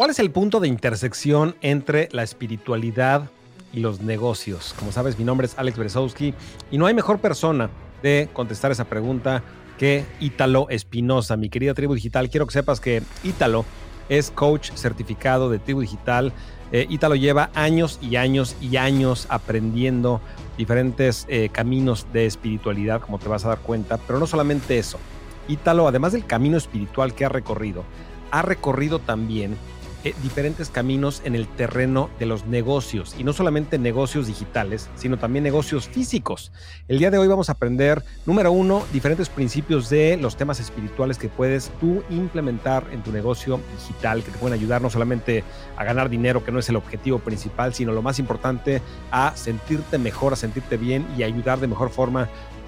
[0.00, 3.28] ¿Cuál es el punto de intersección entre la espiritualidad
[3.70, 4.74] y los negocios?
[4.78, 6.32] Como sabes, mi nombre es Alex Beresowski
[6.70, 7.68] y no hay mejor persona
[8.02, 9.42] de contestar esa pregunta
[9.76, 11.36] que Ítalo Espinosa.
[11.36, 13.66] Mi querida tribu digital, quiero que sepas que Ítalo
[14.08, 16.32] es coach certificado de tribu digital.
[16.72, 20.22] Eh, Ítalo lleva años y años y años aprendiendo
[20.56, 24.98] diferentes eh, caminos de espiritualidad, como te vas a dar cuenta, pero no solamente eso.
[25.46, 27.84] Ítalo, además del camino espiritual que ha recorrido,
[28.30, 29.58] ha recorrido también
[30.02, 35.18] eh, diferentes caminos en el terreno de los negocios y no solamente negocios digitales, sino
[35.18, 36.52] también negocios físicos.
[36.88, 41.18] El día de hoy vamos a aprender, número uno, diferentes principios de los temas espirituales
[41.18, 45.44] que puedes tú implementar en tu negocio digital, que te pueden ayudar no solamente
[45.76, 48.80] a ganar dinero, que no es el objetivo principal, sino lo más importante,
[49.10, 52.26] a sentirte mejor, a sentirte bien y ayudar de mejor forma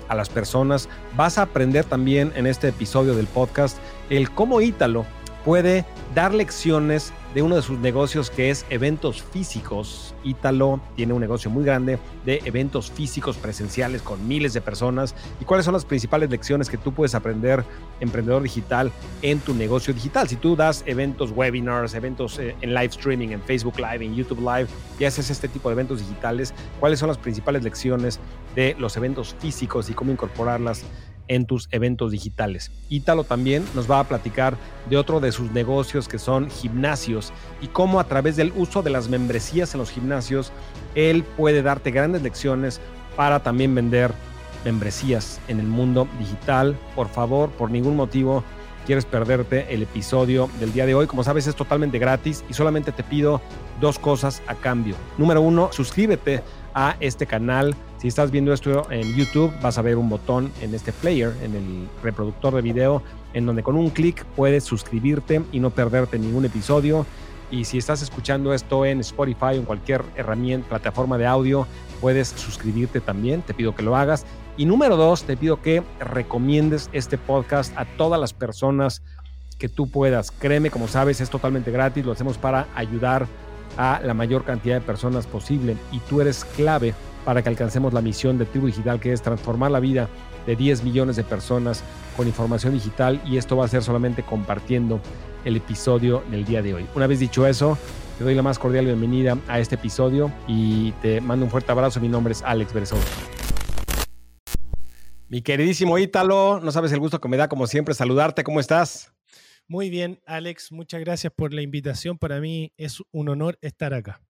[0.08, 0.90] a las personas.
[1.16, 3.78] Vas a aprender también en este episodio del podcast
[4.10, 5.06] el cómo Ítalo
[5.44, 10.14] puede dar lecciones de uno de sus negocios que es eventos físicos.
[10.22, 15.14] Ítalo tiene un negocio muy grande de eventos físicos presenciales con miles de personas.
[15.40, 17.64] ¿Y cuáles son las principales lecciones que tú puedes aprender,
[18.00, 20.28] emprendedor digital, en tu negocio digital?
[20.28, 24.40] Si tú das eventos, webinars, eventos eh, en live streaming, en Facebook Live, en YouTube
[24.40, 28.20] Live, y haces este tipo de eventos digitales, ¿cuáles son las principales lecciones
[28.54, 30.84] de los eventos físicos y cómo incorporarlas
[31.28, 32.70] en tus eventos digitales.
[32.88, 34.56] Ítalo también nos va a platicar
[34.88, 38.90] de otro de sus negocios que son gimnasios y cómo a través del uso de
[38.90, 40.52] las membresías en los gimnasios,
[40.94, 42.80] él puede darte grandes lecciones
[43.16, 44.12] para también vender
[44.64, 46.78] membresías en el mundo digital.
[46.94, 48.44] Por favor, por ningún motivo
[48.86, 51.06] quieres perderte el episodio del día de hoy.
[51.06, 53.40] Como sabes, es totalmente gratis y solamente te pido
[53.80, 54.96] dos cosas a cambio.
[55.18, 56.42] Número uno, suscríbete
[56.74, 57.74] a este canal.
[58.02, 61.54] Si estás viendo esto en YouTube, vas a ver un botón en este player, en
[61.54, 63.00] el reproductor de video,
[63.32, 67.06] en donde con un clic puedes suscribirte y no perderte ningún episodio.
[67.52, 71.68] Y si estás escuchando esto en Spotify o en cualquier herramienta, plataforma de audio,
[72.00, 73.40] puedes suscribirte también.
[73.40, 74.26] Te pido que lo hagas.
[74.56, 79.04] Y número dos, te pido que recomiendes este podcast a todas las personas
[79.60, 80.32] que tú puedas.
[80.32, 82.04] Créeme, como sabes, es totalmente gratis.
[82.04, 83.28] Lo hacemos para ayudar
[83.76, 86.94] a la mayor cantidad de personas posible y tú eres clave
[87.24, 90.08] para que alcancemos la misión de Tribu Digital que es transformar la vida
[90.46, 91.82] de 10 millones de personas
[92.16, 95.00] con información digital y esto va a ser solamente compartiendo
[95.44, 96.86] el episodio del día de hoy.
[96.94, 97.78] Una vez dicho eso,
[98.18, 102.00] te doy la más cordial bienvenida a este episodio y te mando un fuerte abrazo.
[102.00, 103.00] Mi nombre es Alex Beresov.
[105.28, 108.44] Mi queridísimo Ítalo, no sabes el gusto que me da como siempre saludarte.
[108.44, 109.12] ¿Cómo estás?
[109.66, 112.18] Muy bien, Alex, muchas gracias por la invitación.
[112.18, 114.20] Para mí es un honor estar acá.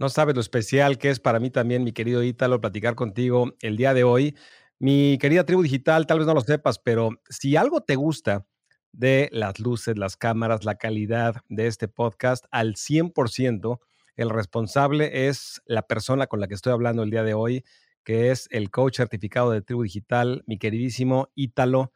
[0.00, 3.76] No sabes lo especial que es para mí también, mi querido Ítalo, platicar contigo el
[3.76, 4.34] día de hoy.
[4.78, 8.46] Mi querida tribu digital, tal vez no lo sepas, pero si algo te gusta
[8.92, 13.78] de las luces, las cámaras, la calidad de este podcast, al 100%,
[14.16, 17.62] el responsable es la persona con la que estoy hablando el día de hoy,
[18.02, 21.92] que es el coach certificado de tribu digital, mi queridísimo Ítalo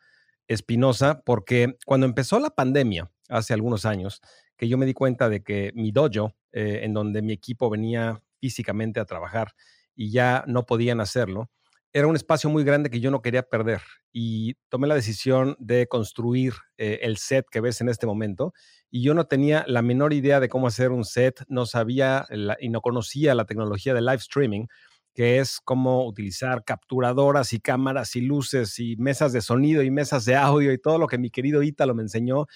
[0.46, 4.20] Espinosa, porque cuando empezó la pandemia, hace algunos años,
[4.58, 8.22] que yo me di cuenta de que mi dojo, eh, en donde mi equipo venía
[8.40, 9.52] físicamente a trabajar
[9.94, 11.50] y ya no podían hacerlo,
[11.92, 13.80] era un espacio muy grande que yo no quería perder
[14.12, 18.52] y tomé la decisión de construir eh, el set que ves en este momento
[18.90, 22.26] y yo no tenía la menor idea de cómo hacer un set, no sabía
[22.60, 24.66] y no conocía la tecnología de live streaming
[25.14, 30.24] que es cómo utilizar capturadoras y cámaras y luces y mesas de sonido y mesas
[30.24, 32.46] de audio y todo lo que mi querido Ítalo me enseñó.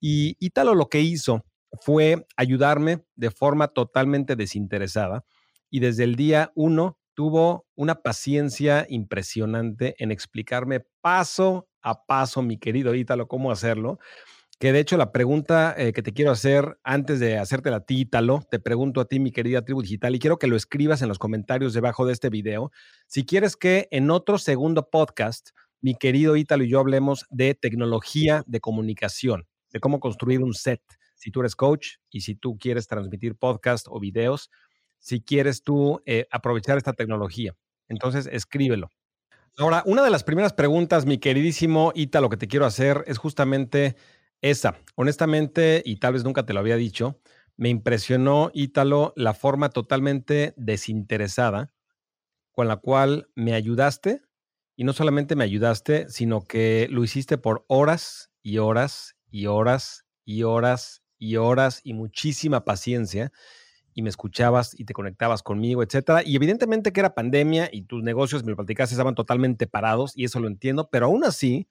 [0.00, 1.44] Y Ítalo lo que hizo
[1.80, 5.24] fue ayudarme de forma totalmente desinteresada
[5.70, 12.58] y desde el día uno tuvo una paciencia impresionante en explicarme paso a paso, mi
[12.58, 13.98] querido Ítalo, cómo hacerlo
[14.58, 18.42] que de hecho la pregunta eh, que te quiero hacer antes de hacerte la títalo,
[18.50, 21.18] te pregunto a ti, mi querida tribu digital, y quiero que lo escribas en los
[21.18, 22.72] comentarios debajo de este video.
[23.06, 28.42] Si quieres que en otro segundo podcast, mi querido Ítalo y yo hablemos de tecnología
[28.46, 30.82] de comunicación, de cómo construir un set.
[31.18, 34.50] Si tú eres coach y si tú quieres transmitir podcast o videos,
[34.98, 37.54] si quieres tú eh, aprovechar esta tecnología,
[37.88, 38.90] entonces escríbelo.
[39.56, 43.96] Ahora, una de las primeras preguntas, mi queridísimo Ítalo, que te quiero hacer es justamente
[44.40, 47.20] esa, honestamente, y tal vez nunca te lo había dicho,
[47.56, 51.72] me impresionó, Ítalo, la forma totalmente desinteresada
[52.52, 54.22] con la cual me ayudaste,
[54.76, 60.06] y no solamente me ayudaste, sino que lo hiciste por horas y horas y horas
[60.24, 63.32] y horas y horas y muchísima paciencia,
[63.94, 66.22] y me escuchabas y te conectabas conmigo, etcétera.
[66.24, 70.24] Y evidentemente que era pandemia y tus negocios, me lo platicaste, estaban totalmente parados, y
[70.24, 71.66] eso lo entiendo, pero aún así,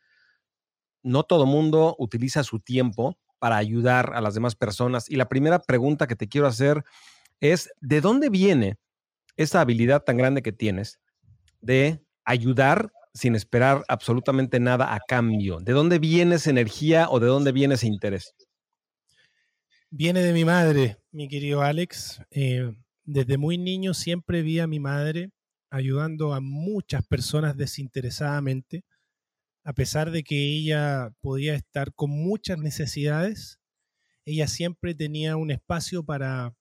[1.04, 5.10] no todo mundo utiliza su tiempo para ayudar a las demás personas.
[5.10, 6.84] Y la primera pregunta que te quiero hacer
[7.40, 8.78] es, ¿de dónde viene
[9.38, 11.00] esa habilidad tan grande que tienes
[11.62, 15.60] de ayudar sin esperar absolutamente nada a cambio?
[15.60, 18.36] ¿De dónde viene esa energía o de dónde viene ese interés?
[19.90, 22.22] Viene de mi madre, mi querido Alex.
[22.32, 22.76] Eh,
[23.06, 25.32] desde muy niño siempre vi a mi madre
[25.70, 28.84] ayudando a muchas personas desinteresadamente,
[29.64, 33.60] a pesar de que ella podía estar con muchas necesidades,
[34.26, 36.54] ella siempre tenía un espacio para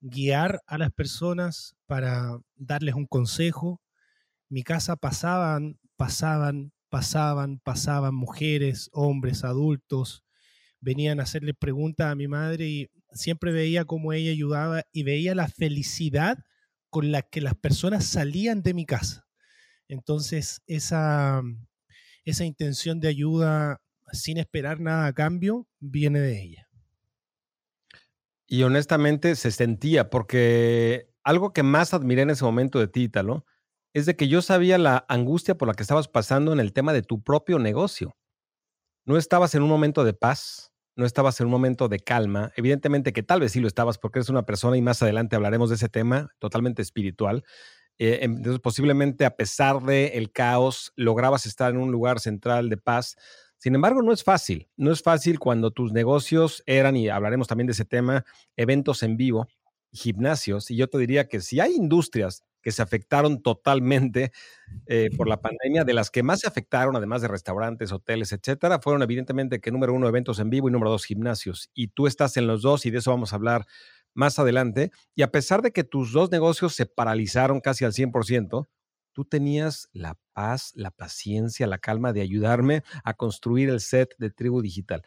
[0.00, 3.80] guiar a las personas, para darles un consejo.
[4.48, 10.24] Mi casa pasaban, pasaban, pasaban, pasaban mujeres, hombres, adultos,
[10.82, 15.34] venían a hacerle preguntas a mi madre y siempre veía cómo ella ayudaba y veía
[15.34, 16.44] la felicidad
[16.90, 19.26] con la que las personas salían de mi casa.
[19.88, 21.40] Entonces, esa,
[22.24, 23.80] esa intención de ayuda
[24.12, 26.68] sin esperar nada a cambio viene de ella.
[28.46, 33.46] Y honestamente se sentía, porque algo que más admiré en ese momento de ti, Italo,
[33.94, 36.92] es de que yo sabía la angustia por la que estabas pasando en el tema
[36.92, 38.16] de tu propio negocio.
[39.04, 42.52] No estabas en un momento de paz, no estabas en un momento de calma.
[42.56, 45.70] Evidentemente que tal vez sí lo estabas porque eres una persona y más adelante hablaremos
[45.70, 47.44] de ese tema totalmente espiritual.
[47.98, 52.76] Eh, entonces, posiblemente a pesar del el caos, lograbas estar en un lugar central de
[52.76, 53.16] paz.
[53.58, 54.68] Sin embargo, no es fácil.
[54.76, 58.24] No es fácil cuando tus negocios eran, y hablaremos también de ese tema,
[58.56, 59.46] eventos en vivo,
[59.92, 60.70] gimnasios.
[60.70, 64.32] Y yo te diría que si hay industrias que se afectaron totalmente
[64.86, 65.84] eh, por la pandemia.
[65.84, 69.92] De las que más se afectaron, además de restaurantes, hoteles, etcétera, fueron evidentemente que número
[69.92, 71.70] uno, eventos en vivo y número dos, gimnasios.
[71.74, 73.66] Y tú estás en los dos y de eso vamos a hablar
[74.14, 74.90] más adelante.
[75.14, 78.68] Y a pesar de que tus dos negocios se paralizaron casi al 100%,
[79.12, 84.30] tú tenías la paz, la paciencia, la calma de ayudarme a construir el set de
[84.30, 85.02] Tribu Digital.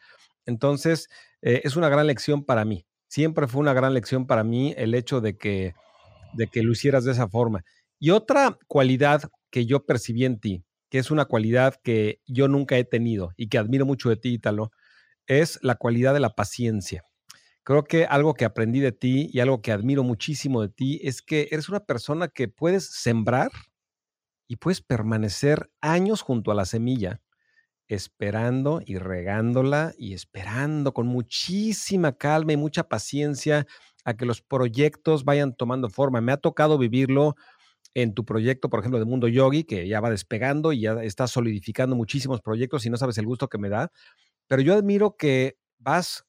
[0.45, 1.09] Entonces,
[1.41, 2.85] eh, es una gran lección para mí.
[3.07, 5.73] Siempre fue una gran lección para mí el hecho de que
[6.35, 7.63] de que lo hicieras de esa forma.
[7.99, 12.77] Y otra cualidad que yo percibí en ti, que es una cualidad que yo nunca
[12.77, 14.71] he tenido y que admiro mucho de ti, Ítalo,
[15.27, 17.03] es la cualidad de la paciencia.
[17.63, 21.21] Creo que algo que aprendí de ti y algo que admiro muchísimo de ti es
[21.21, 23.51] que eres una persona que puedes sembrar
[24.47, 27.21] y puedes permanecer años junto a la semilla,
[27.87, 33.65] esperando y regándola y esperando con muchísima calma y mucha paciencia
[34.05, 36.21] a que los proyectos vayan tomando forma.
[36.21, 37.35] Me ha tocado vivirlo
[37.93, 41.27] en tu proyecto, por ejemplo, de Mundo Yogi, que ya va despegando y ya está
[41.27, 43.91] solidificando muchísimos proyectos y no sabes el gusto que me da.
[44.47, 46.25] Pero yo admiro que vas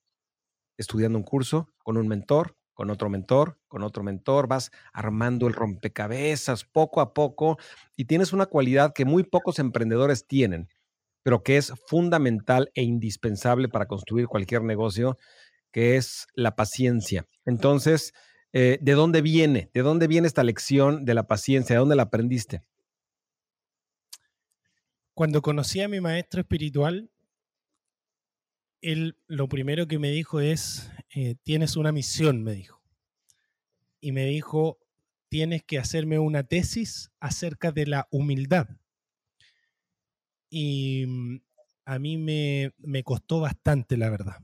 [0.78, 5.54] estudiando un curso con un mentor, con otro mentor, con otro mentor, vas armando el
[5.54, 7.58] rompecabezas poco a poco
[7.96, 10.68] y tienes una cualidad que muy pocos emprendedores tienen,
[11.22, 15.18] pero que es fundamental e indispensable para construir cualquier negocio
[15.76, 17.28] que es la paciencia.
[17.44, 18.14] Entonces,
[18.54, 19.70] eh, ¿de dónde viene?
[19.74, 21.74] ¿De dónde viene esta lección de la paciencia?
[21.74, 22.62] ¿De dónde la aprendiste?
[25.12, 27.10] Cuando conocí a mi maestro espiritual,
[28.80, 32.80] él lo primero que me dijo es, eh, tienes una misión, me dijo.
[34.00, 34.78] Y me dijo,
[35.28, 38.66] tienes que hacerme una tesis acerca de la humildad.
[40.48, 41.36] Y mm,
[41.84, 44.38] a mí me, me costó bastante, la verdad.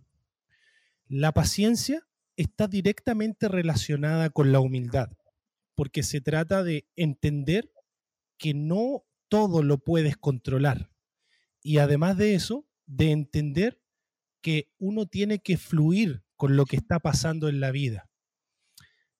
[1.14, 5.11] La paciencia está directamente relacionada con la humildad,
[5.75, 7.71] porque se trata de entender
[8.38, 10.90] que no todo lo puedes controlar.
[11.62, 13.83] Y además de eso, de entender
[14.40, 18.09] que uno tiene que fluir con lo que está pasando en la vida.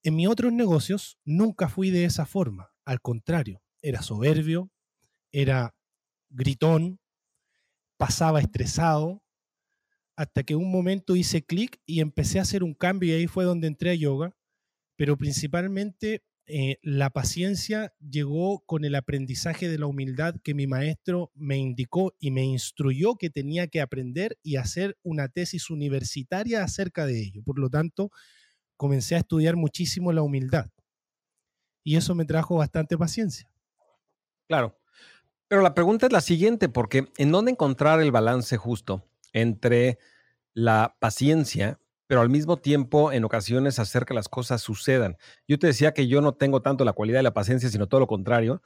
[0.03, 4.73] En mis otros negocios nunca fui de esa forma, al contrario, era soberbio,
[5.31, 5.77] era
[6.31, 7.01] gritón,
[7.99, 9.23] pasaba estresado,
[10.23, 13.45] hasta que un momento hice clic y empecé a hacer un cambio y ahí fue
[13.45, 14.37] donde entré a yoga,
[14.97, 21.33] pero principalmente eh, la paciencia llegó con el aprendizaje de la humildad que mi maestro
[21.35, 27.05] me indicó y me instruyó que tenía que aprender y hacer una tesis universitaria acerca
[27.05, 27.43] de ello.
[27.43, 28.11] Por lo tanto,
[28.77, 30.71] comencé a estudiar muchísimo la humildad
[31.83, 33.51] y eso me trajo bastante paciencia.
[34.47, 34.79] Claro.
[35.49, 39.99] Pero la pregunta es la siguiente, porque ¿en dónde encontrar el balance justo entre
[40.55, 45.17] la paciencia, pero al mismo tiempo en ocasiones hacer que las cosas sucedan.
[45.49, 48.01] Yo te decía que yo no tengo tanto la cualidad de la paciencia, sino todo
[48.01, 48.63] lo contrario.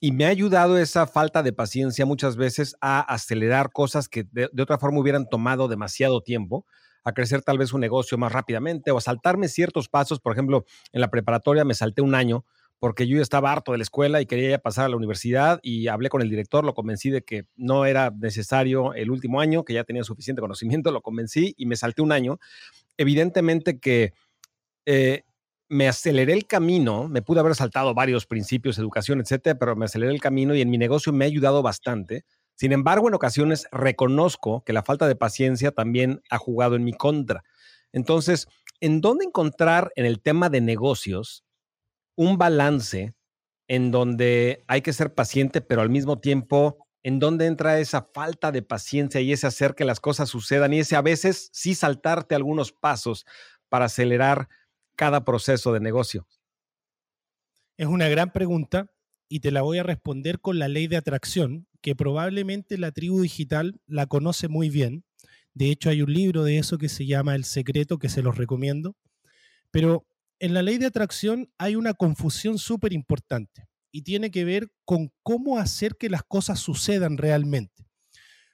[0.00, 4.48] Y me ha ayudado esa falta de paciencia muchas veces a acelerar cosas que de,
[4.60, 6.66] otra forma hubieran tomado demasiado tiempo,
[7.04, 10.20] a crecer tal vez un negocio más rápidamente o a saltarme ciertos pasos.
[10.20, 12.44] Por ejemplo, en la preparatoria me salté un año
[12.80, 16.08] porque yo estaba harto de la escuela y quería pasar a la universidad y hablé
[16.08, 19.84] con el director, lo convencí de que no era necesario el último año, que ya
[19.84, 22.38] tenía suficiente conocimiento, lo convencí y me salté un año.
[22.96, 24.12] Evidentemente que
[24.86, 25.24] eh,
[25.68, 30.12] me aceleré el camino, me pude haber saltado varios principios, educación, etcétera, pero me aceleré
[30.12, 32.24] el camino y en mi negocio me ha ayudado bastante.
[32.54, 36.92] Sin embargo, en ocasiones reconozco que la falta de paciencia también ha jugado en mi
[36.92, 37.44] contra.
[37.92, 38.48] Entonces,
[38.80, 41.44] ¿en dónde encontrar en el tema de negocios
[42.18, 43.14] un balance
[43.68, 48.50] en donde hay que ser paciente, pero al mismo tiempo, en dónde entra esa falta
[48.50, 52.34] de paciencia y ese hacer que las cosas sucedan y ese a veces sí saltarte
[52.34, 53.24] algunos pasos
[53.68, 54.48] para acelerar
[54.96, 56.26] cada proceso de negocio?
[57.76, 58.90] Es una gran pregunta
[59.28, 63.22] y te la voy a responder con la ley de atracción, que probablemente la tribu
[63.22, 65.04] digital la conoce muy bien.
[65.54, 68.36] De hecho, hay un libro de eso que se llama El Secreto, que se los
[68.36, 68.96] recomiendo.
[69.70, 70.07] Pero
[70.40, 75.12] en la ley de atracción hay una confusión súper importante y tiene que ver con
[75.22, 77.88] cómo hacer que las cosas sucedan realmente.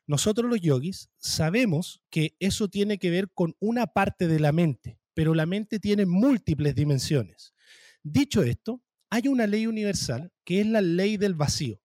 [0.06, 4.98] Nosotros los yogis sabemos que eso tiene que ver con una parte de la mente,
[5.14, 7.54] pero la mente tiene múltiples dimensiones.
[8.02, 11.80] Dicho esto, hay una ley universal que es la ley del vacío.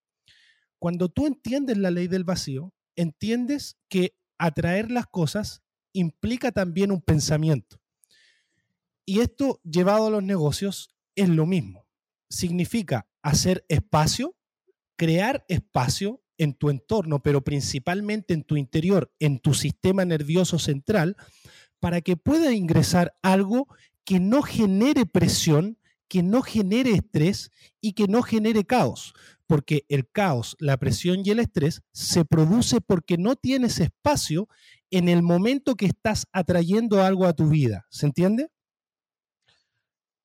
[0.79, 5.61] Cuando tú entiendes la ley del vacío, entiendes que atraer las cosas
[5.93, 7.81] implica también un pensamiento.
[9.09, 11.87] Y esto llevado a los negocios es lo mismo.
[12.29, 14.35] Significa hacer espacio,
[14.97, 21.17] crear espacio en tu entorno, pero principalmente en tu interior, en tu sistema nervioso central,
[21.79, 23.67] para que pueda ingresar algo
[24.05, 27.49] que no genere presión, que no genere estrés
[27.81, 29.15] y que no genere caos.
[29.47, 34.47] Porque el caos, la presión y el estrés se produce porque no tienes espacio
[34.91, 37.87] en el momento que estás atrayendo algo a tu vida.
[37.89, 38.51] ¿Se entiende?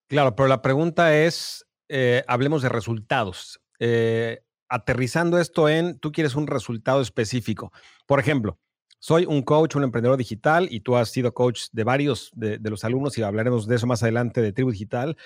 [0.09, 3.61] Claro, pero la pregunta es, eh, hablemos de resultados.
[3.79, 7.73] Eh, aterrizando esto en, tú quieres un resultado específico.
[8.07, 8.59] Por ejemplo,
[8.99, 12.85] soy un coach, un emprendedor digital y tú has sido coach de varios de, los
[12.85, 15.17] alumnos y hablaremos de eso más adelante de Tribu Digital.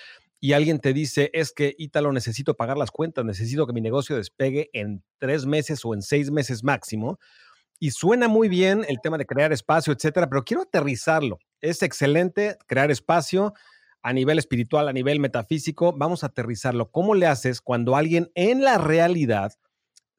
[0.41, 4.17] Y alguien te dice, es que Ítalo, necesito pagar las cuentas, necesito que mi negocio
[4.17, 7.19] despegue en tres meses o en seis meses máximo.
[7.81, 11.39] Y suena muy bien el tema de crear espacio, etcétera, pero quiero aterrizarlo.
[11.61, 13.55] Es excelente crear espacio,
[14.03, 16.91] a nivel espiritual, a nivel metafísico, vamos a aterrizarlo.
[16.91, 19.53] ¿Cómo le haces cuando alguien en la realidad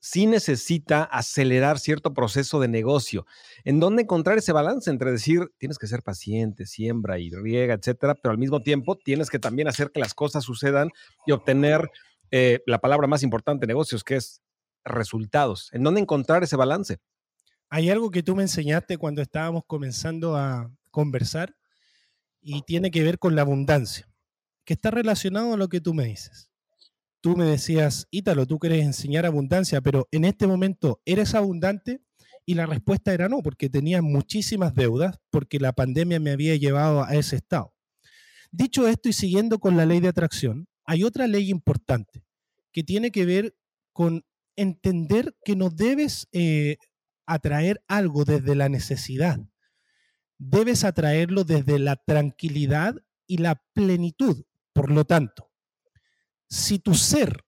[0.01, 3.25] sí necesita acelerar cierto proceso de negocio?
[3.63, 8.15] ¿En dónde encontrar ese balance entre decir, tienes que ser paciente, siembra y riega, etcétera,
[8.15, 10.89] pero al mismo tiempo tienes que también hacer que las cosas sucedan
[11.25, 11.89] y obtener
[12.31, 14.41] eh, la palabra más importante de negocios, que es
[14.83, 15.69] resultados?
[15.71, 16.97] ¿En dónde encontrar ese balance?
[17.69, 21.55] Hay algo que tú me enseñaste cuando estábamos comenzando a conversar
[22.41, 24.09] y tiene que ver con la abundancia,
[24.65, 26.49] que está relacionado a lo que tú me dices.
[27.21, 32.01] Tú me decías, Ítalo, tú quieres enseñar abundancia, pero en este momento, ¿eres abundante?
[32.45, 37.03] Y la respuesta era no, porque tenía muchísimas deudas, porque la pandemia me había llevado
[37.03, 37.73] a ese estado.
[38.51, 42.23] Dicho esto y siguiendo con la ley de atracción, hay otra ley importante
[42.71, 43.55] que tiene que ver
[43.93, 44.23] con
[44.55, 46.77] entender que no debes eh,
[47.25, 49.39] atraer algo desde la necesidad,
[50.39, 52.95] debes atraerlo desde la tranquilidad
[53.27, 54.45] y la plenitud.
[54.73, 55.51] Por lo tanto,
[56.49, 57.45] si tu ser,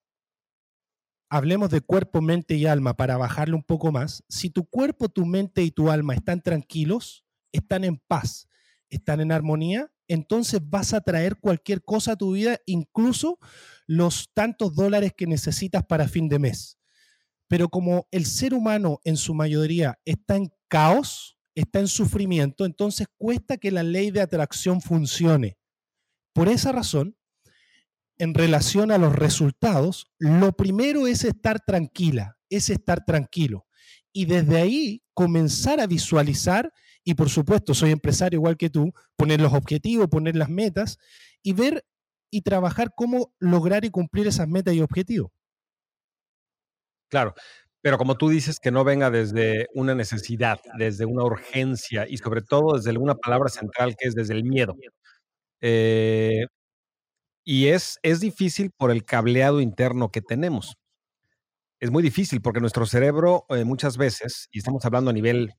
[1.30, 5.26] hablemos de cuerpo, mente y alma para bajarle un poco más, si tu cuerpo, tu
[5.26, 8.48] mente y tu alma están tranquilos, están en paz,
[8.90, 13.40] están en armonía, entonces vas a traer cualquier cosa a tu vida, incluso
[13.88, 16.78] los tantos dólares que necesitas para fin de mes.
[17.48, 23.08] Pero como el ser humano en su mayoría está en caos, está en sufrimiento, entonces
[23.18, 25.58] cuesta que la ley de atracción funcione.
[26.34, 27.18] Por esa razón,
[28.18, 33.66] en relación a los resultados, lo primero es estar tranquila, es estar tranquilo.
[34.14, 36.72] Y desde ahí comenzar a visualizar,
[37.04, 40.98] y por supuesto soy empresario igual que tú, poner los objetivos, poner las metas
[41.42, 41.84] y ver
[42.30, 45.32] y trabajar cómo lograr y cumplir esas metas y objetivos.
[47.10, 47.34] Claro,
[47.82, 52.42] pero como tú dices, que no venga desde una necesidad, desde una urgencia y sobre
[52.42, 54.76] todo desde una palabra central que es desde el miedo.
[55.62, 56.46] Eh,
[57.46, 60.76] y es, es difícil por el cableado interno que tenemos.
[61.80, 65.54] Es muy difícil porque nuestro cerebro eh, muchas veces, y estamos hablando a nivel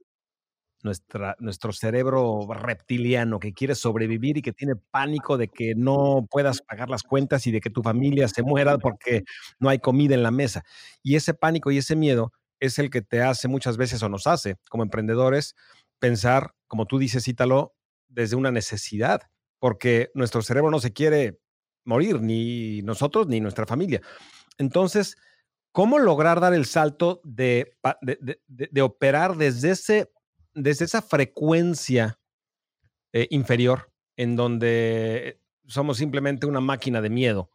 [0.83, 6.91] nuestro cerebro reptiliano que quiere sobrevivir y que tiene pánico de que no puedas pagar
[6.91, 9.23] las cuentas y de que tu familia se muera porque
[9.61, 10.65] no hay comida en la mesa.
[11.03, 14.27] Y ese pánico y ese miedo es el que te hace muchas veces o nos
[14.27, 15.55] hace como emprendedores
[15.99, 17.75] pensar, como tú dices, Ítalo,
[18.09, 19.23] desde una necesidad,
[19.59, 21.39] porque nuestro cerebro no se quiere
[21.85, 24.01] morir, ni nosotros ni nuestra familia.
[24.59, 25.17] Entonces,
[25.73, 27.77] ¿cómo lograr dar el salto de,
[28.49, 30.11] de, operar desde, ese,
[30.55, 32.19] desde esa frecuencia
[33.13, 37.51] eh, inferior, en donde somos simplemente una máquina de miedo,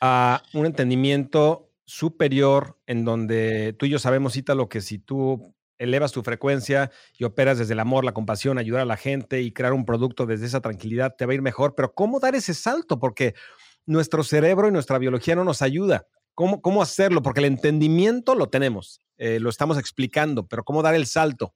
[0.00, 6.12] a un entendimiento superior en donde tú y yo sabemos, lo que si tú elevas
[6.12, 9.72] tu frecuencia y operas desde el amor, la compasión, ayudar a la gente y crear
[9.72, 11.74] un producto desde esa tranquilidad, te va a ir mejor.
[11.74, 12.98] Pero ¿cómo dar ese salto?
[12.98, 13.34] Porque
[13.86, 16.06] nuestro cerebro y nuestra biología no nos ayuda.
[16.34, 17.22] ¿Cómo, cómo hacerlo?
[17.22, 21.54] Porque el entendimiento lo tenemos, eh, lo estamos explicando, pero ¿cómo dar el salto?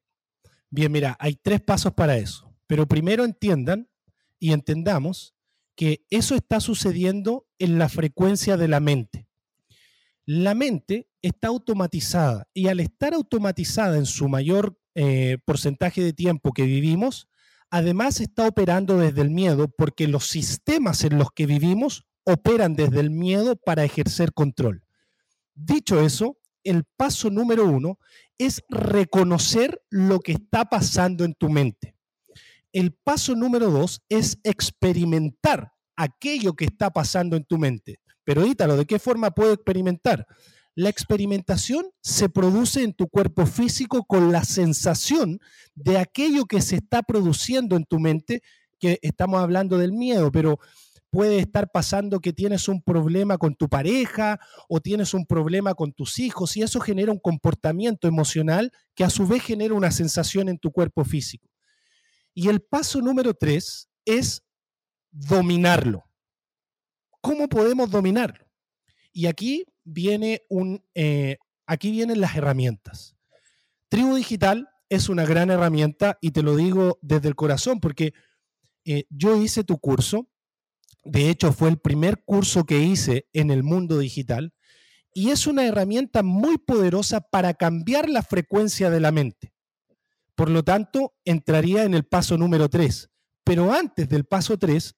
[0.70, 2.54] Bien, mira, hay tres pasos para eso.
[2.66, 3.88] Pero primero entiendan
[4.38, 5.34] y entendamos
[5.74, 9.28] que eso está sucediendo en la frecuencia de la mente.
[10.26, 16.52] La mente está automatizada y al estar automatizada en su mayor eh, porcentaje de tiempo
[16.52, 17.28] que vivimos,
[17.70, 23.00] además está operando desde el miedo porque los sistemas en los que vivimos operan desde
[23.00, 24.82] el miedo para ejercer control.
[25.54, 27.98] Dicho eso, el paso número uno
[28.38, 31.94] es reconocer lo que está pasando en tu mente.
[32.72, 38.00] El paso número dos es experimentar aquello que está pasando en tu mente.
[38.24, 40.26] Pero Ítalo, ¿de qué forma puedo experimentar?
[40.74, 45.40] La experimentación se produce en tu cuerpo físico con la sensación
[45.74, 48.42] de aquello que se está produciendo en tu mente,
[48.78, 50.60] que estamos hablando del miedo, pero
[51.10, 54.38] puede estar pasando que tienes un problema con tu pareja
[54.68, 59.10] o tienes un problema con tus hijos y eso genera un comportamiento emocional que a
[59.10, 61.48] su vez genera una sensación en tu cuerpo físico.
[62.34, 64.44] Y el paso número tres es
[65.10, 66.04] dominarlo.
[67.20, 68.46] ¿Cómo podemos dominarlo?
[69.12, 73.16] Y aquí viene un, eh, aquí vienen las herramientas.
[73.88, 78.12] Tribu Digital es una gran herramienta y te lo digo desde el corazón porque
[78.84, 80.28] eh, yo hice tu curso
[81.04, 84.52] de hecho, fue el primer curso que hice en el mundo digital
[85.14, 89.52] y es una herramienta muy poderosa para cambiar la frecuencia de la mente.
[90.34, 93.10] Por lo tanto, entraría en el paso número 3.
[93.42, 94.94] Pero antes del paso 3,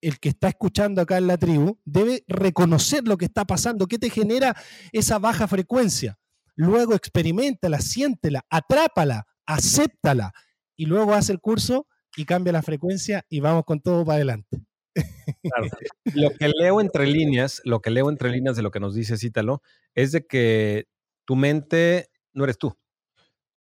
[0.00, 3.98] el que está escuchando acá en la tribu debe reconocer lo que está pasando, qué
[3.98, 4.56] te genera
[4.90, 6.18] esa baja frecuencia.
[6.56, 10.32] Luego experimentala, siéntela, atrápala, acéptala
[10.76, 11.86] y luego hace el curso
[12.16, 14.64] y cambia la frecuencia y vamos con todo para adelante.
[16.14, 19.16] Lo que leo entre líneas, lo que leo entre líneas de lo que nos dice
[19.16, 19.62] Cítalo,
[19.94, 20.86] es de que
[21.24, 22.76] tu mente no eres tú.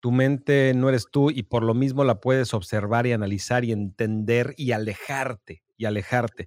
[0.01, 3.73] Tu mente no eres tú y por lo mismo la puedes observar y analizar y
[3.73, 6.47] entender y alejarte y alejarte.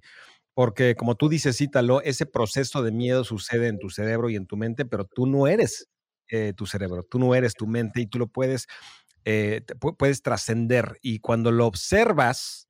[0.54, 4.46] Porque como tú dices, Cítalo, ese proceso de miedo sucede en tu cerebro y en
[4.46, 5.88] tu mente, pero tú no eres
[6.30, 8.66] eh, tu cerebro, tú no eres tu mente y tú lo puedes,
[9.24, 9.62] eh,
[9.98, 10.98] puedes trascender.
[11.00, 12.67] Y cuando lo observas,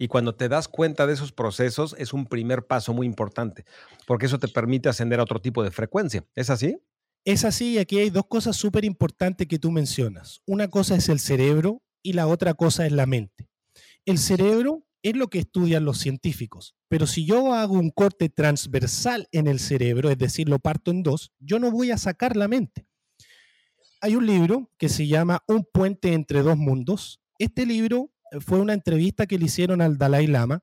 [0.00, 3.66] y cuando te das cuenta de esos procesos, es un primer paso muy importante,
[4.06, 6.24] porque eso te permite ascender a otro tipo de frecuencia.
[6.34, 6.78] ¿Es así?
[7.26, 10.40] Es así, y aquí hay dos cosas súper importantes que tú mencionas.
[10.46, 13.50] Una cosa es el cerebro y la otra cosa es la mente.
[14.06, 19.28] El cerebro es lo que estudian los científicos, pero si yo hago un corte transversal
[19.32, 22.48] en el cerebro, es decir, lo parto en dos, yo no voy a sacar la
[22.48, 22.86] mente.
[24.00, 27.20] Hay un libro que se llama Un puente entre dos mundos.
[27.38, 30.60] Este libro fue una entrevista que le hicieron al Dalai Lama,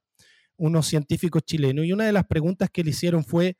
[0.57, 3.57] unos científicos chilenos, y una de las preguntas que le hicieron fue,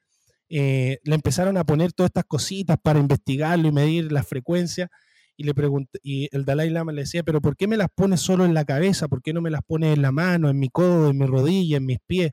[0.49, 4.89] eh, le empezaron a poner todas estas cositas para investigarlo y medir la frecuencia,
[5.35, 5.53] y, le
[6.01, 8.65] y el Dalai Lama le decía, pero ¿por qué me las pones solo en la
[8.65, 9.07] cabeza?
[9.07, 11.77] ¿Por qué no me las pones en la mano, en mi codo, en mi rodilla,
[11.77, 12.31] en mis pies?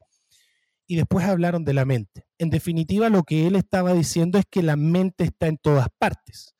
[0.86, 2.26] Y después hablaron de la mente.
[2.38, 6.54] En definitiva, lo que él estaba diciendo es que la mente está en todas partes.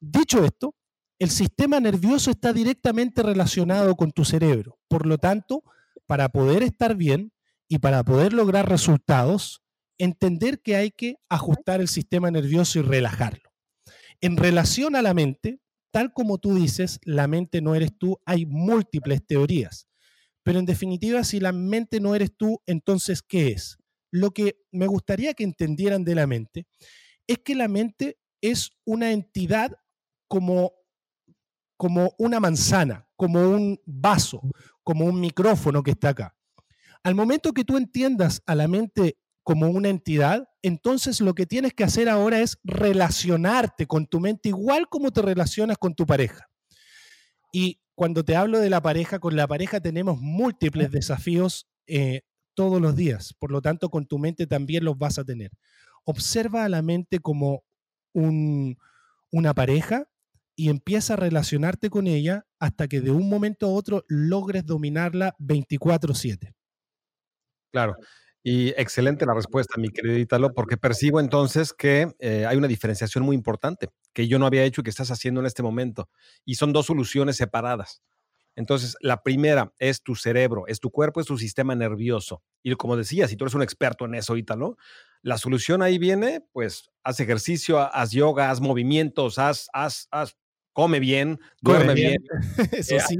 [0.00, 0.74] Dicho esto,
[1.22, 4.80] el sistema nervioso está directamente relacionado con tu cerebro.
[4.88, 5.62] Por lo tanto,
[6.08, 7.32] para poder estar bien
[7.68, 9.62] y para poder lograr resultados,
[9.98, 13.52] entender que hay que ajustar el sistema nervioso y relajarlo.
[14.20, 15.60] En relación a la mente,
[15.92, 19.86] tal como tú dices, la mente no eres tú, hay múltiples teorías.
[20.42, 23.78] Pero en definitiva, si la mente no eres tú, entonces, ¿qué es?
[24.10, 26.66] Lo que me gustaría que entendieran de la mente
[27.28, 29.70] es que la mente es una entidad
[30.26, 30.72] como
[31.82, 34.40] como una manzana, como un vaso,
[34.84, 36.36] como un micrófono que está acá.
[37.02, 41.74] Al momento que tú entiendas a la mente como una entidad, entonces lo que tienes
[41.74, 46.46] que hacer ahora es relacionarte con tu mente igual como te relacionas con tu pareja.
[47.52, 52.20] Y cuando te hablo de la pareja, con la pareja tenemos múltiples desafíos eh,
[52.54, 55.50] todos los días, por lo tanto con tu mente también los vas a tener.
[56.04, 57.64] Observa a la mente como
[58.12, 60.06] una pareja
[60.62, 65.34] y empieza a relacionarte con ella hasta que de un momento a otro logres dominarla
[65.40, 66.54] 24/7.
[67.72, 67.96] Claro.
[68.44, 73.24] Y excelente la respuesta, mi querido Ítalo, porque percibo entonces que eh, hay una diferenciación
[73.24, 76.08] muy importante que yo no había hecho y que estás haciendo en este momento.
[76.44, 78.00] Y son dos soluciones separadas.
[78.54, 82.44] Entonces, la primera es tu cerebro, es tu cuerpo, es tu sistema nervioso.
[82.62, 84.76] Y como decía, si tú eres un experto en eso, Ítalo,
[85.22, 90.36] la solución ahí viene, pues haz ejercicio, haz yoga, haz movimientos, haz, haz, haz
[90.72, 92.24] come bien, duerme bien.
[92.72, 93.16] Eso eh, sí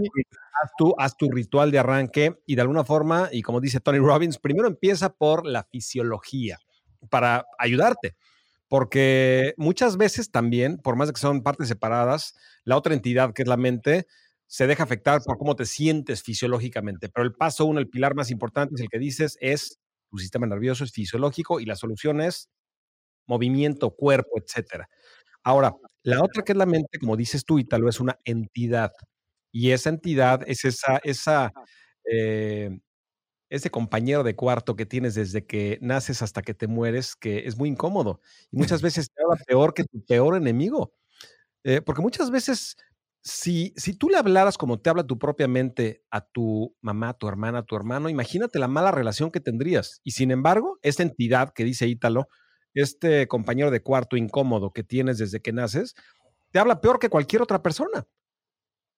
[0.63, 3.99] haz tu, haz tu ritual de arranque y de alguna forma, y como dice Tony
[3.99, 6.59] Robbins, primero empieza por la fisiología
[7.11, 8.17] para ayudarte.
[8.69, 12.35] Porque muchas veces también, por más que son partes separadas,
[12.65, 14.07] la otra entidad que es la mente
[14.47, 17.09] se deja afectar por cómo te sientes fisiológicamente.
[17.09, 19.79] Pero el paso uno, el pilar más importante es el que dices, es
[20.11, 22.51] tu sistema nervioso es fisiológico y la solución es
[23.27, 24.89] movimiento, cuerpo, etcétera.
[25.43, 28.93] Ahora, la otra que es la mente, como dices tú, y tal vez una entidad.
[29.53, 31.53] Y esa entidad es esa, esa,
[32.11, 32.81] eh,
[33.51, 37.57] ese compañero de cuarto que tienes desde que naces hasta que te mueres, que es
[37.59, 38.21] muy incómodo.
[38.51, 40.95] Y muchas veces te habla peor que tu peor enemigo.
[41.65, 42.77] Eh, porque muchas veces,
[43.23, 47.15] si, si tú le hablaras como te habla tu propia mente a tu mamá, a
[47.15, 50.01] tu hermana, a tu hermano, imagínate la mala relación que tendrías.
[50.05, 52.29] Y sin embargo, esta entidad que dice Ítalo,
[52.75, 55.95] este compañero de cuarto incómodo que tienes desde que naces,
[56.51, 58.07] te habla peor que cualquier otra persona.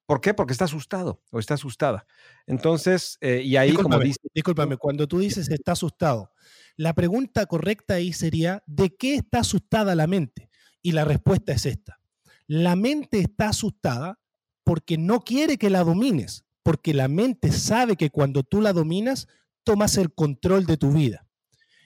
[0.06, 0.34] ¿Por qué?
[0.34, 2.06] Porque está asustado o está asustada.
[2.46, 4.18] Entonces, eh, y ahí como dice...
[4.34, 6.30] Discúlpame, cuando tú dices está asustado,
[6.76, 10.50] la pregunta correcta ahí sería, ¿de qué está asustada la mente?
[10.82, 12.00] Y la respuesta es esta.
[12.46, 14.20] La mente está asustada
[14.64, 19.28] porque no quiere que la domines, porque la mente sabe que cuando tú la dominas,
[19.62, 21.23] tomas el control de tu vida.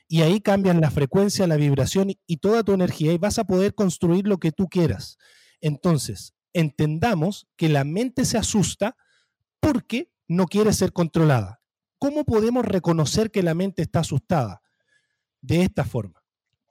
[0.08, 3.74] Y ahí cambian la frecuencia, la vibración y toda tu energía y vas a poder
[3.74, 5.18] construir lo que tú quieras.
[5.60, 8.96] Entonces, entendamos que la mente se asusta
[9.60, 11.60] porque no quiere ser controlada.
[11.98, 14.62] ¿Cómo podemos reconocer que la mente está asustada?
[15.40, 16.22] De esta forma.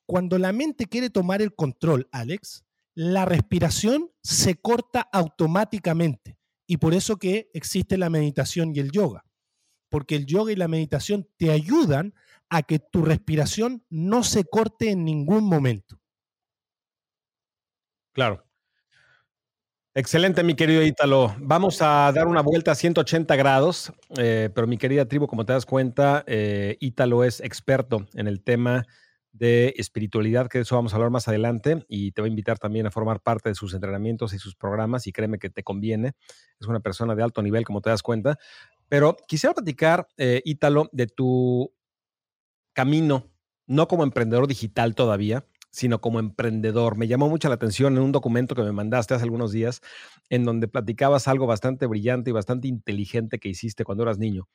[0.06, 6.39] Cuando la mente quiere tomar el control, Alex, la respiración se corta automáticamente.
[6.65, 9.26] Y por eso que existe la meditación y el yoga.
[9.89, 12.13] Porque el yoga y la meditación te ayudan
[12.50, 16.00] a que tu respiración no se corte en ningún momento.
[18.16, 18.44] Claro.
[19.96, 21.36] Excelente, mi querido Ítalo.
[21.40, 25.54] Vamos a dar una vuelta a 180 grados, eh, pero mi querida tribu, como te
[25.54, 28.86] das cuenta, eh, Ítalo es experto en el tema
[29.32, 32.60] de espiritualidad, que de eso vamos a hablar más adelante, y te voy a invitar
[32.60, 36.14] también a formar parte de sus entrenamientos y sus programas, y créeme que te conviene.
[36.60, 38.38] Es una persona de alto nivel, como te das cuenta.
[38.90, 41.72] Pero quisiera platicar, eh, Ítalo, de tu
[42.78, 43.32] camino,
[43.66, 46.96] no como emprendedor digital todavía, sino como emprendedor.
[46.96, 49.82] Me llamó mucho la atención en un documento que me mandaste hace algunos días,
[50.30, 54.48] en donde platicabas algo bastante brillante y bastante inteligente que hiciste cuando eras niño,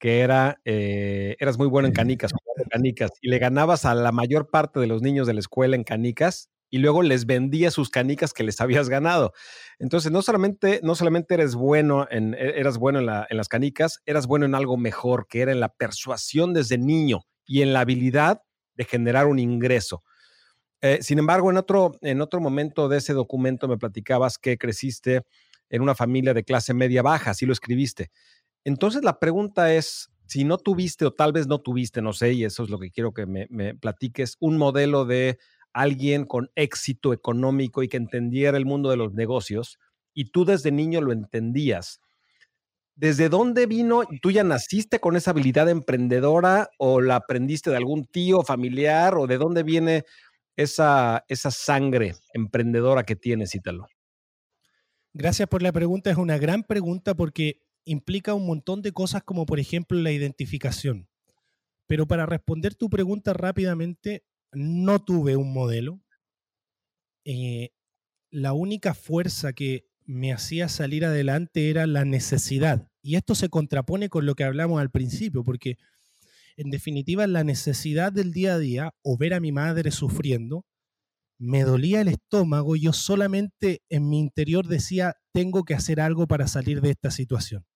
[0.00, 2.32] que era, eh, eras muy bueno en canicas,
[2.72, 5.84] canicas, y le ganabas a la mayor parte de los niños de la escuela en
[5.84, 9.32] canicas y luego les vendías sus canicas que les habías ganado.
[9.78, 14.00] Entonces, no solamente, no solamente eres bueno en, e, eras bueno en, en las canicas,
[14.06, 17.80] eras bueno en algo mejor, que era en la persuasión desde niño y en la
[17.80, 18.42] habilidad
[18.74, 20.02] de generar un ingreso.
[20.80, 25.22] Eh, sin embargo, en otro, en otro momento de ese documento me platicabas que creciste
[25.70, 28.10] en una familia de clase media baja, así lo escribiste.
[28.64, 32.44] Entonces la pregunta es, si no tuviste o tal vez no tuviste, no sé, y
[32.44, 35.38] eso es lo que quiero que me, me platiques, un modelo de
[35.72, 39.78] alguien con éxito económico y que entendiera el mundo de los negocios,
[40.14, 42.00] y tú desde niño lo entendías.
[42.96, 44.02] ¿Desde dónde vino?
[44.22, 49.26] ¿Tú ya naciste con esa habilidad emprendedora o la aprendiste de algún tío familiar o
[49.26, 50.04] de dónde viene
[50.56, 53.86] esa, esa sangre emprendedora que tienes, Ítalo?
[55.12, 56.10] Gracias por la pregunta.
[56.10, 61.08] Es una gran pregunta porque implica un montón de cosas como por ejemplo la identificación.
[61.86, 66.00] Pero para responder tu pregunta rápidamente, no tuve un modelo.
[67.24, 67.70] Eh,
[68.30, 72.88] la única fuerza que me hacía salir adelante era la necesidad.
[73.02, 75.76] Y esto se contrapone con lo que hablamos al principio, porque
[76.56, 80.64] en definitiva, la necesidad del día a día o ver a mi madre sufriendo,
[81.38, 86.28] me dolía el estómago y yo solamente en mi interior decía, tengo que hacer algo
[86.28, 87.66] para salir de esta situación.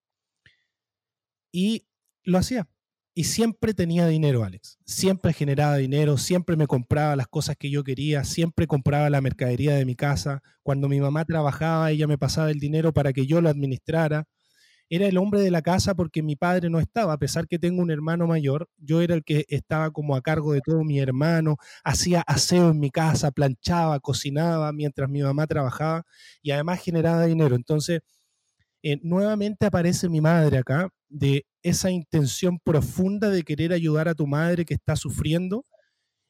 [1.51, 1.87] Y
[2.23, 2.69] lo hacía.
[3.13, 4.77] Y siempre tenía dinero, Alex.
[4.85, 9.75] Siempre generaba dinero, siempre me compraba las cosas que yo quería, siempre compraba la mercadería
[9.75, 10.41] de mi casa.
[10.63, 14.27] Cuando mi mamá trabajaba, ella me pasaba el dinero para que yo lo administrara
[14.89, 17.81] era el hombre de la casa porque mi padre no estaba, a pesar que tengo
[17.81, 21.57] un hermano mayor, yo era el que estaba como a cargo de todo mi hermano,
[21.83, 26.05] hacía aseo en mi casa, planchaba, cocinaba mientras mi mamá trabajaba
[26.41, 27.55] y además generaba dinero.
[27.55, 28.01] Entonces,
[28.83, 34.27] eh, nuevamente aparece mi madre acá, de esa intención profunda de querer ayudar a tu
[34.27, 35.65] madre que está sufriendo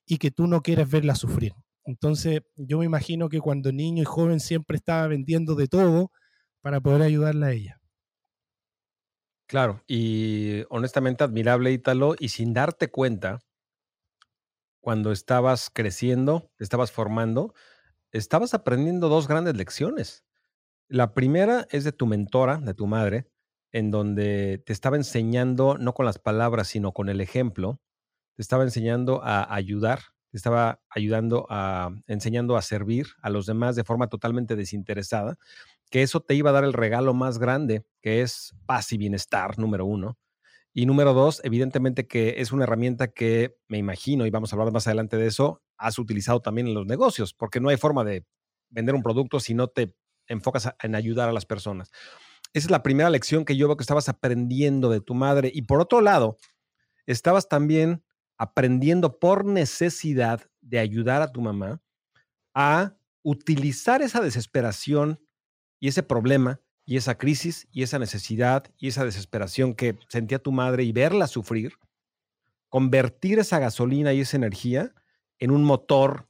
[0.05, 1.53] y que tú no quieres verla sufrir.
[1.85, 6.11] Entonces, yo me imagino que cuando niño y joven siempre estaba vendiendo de todo
[6.61, 7.79] para poder ayudarla a ella.
[9.47, 13.39] Claro, y honestamente admirable, Ítalo, y sin darte cuenta,
[14.79, 17.53] cuando estabas creciendo, estabas formando,
[18.11, 20.23] estabas aprendiendo dos grandes lecciones.
[20.89, 23.27] La primera es de tu mentora, de tu madre,
[23.71, 27.79] en donde te estaba enseñando, no con las palabras, sino con el ejemplo,
[28.35, 29.99] te estaba enseñando a ayudar,
[30.31, 35.37] te estaba ayudando a, enseñando a servir a los demás de forma totalmente desinteresada,
[35.91, 39.59] que eso te iba a dar el regalo más grande, que es paz y bienestar,
[39.59, 40.17] número uno.
[40.73, 44.73] Y número dos, evidentemente que es una herramienta que me imagino, y vamos a hablar
[44.73, 48.25] más adelante de eso, has utilizado también en los negocios, porque no hay forma de
[48.69, 49.93] vender un producto si no te
[50.29, 51.91] enfocas en ayudar a las personas.
[52.53, 55.51] Esa es la primera lección que yo veo que estabas aprendiendo de tu madre.
[55.53, 56.37] Y por otro lado,
[57.05, 58.03] estabas también
[58.37, 61.81] aprendiendo por necesidad de ayudar a tu mamá
[62.53, 65.19] a utilizar esa desesperación
[65.79, 70.51] y ese problema y esa crisis y esa necesidad y esa desesperación que sentía tu
[70.51, 71.73] madre y verla sufrir,
[72.69, 74.93] convertir esa gasolina y esa energía
[75.37, 76.27] en un motor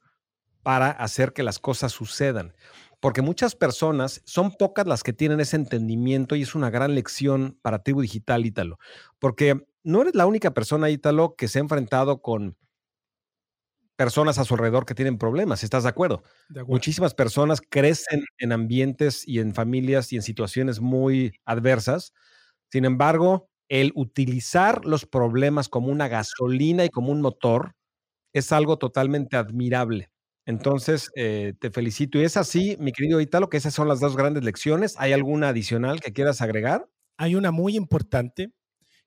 [0.63, 2.53] para hacer que las cosas sucedan
[2.99, 7.57] porque muchas personas, son pocas las que tienen ese entendimiento y es una gran lección
[7.61, 8.77] para Tribu Digital Ítalo,
[9.19, 12.57] porque no eres la única persona, Ítalo, que se ha enfrentado con
[13.95, 16.23] personas a su alrededor que tienen problemas, ¿estás de acuerdo?
[16.47, 16.73] de acuerdo?
[16.75, 22.13] Muchísimas personas crecen en ambientes y en familias y en situaciones muy adversas.
[22.71, 27.75] Sin embargo, el utilizar los problemas como una gasolina y como un motor
[28.33, 30.11] es algo totalmente admirable.
[30.49, 32.17] Entonces, eh, te felicito.
[32.17, 34.95] Y es así, mi querido Italo, que esas son las dos grandes lecciones.
[34.97, 36.89] ¿Hay alguna adicional que quieras agregar?
[37.17, 38.51] Hay una muy importante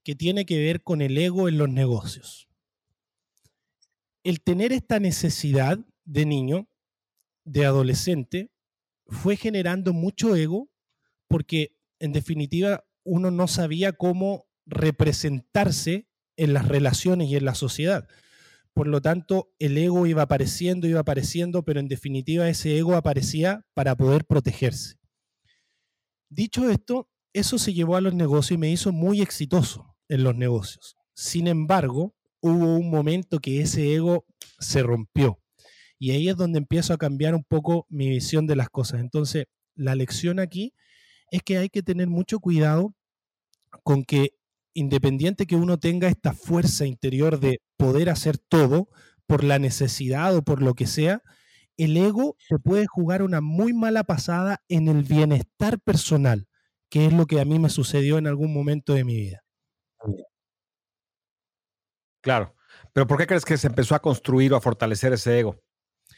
[0.05, 2.49] que tiene que ver con el ego en los negocios.
[4.23, 6.69] El tener esta necesidad de niño,
[7.45, 8.53] de adolescente,
[9.09, 10.71] fue generando mucho ego
[11.27, 18.07] porque, en definitiva, uno no sabía cómo representarse en las relaciones y en la sociedad.
[18.75, 23.67] Por lo tanto, el ego iba apareciendo, iba apareciendo, pero en definitiva ese ego aparecía
[23.75, 24.97] para poder protegerse.
[26.31, 30.35] Dicho esto, eso se llevó a los negocios y me hizo muy exitoso en los
[30.35, 30.97] negocios.
[31.15, 34.25] Sin embargo, hubo un momento que ese ego
[34.59, 35.39] se rompió.
[35.99, 39.01] Y ahí es donde empiezo a cambiar un poco mi visión de las cosas.
[39.01, 40.75] Entonces, la lección aquí
[41.31, 42.95] es que hay que tener mucho cuidado
[43.85, 44.35] con que
[44.75, 48.89] independiente que uno tenga esta fuerza interior de poder hacer todo
[49.27, 51.23] por la necesidad o por lo que sea,
[51.77, 56.47] el ego te puede jugar una muy mala pasada en el bienestar personal,
[56.91, 59.43] que es lo que a mí me sucedió en algún momento de mi vida.
[62.21, 62.55] Claro,
[62.93, 65.61] pero ¿por qué crees que se empezó a construir o a fortalecer ese ego?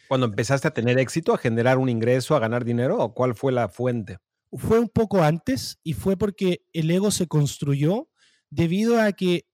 [0.09, 3.53] Cuando empezaste a tener éxito, a generar un ingreso, a ganar dinero, ¿o cuál fue
[3.53, 4.19] la fuente?
[4.53, 8.09] Fue un poco antes y fue porque el ego se construyó
[8.55, 9.47] debido a que,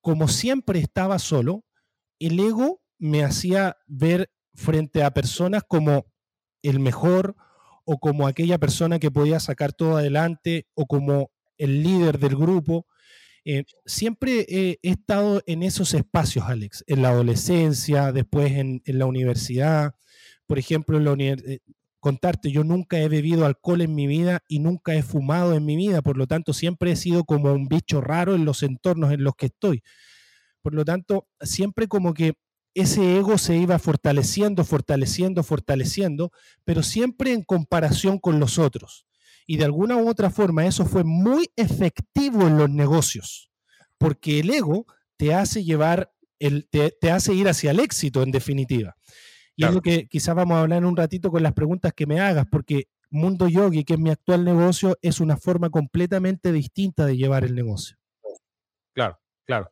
[0.00, 1.64] como siempre estaba solo,
[2.18, 6.06] el ego me hacía ver frente a personas como
[6.62, 7.36] el mejor
[7.84, 12.86] o como aquella persona que podía sacar todo adelante o como el líder del grupo.
[13.44, 19.06] Eh, siempre he, estado en esos espacios, Alex, en la adolescencia, después en, en la
[19.06, 19.94] universidad.
[20.46, 21.60] Por ejemplo, en la, eh,
[22.00, 25.76] contarte, yo nunca he bebido alcohol en mi vida y nunca he fumado en mi
[25.76, 29.24] vida, por lo tanto siempre he sido como un bicho raro en los entornos en
[29.24, 29.82] los que estoy.
[30.62, 32.34] Por lo tanto, siempre como que
[32.74, 36.30] ese ego se iba fortaleciendo, fortaleciendo, fortaleciendo,
[36.64, 39.06] pero siempre en comparación con los otros.
[39.46, 43.50] Y de alguna u otra forma eso fue muy efectivo en los negocios,
[43.96, 48.30] porque el ego te hace llevar, el, te, te hace ir hacia el éxito en
[48.30, 48.96] definitiva.
[49.56, 52.06] Y es lo que quizás vamos a hablar en un ratito con las preguntas que
[52.06, 57.06] me hagas, porque Mundo Yogi, que es mi actual negocio, es una forma completamente distinta
[57.06, 57.96] de llevar el negocio.
[58.92, 59.70] Claro, claro.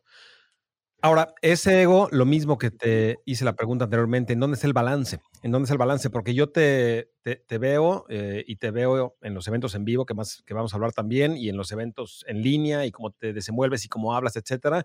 [1.05, 4.73] Ahora, ese ego, lo mismo que te hice la pregunta anteriormente, ¿en dónde es el
[4.73, 5.19] balance?
[5.43, 6.09] ¿En dónde es el balance?
[6.09, 10.15] Porque yo te, te, veo eh, y te veo en los eventos en vivo, que,
[10.15, 13.33] más, que vamos a hablar también, y en los eventos en línea, y cómo te
[13.33, 14.83] desenvuelves y cómo hablas, etcétera.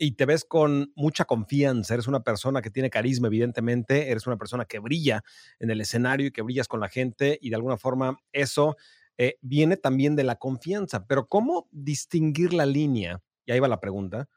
[0.00, 1.94] Y te ves con mucha confianza.
[1.94, 4.10] Eres una persona que tiene carisma, evidentemente.
[4.10, 5.22] Eres una persona que brilla
[5.60, 8.76] en el escenario y que brillas con la gente, y de alguna forma eso
[9.18, 11.06] eh, viene también de la confianza.
[11.06, 13.22] Pero, ¿cómo distinguir la línea?
[13.46, 14.28] Y ahí va la pregunta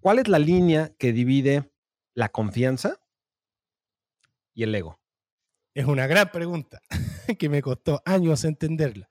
[0.00, 1.70] ¿Cuál es la línea que divide
[2.14, 2.98] la confianza
[4.54, 4.98] y el ego?
[5.74, 6.80] Es una gran pregunta
[7.38, 9.10] que me costó años entenderla.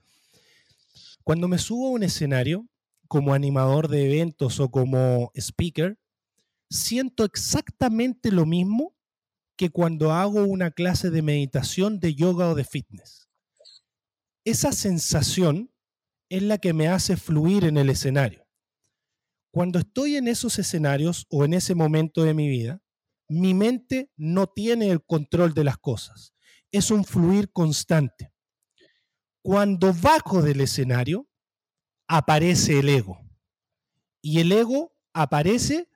[1.23, 2.67] Cuando me subo a un escenario
[3.08, 5.99] como animador de eventos o como speaker,
[6.71, 8.95] siento exactamente lo mismo
[9.56, 13.30] que cuando hago una clase de meditación, de yoga o de fitness.
[14.43, 15.71] Esa sensación
[16.30, 18.49] es la que me hace fluir en el escenario.
[19.52, 22.82] Cuando estoy en esos escenarios o en ese momento de mi vida,
[23.28, 26.34] mi mente no tiene el control de las cosas.
[26.72, 28.32] Es un fluir constante.
[29.42, 31.28] Cuando bajo del escenario,
[32.08, 33.20] aparece el ego.
[34.22, 35.90] Y el ego aparece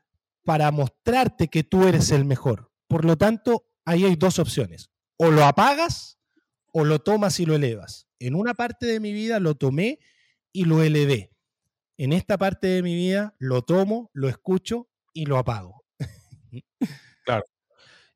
[0.43, 2.71] para mostrarte que tú eres el mejor.
[2.87, 4.89] Por lo tanto, ahí hay dos opciones.
[5.17, 6.19] O lo apagas
[6.71, 8.07] o lo tomas y lo elevas.
[8.19, 9.99] En una parte de mi vida lo tomé
[10.51, 11.32] y lo elevé.
[12.03, 15.85] En esta parte de mi vida lo tomo, lo escucho y lo apago.
[17.23, 17.45] Claro.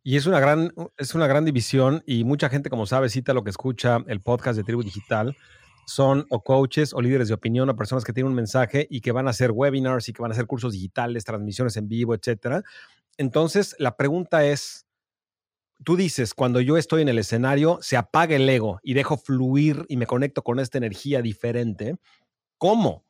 [0.04, 3.45] Y es una gran, es una gran división y mucha gente, como sabe, cita lo
[3.45, 5.38] que escucha el podcast de Tribu Digital,
[5.86, 9.13] son o coaches o líderes de opinión o personas que tienen un mensaje y que
[9.13, 12.63] van a hacer webinars y que van a hacer cursos digitales, transmisiones en vivo, etcétera.
[13.15, 14.86] Entonces, la pregunta es,
[15.86, 19.86] tú dices, cuando yo estoy en el escenario, se apaga el ego y dejo fluir
[19.88, 21.95] y me conecto con esta energía diferente.
[22.58, 23.06] ¿Cómo?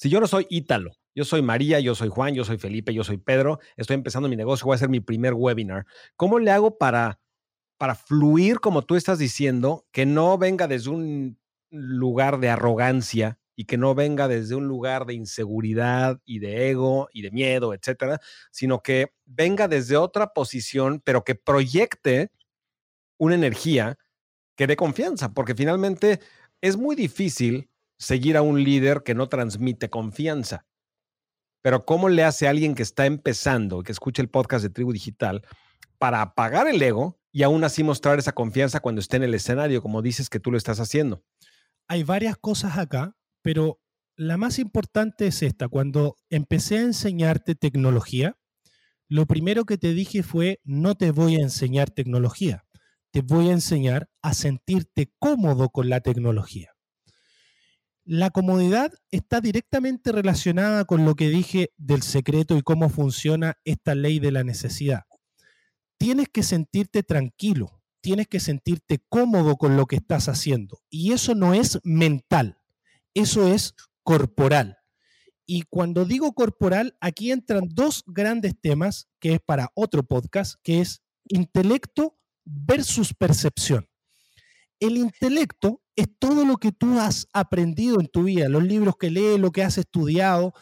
[0.00, 3.04] Si yo no soy Ítalo, yo soy María, yo soy Juan, yo soy Felipe, yo
[3.04, 5.84] soy Pedro, estoy empezando mi negocio, voy a hacer mi primer webinar.
[6.16, 7.20] ¿Cómo le hago para,
[7.76, 13.66] para fluir, como tú estás diciendo, que no venga desde un lugar de arrogancia y
[13.66, 18.20] que no venga desde un lugar de inseguridad y de ego y de miedo, etcétera,
[18.50, 22.30] sino que venga desde otra posición, pero que proyecte
[23.18, 23.98] una energía
[24.56, 26.20] que dé confianza, porque finalmente
[26.62, 30.66] es muy difícil seguir a un líder que no transmite confianza.
[31.62, 34.92] Pero ¿cómo le hace a alguien que está empezando, que escucha el podcast de Tribu
[34.92, 35.42] Digital,
[35.98, 39.82] para apagar el ego y aún así mostrar esa confianza cuando esté en el escenario,
[39.82, 41.22] como dices que tú lo estás haciendo?
[41.90, 43.80] hay varias cosas acá, pero
[44.14, 45.66] la más importante es esta.
[45.66, 48.38] Cuando empecé a enseñarte tecnología,
[49.08, 52.64] lo primero que te dije fue, no te voy a enseñar tecnología,
[53.10, 56.69] te voy a enseñar a sentirte cómodo con la tecnología.
[58.12, 63.94] La comodidad está directamente relacionada con lo que dije del secreto y cómo funciona esta
[63.94, 65.04] ley de la necesidad.
[65.96, 70.82] Tienes que sentirte tranquilo, tienes que sentirte cómodo con lo que estás haciendo.
[70.90, 72.58] Y eso no es mental,
[73.14, 74.78] eso es corporal.
[75.46, 80.80] Y cuando digo corporal, aquí entran dos grandes temas, que es para otro podcast, que
[80.80, 83.89] es intelecto versus percepción.
[84.80, 89.10] El intelecto es todo lo que tú has aprendido en tu vida, los libros que
[89.10, 90.54] lees, lo que has estudiado,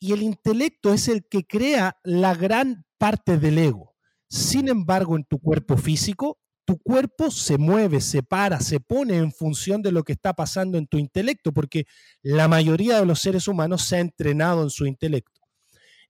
[0.00, 3.94] y el intelecto es el que crea la gran parte del ego.
[4.28, 9.32] Sin embargo, en tu cuerpo físico, tu cuerpo se mueve, se para, se pone en
[9.32, 11.84] función de lo que está pasando en tu intelecto, porque
[12.22, 15.40] la mayoría de los seres humanos se ha entrenado en su intelecto.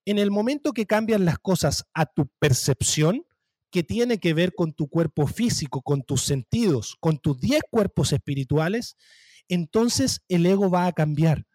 [0.05, 3.25] En el momento que cambian las cosas a tu percepción,
[3.71, 8.13] que tiene que ver con tu cuerpo físico, con tus sentidos, con tus 10 cuerpos
[8.13, 8.97] espirituales,
[9.49, 11.47] entonces el ego va a cambiar,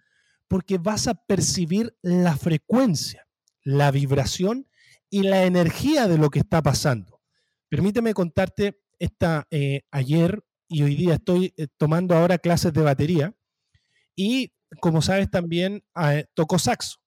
[0.47, 3.27] porque vas a percibir la frecuencia,
[3.63, 4.67] la vibración
[5.09, 7.21] y la energía de lo que está pasando.
[7.69, 13.35] Permíteme contarte esta, eh, ayer y hoy día estoy eh, tomando ahora clases de batería
[14.15, 16.97] y como sabes también ah, toco saxo.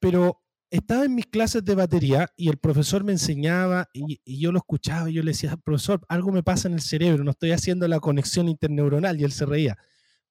[0.00, 4.52] Pero estaba en mis clases de batería y el profesor me enseñaba y, y, yo
[4.52, 7.52] lo escuchaba y yo le decía, profesor, algo me pasa en el cerebro, no estoy
[7.52, 9.76] haciendo la conexión interneuronal y él se reía.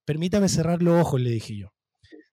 [0.05, 1.73] Permítame cerrar los ojos, le dije yo.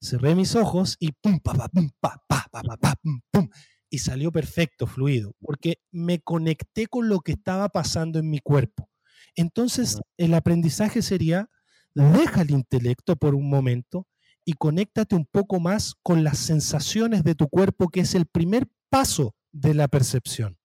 [0.01, 3.49] Cerré mis ojos y pum, pa, pa, pum, pa, pa, pa, pa, pa, pum, pum
[3.95, 8.90] y salió perfecto, fluido, porque me conecté con lo que estaba pasando en mi cuerpo.
[9.37, 11.49] Entonces, el aprendizaje sería,
[11.95, 14.09] deja el intelecto por un momento
[14.45, 18.69] y conéctate un poco más con las sensaciones de tu cuerpo, que es el primer
[18.91, 20.59] paso de la percepción.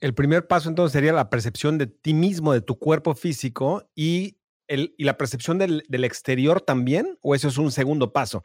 [0.00, 4.38] El primer paso entonces sería la percepción de ti mismo, de tu cuerpo físico y,
[4.68, 8.44] el, y la percepción del, del, exterior también, o eso es un segundo paso.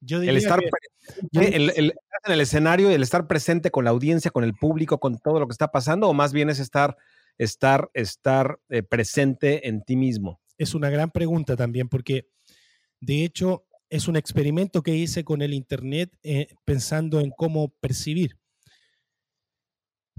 [0.00, 0.60] Yo el estar
[1.32, 4.98] el, el, en el escenario y el estar presente con la audiencia, con el público,
[4.98, 6.96] con todo lo que está pasando, o más bien es estar,
[7.38, 10.40] estar, estar eh, presente en ti mismo?
[10.58, 12.28] Es una gran pregunta también, porque
[13.00, 18.38] de hecho es un experimento que hice con el Internet eh, pensando en cómo percibir.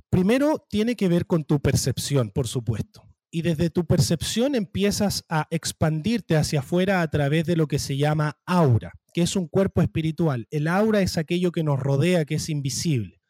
[0.10, 3.08] Primero tiene que ver con tu percepción, por supuesto.
[3.32, 7.96] Y desde tu percepción empiezas a expandirte hacia afuera a través de lo que se
[7.96, 10.48] llama aura que es un cuerpo espiritual.
[10.52, 13.22] El aura es aquello que nos rodea, que es invisible.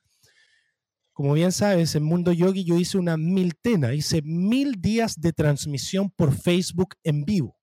[1.13, 6.09] Como bien sabes, en Mundo Yogi yo hice una miltena, hice mil días de transmisión
[6.09, 7.57] por Facebook en vivo.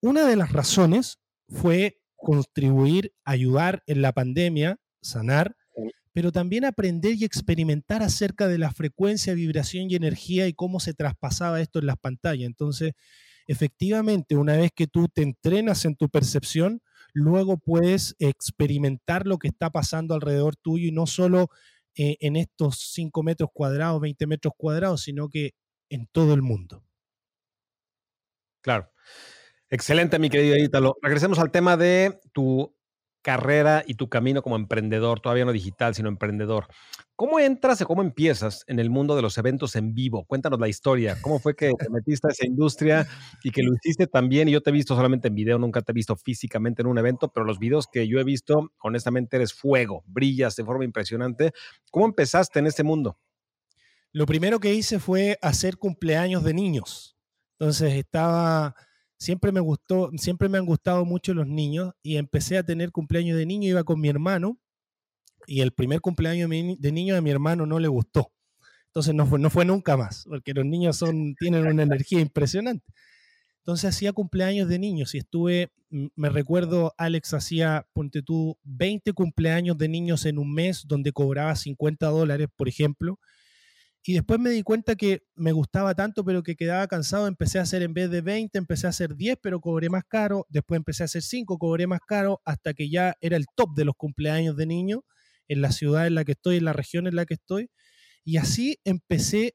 [0.00, 5.56] Una de las razones fue contribuir, ayudar en la pandemia, sanar,
[6.12, 10.94] pero también aprender y experimentar acerca de la frecuencia, vibración y energía y cómo se
[10.94, 12.46] traspasaba esto en las pantallas.
[12.46, 12.92] Entonces,
[13.46, 16.82] efectivamente, una vez que tú te entrenas en tu percepción,
[17.12, 21.48] luego puedes experimentar lo que está pasando alrededor tuyo y no solo
[21.96, 25.52] eh, en estos 5 metros cuadrados, 20 metros cuadrados, sino que
[25.88, 26.84] en todo el mundo.
[28.62, 28.90] Claro.
[29.72, 30.96] Excelente, mi querido Ítalo.
[31.00, 32.76] Regresemos al tema de tu
[33.22, 36.66] carrera y tu camino como emprendedor, todavía no digital, sino emprendedor.
[37.14, 40.24] ¿Cómo entras y cómo empiezas en el mundo de los eventos en vivo?
[40.24, 41.16] Cuéntanos la historia.
[41.22, 43.06] ¿Cómo fue que te metiste a esa industria
[43.44, 44.48] y que lo hiciste también?
[44.48, 46.98] Y yo te he visto solamente en video, nunca te he visto físicamente en un
[46.98, 51.52] evento, pero los videos que yo he visto, honestamente, eres fuego, brillas de forma impresionante.
[51.92, 53.18] ¿Cómo empezaste en este mundo?
[54.12, 57.16] Lo primero que hice fue hacer cumpleaños de niños.
[57.58, 58.74] Entonces estaba
[59.20, 63.36] siempre me gustó, siempre me han gustado mucho los niños y empecé a tener cumpleaños
[63.36, 64.58] de niño, iba con mi hermano
[65.46, 68.32] y el primer cumpleaños de niño a mi hermano no le gustó.
[68.86, 72.92] Entonces no fue, no nunca más, porque los niños son, tienen una energía impresionante.
[73.58, 79.76] Entonces hacía cumpleaños de niños y estuve, me recuerdo, Alex hacía, ponte tú, 20 cumpleaños
[79.76, 83.20] de niños en un mes donde cobraba 50 dólares, por ejemplo,
[84.02, 87.26] y después me di cuenta que me gustaba tanto, pero que quedaba cansado.
[87.26, 90.46] Empecé a hacer en vez de 20, empecé a hacer 10, pero cobré más caro.
[90.48, 93.84] Después empecé a hacer 5, cobré más caro, hasta que ya era el top de
[93.84, 95.00] los cumpleaños de niños
[95.48, 97.70] en la ciudad en la que estoy, en la región en la que estoy.
[98.24, 99.54] Y así empecé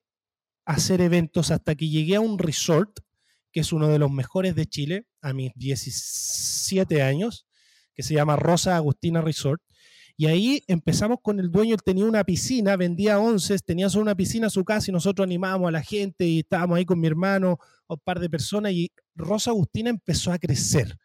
[0.65, 2.99] a hacer eventos hasta que llegué a un resort,
[3.51, 7.47] que es uno de los mejores de Chile, a mis 17 años,
[7.95, 9.61] que se llama Rosa Agustina Resort
[10.17, 14.15] y ahí empezamos con el dueño, él tenía una piscina, vendía once, tenía solo una
[14.15, 17.07] piscina en su casa y nosotros animábamos a la gente y estábamos ahí con mi
[17.07, 17.57] hermano,
[17.89, 20.97] un par de personas y Rosa Agustina empezó a crecer.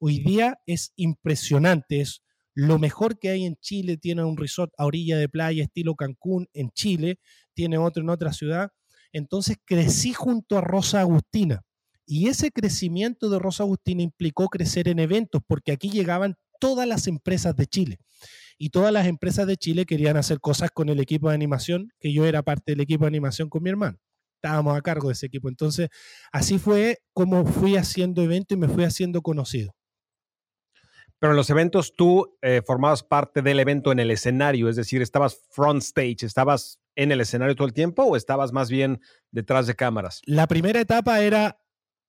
[0.00, 2.22] Hoy día es impresionante, es
[2.54, 6.48] lo mejor que hay en Chile, tiene un resort a orilla de playa estilo Cancún
[6.52, 7.20] en Chile,
[7.54, 8.70] tiene otro en otra ciudad.
[9.12, 11.62] Entonces crecí junto a Rosa Agustina.
[12.04, 17.06] Y ese crecimiento de Rosa Agustina implicó crecer en eventos, porque aquí llegaban todas las
[17.06, 17.98] empresas de Chile
[18.58, 22.12] y todas las empresas de Chile querían hacer cosas con el equipo de animación, que
[22.12, 23.98] yo era parte del equipo de animación con mi hermano.
[24.42, 25.48] Estábamos a cargo de ese equipo.
[25.48, 25.88] Entonces,
[26.32, 29.74] así fue como fui haciendo eventos y me fui haciendo conocido.
[31.18, 35.00] Pero en los eventos tú eh, formabas parte del evento en el escenario, es decir,
[35.00, 39.00] estabas front stage, estabas en el escenario todo el tiempo o estabas más bien
[39.30, 40.20] detrás de cámaras.
[40.26, 41.58] La primera etapa era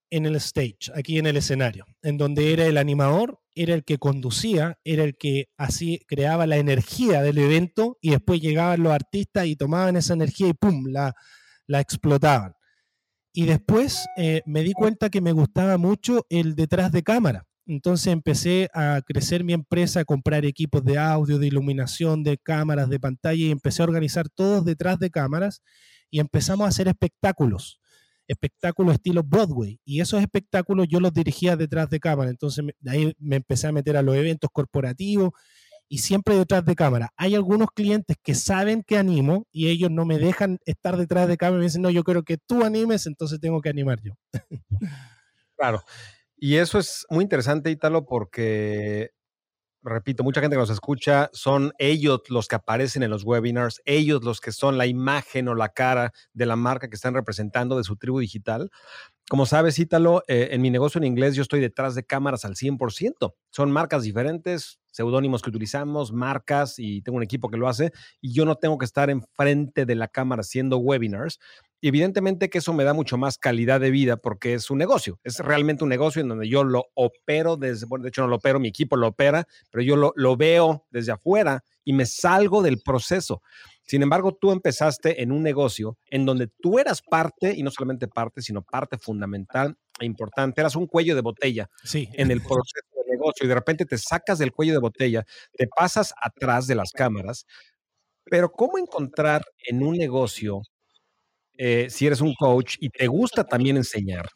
[0.09, 3.97] en el stage, aquí en el escenario, en donde era el animador, era el que
[3.97, 9.47] conducía, era el que así creaba la energía del evento y después llegaban los artistas
[9.47, 10.85] y tomaban esa energía y ¡pum!
[10.87, 11.13] la,
[11.65, 12.53] la explotaban.
[13.33, 17.45] Y después eh, me di cuenta que me gustaba mucho el detrás de cámara.
[17.67, 22.89] Entonces empecé a crecer mi empresa, a comprar equipos de audio, de iluminación, de cámaras,
[22.89, 25.61] de pantalla y empecé a organizar todos detrás de cámaras
[26.09, 27.81] y empezamos a hacer espectáculos
[28.27, 29.79] espectáculos estilo Broadway.
[29.85, 32.29] Y esos espectáculos yo los dirigía detrás de cámara.
[32.29, 35.31] Entonces de ahí me empecé a meter a los eventos corporativos
[35.89, 37.09] y siempre detrás de cámara.
[37.15, 41.37] Hay algunos clientes que saben que animo y ellos no me dejan estar detrás de
[41.37, 44.13] cámara y me dicen, no, yo quiero que tú animes, entonces tengo que animar yo.
[45.55, 45.81] claro.
[46.35, 49.11] Y eso es muy interesante, Ítalo, porque
[49.89, 54.23] repito, mucha gente que nos escucha son ellos los que aparecen en los webinars, ellos
[54.23, 57.83] los que son la imagen o la cara de la marca que están representando de
[57.83, 58.69] su tribu digital.
[59.29, 62.55] Como sabes, Ítalo, eh, en mi negocio en inglés yo estoy detrás de cámaras al
[62.55, 63.35] 100%.
[63.51, 68.33] Son marcas diferentes, seudónimos que utilizamos, marcas y tengo un equipo que lo hace y
[68.33, 71.39] yo no tengo que estar enfrente de la cámara haciendo webinars.
[71.79, 75.19] Y evidentemente que eso me da mucho más calidad de vida porque es un negocio,
[75.23, 78.37] es realmente un negocio en donde yo lo opero desde, bueno, de hecho no lo
[78.37, 82.63] opero, mi equipo lo opera, pero yo lo, lo veo desde afuera y me salgo
[82.63, 83.41] del proceso.
[83.87, 88.09] Sin embargo, tú empezaste en un negocio en donde tú eras parte, y no solamente
[88.09, 92.09] parte, sino parte fundamental e importante, eras un cuello de botella sí.
[92.13, 95.23] en el proceso de negocio y de repente te sacas del cuello de botella,
[95.53, 97.45] te pasas atrás de las cámaras,
[98.25, 100.63] pero ¿cómo encontrar en un negocio
[101.57, 104.29] eh, si eres un coach y te gusta también enseñar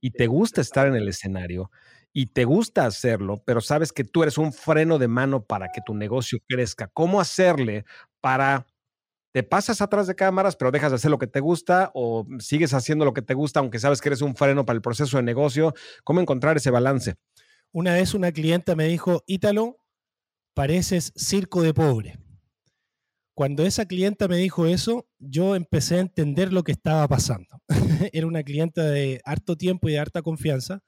[0.00, 1.70] y te gusta estar en el escenario
[2.12, 5.80] y te gusta hacerlo, pero sabes que tú eres un freno de mano para que
[5.84, 7.84] tu negocio crezca, ¿cómo hacerle
[8.20, 8.66] para...
[9.32, 12.72] ¿Te pasas atrás de cámaras, pero dejas de hacer lo que te gusta o sigues
[12.72, 15.24] haciendo lo que te gusta, aunque sabes que eres un freno para el proceso de
[15.24, 15.74] negocio?
[16.04, 17.16] ¿Cómo encontrar ese balance?
[17.72, 19.78] Una vez una clienta me dijo, Ítalo,
[20.54, 22.23] pareces circo de pobre.
[23.34, 27.60] Cuando esa clienta me dijo eso, yo empecé a entender lo que estaba pasando.
[28.12, 30.82] Era una clienta de harto tiempo y de harta confianza.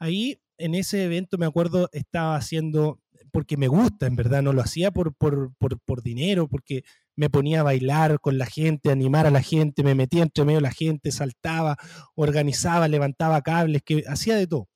[0.00, 3.00] Ahí, en ese evento, me acuerdo, estaba haciendo,
[3.30, 6.82] porque me gusta, en verdad, no lo hacía por, por, por, dinero, porque
[7.14, 10.58] me ponía a bailar con la gente, animar a la gente, me metía entre medio
[10.58, 11.76] de la gente, saltaba,
[12.16, 14.68] organizaba, levantaba cables, que hacía de todo.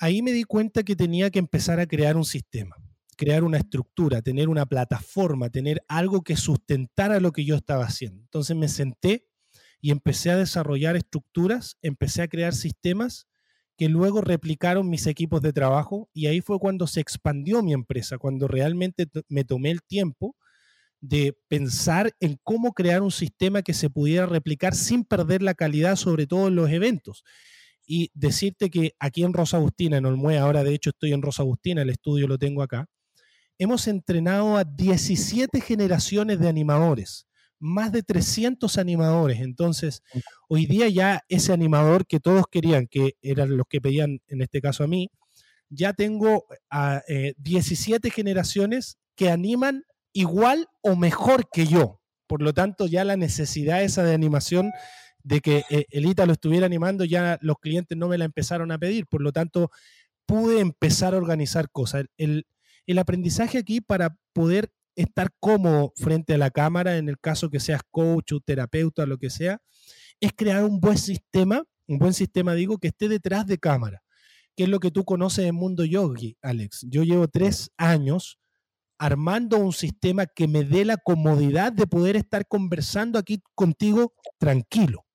[0.00, 2.74] Ahí me di cuenta que tenía que empezar a crear un sistema,
[3.16, 8.22] crear una estructura, tener una plataforma, tener algo que sustentara lo que yo estaba haciendo.
[8.22, 9.26] Entonces me senté
[9.80, 13.26] y empecé a desarrollar estructuras, empecé a crear sistemas
[13.76, 18.18] que luego replicaron mis equipos de trabajo y ahí fue cuando se expandió mi empresa,
[18.18, 20.36] cuando realmente me tomé el tiempo
[21.00, 25.96] de pensar en cómo crear un sistema que se pudiera replicar sin perder la calidad,
[25.96, 27.24] sobre todo en los eventos.
[27.84, 31.42] Y decirte que aquí en Rosa Agustina, en Olmué, ahora de hecho estoy en Rosa
[31.42, 32.86] Agustina, el estudio lo tengo acá,
[33.58, 37.26] hemos entrenado a 17 generaciones de animadores
[37.62, 39.40] más de 300 animadores.
[39.40, 40.02] Entonces,
[40.48, 44.60] hoy día ya ese animador que todos querían, que eran los que pedían en este
[44.60, 45.10] caso a mí,
[45.70, 47.02] ya tengo a
[47.38, 52.00] 17 eh, generaciones que animan igual o mejor que yo.
[52.26, 54.72] Por lo tanto, ya la necesidad esa de animación
[55.22, 58.78] de que eh, el lo estuviera animando, ya los clientes no me la empezaron a
[58.78, 59.06] pedir.
[59.06, 59.70] Por lo tanto,
[60.26, 62.00] pude empezar a organizar cosas.
[62.00, 62.46] El, el
[62.98, 67.82] aprendizaje aquí para poder estar cómodo frente a la cámara, en el caso que seas
[67.90, 69.60] coach o terapeuta, lo que sea,
[70.20, 74.02] es crear un buen sistema, un buen sistema digo, que esté detrás de cámara,
[74.56, 76.86] que es lo que tú conoces del mundo yogi, Alex.
[76.88, 78.38] Yo llevo tres años
[78.98, 85.06] armando un sistema que me dé la comodidad de poder estar conversando aquí contigo tranquilo,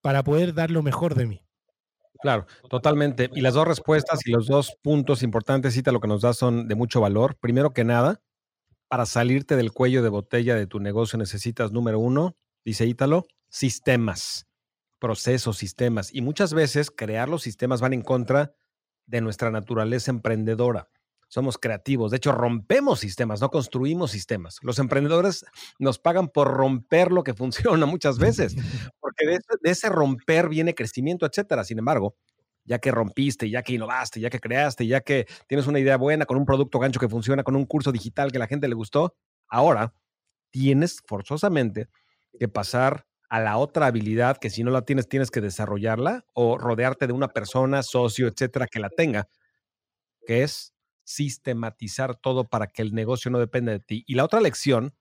[0.00, 1.47] para poder dar lo mejor de mí.
[2.20, 3.30] Claro, totalmente.
[3.34, 6.66] Y las dos respuestas y los dos puntos importantes, Cita, lo que nos da son
[6.66, 7.36] de mucho valor.
[7.38, 8.20] Primero que nada,
[8.88, 14.46] para salirte del cuello de botella de tu negocio necesitas, número uno, dice Ítalo, sistemas,
[14.98, 16.14] procesos, sistemas.
[16.14, 18.54] Y muchas veces crear los sistemas van en contra
[19.06, 20.88] de nuestra naturaleza emprendedora.
[21.28, 24.58] Somos creativos, de hecho rompemos sistemas, no construimos sistemas.
[24.62, 25.44] Los emprendedores
[25.78, 28.56] nos pagan por romper lo que funciona muchas veces,
[29.26, 31.64] de ese, romper viene crecimiento, etcétera.
[31.64, 32.16] Sin embargo,
[32.64, 36.26] ya que rompiste, ya que innovaste, ya que creaste, ya que tienes una idea buena
[36.26, 39.16] con un producto gancho que funciona, con un curso digital que la gente le gustó,
[39.48, 39.94] ahora
[40.50, 41.88] tienes forzosamente
[42.38, 46.56] que pasar a la otra habilidad que si no la tienes tienes que desarrollarla o
[46.58, 49.28] rodearte de una persona, socio, etcétera, que la tenga,
[50.26, 54.04] que es sistematizar todo para que el negocio no dependa de ti.
[54.06, 54.94] Y la otra lección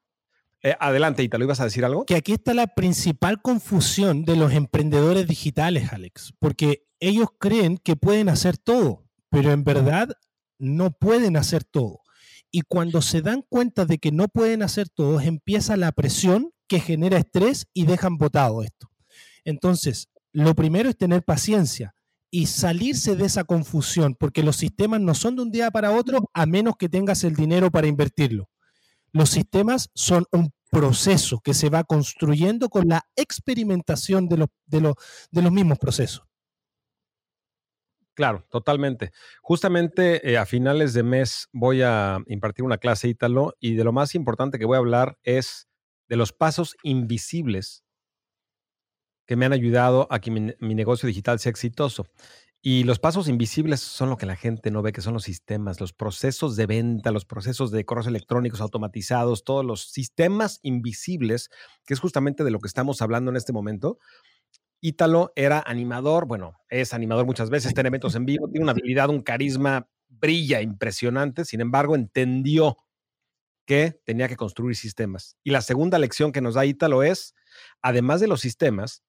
[0.64, 2.06] eh, adelante, Italo, ¿ibas a decir algo?
[2.06, 7.96] Que aquí está la principal confusión de los emprendedores digitales, Alex, porque ellos creen que
[7.96, 10.10] pueden hacer todo, pero en verdad
[10.58, 12.02] no pueden hacer todo.
[12.52, 16.80] Y cuando se dan cuenta de que no pueden hacer todo, empieza la presión que
[16.80, 18.90] genera estrés y dejan botado esto.
[19.44, 21.94] Entonces, lo primero es tener paciencia
[22.32, 26.30] y salirse de esa confusión, porque los sistemas no son de un día para otro
[26.34, 28.50] a menos que tengas el dinero para invertirlo.
[29.12, 34.94] Los sistemas son un proceso que se va construyendo con la experimentación de, de,
[35.32, 36.24] de los mismos procesos.
[38.18, 39.12] Claro, totalmente.
[39.44, 43.94] Justamente eh, a finales de mes voy a impartir una clase ítalo y de lo
[43.94, 45.68] más importante que voy a hablar es
[46.10, 47.84] de los pasos invisibles
[49.28, 52.08] que me han ayudado a que mi negocio digital sea exitoso.
[52.70, 55.80] Y los pasos invisibles son lo que la gente no ve, que son los sistemas,
[55.80, 61.50] los procesos de venta, los procesos de correos electrónicos automatizados, todos los sistemas invisibles,
[61.86, 64.00] que es justamente de lo que estamos hablando en este momento.
[64.82, 69.10] Ítalo era animador, bueno, es animador muchas veces, en eventos en vivo, tiene una habilidad,
[69.10, 72.76] un carisma, brilla impresionante, sin embargo, entendió
[73.66, 75.38] que tenía que construir sistemas.
[75.42, 77.34] Y la segunda lección que nos da Ítalo es,
[77.82, 79.04] además de los sistemas,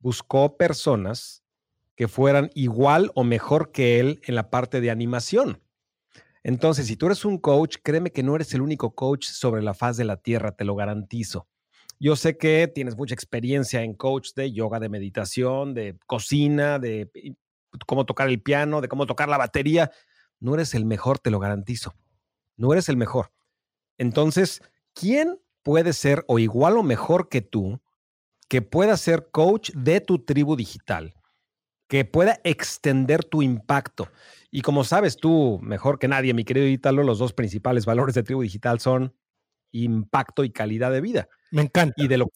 [0.00, 1.39] buscó personas
[2.00, 5.62] que fueran igual o mejor que él en la parte de animación.
[6.42, 9.74] Entonces, si tú eres un coach, créeme que no eres el único coach sobre la
[9.74, 11.46] faz de la tierra, te lo garantizo.
[11.98, 17.10] Yo sé que tienes mucha experiencia en coach de yoga, de meditación, de cocina, de
[17.86, 19.90] cómo tocar el piano, de cómo tocar la batería.
[20.38, 21.94] No eres el mejor, te lo garantizo.
[22.56, 23.30] No eres el mejor.
[23.98, 24.62] Entonces,
[24.94, 27.78] ¿quién puede ser o igual o mejor que tú
[28.48, 31.14] que pueda ser coach de tu tribu digital?
[31.90, 34.08] Que pueda extender tu impacto.
[34.52, 38.22] Y como sabes tú, mejor que nadie, mi querido Ítalo, los dos principales valores de
[38.22, 39.12] Tribu Digital son
[39.72, 41.28] impacto y calidad de vida.
[41.50, 41.94] Me encanta.
[41.96, 42.26] Y de lo,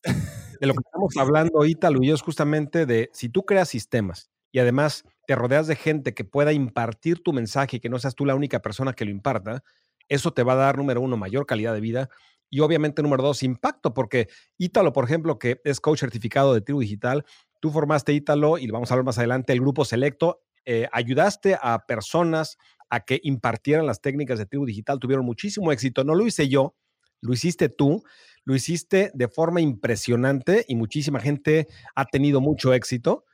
[0.60, 4.28] de lo que estamos hablando, Ítalo y yo, es justamente de si tú creas sistemas
[4.50, 8.16] y además te rodeas de gente que pueda impartir tu mensaje y que no seas
[8.16, 9.62] tú la única persona que lo imparta,
[10.08, 12.10] eso te va a dar, número uno, mayor calidad de vida
[12.54, 14.28] y obviamente, número dos, impacto, porque
[14.58, 17.24] Ítalo, por ejemplo, que es coach certificado de Tribu Digital,
[17.64, 20.42] Tú formaste Ítalo y vamos a ver más adelante el grupo selecto.
[20.66, 22.58] eh, ayudaste a personas
[22.90, 26.04] a que impartieran las técnicas de tribu digital, tuvieron muchísimo éxito.
[26.04, 26.74] No lo hice yo,
[27.22, 28.02] lo hiciste tú,
[28.44, 33.24] lo hiciste de forma impresionante y muchísima gente ha tenido mucho éxito.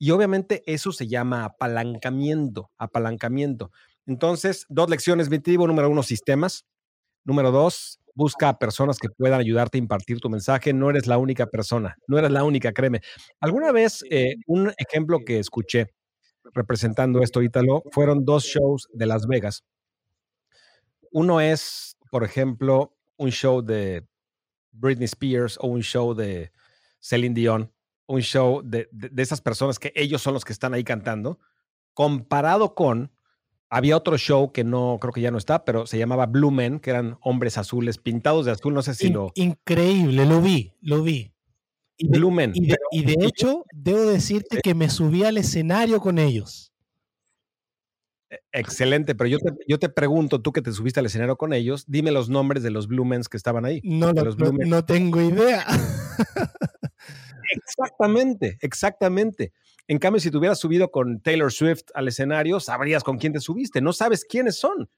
[0.00, 3.70] Y obviamente eso se llama apalancamiento, apalancamiento.
[4.06, 6.66] Entonces, dos lecciones, objetivo número uno, sistemas.
[7.24, 10.72] Número dos, busca a personas que puedan ayudarte a impartir tu mensaje.
[10.72, 13.00] No eres la única persona, no eres la única, créeme.
[13.40, 15.94] Alguna vez, eh, un ejemplo que escuché
[16.52, 19.62] representando esto, Ítalo, fueron dos shows de Las Vegas.
[21.12, 24.04] Uno es, por ejemplo, un show de
[24.72, 26.50] Britney Spears o un show de
[26.98, 27.72] Celine Dion,
[28.08, 31.38] un show de, esas personas que ellos son los que están ahí cantando,
[31.94, 33.12] comparado con,
[33.70, 36.80] había otro show que no, creo que ya no está, pero se llamaba Blue Men,
[36.80, 39.32] que eran hombres azules pintados de azul, no sé si lo...
[39.34, 41.32] Increíble, lo vi, lo vi.
[41.96, 42.52] Y Blue Men.
[42.54, 46.72] Y de, hecho, debo decirte que me subí al escenario con ellos.
[48.30, 51.52] E, excelente, pero yo te, yo te pregunto, tú que te subiste al escenario con
[51.52, 53.80] ellos, dime los nombres de los Blumens que estaban ahí.
[53.82, 55.66] No, no, tengo idea.
[57.50, 59.52] exactamente, exactamente.
[59.86, 63.40] En cambio, si te hubieras subido con Taylor Swift al escenario, sabrías con quién te
[63.40, 63.80] subiste.
[63.80, 64.90] No sabes quiénes son.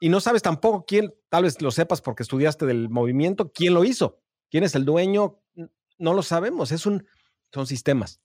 [0.00, 3.84] Y no sabes tampoco quién, tal vez lo sepas porque estudiaste del movimiento, quién lo
[3.84, 4.18] hizo,
[4.50, 5.40] quién es el dueño,
[5.98, 6.72] no lo sabemos.
[6.72, 7.06] Es un,
[7.52, 8.20] son sistemas.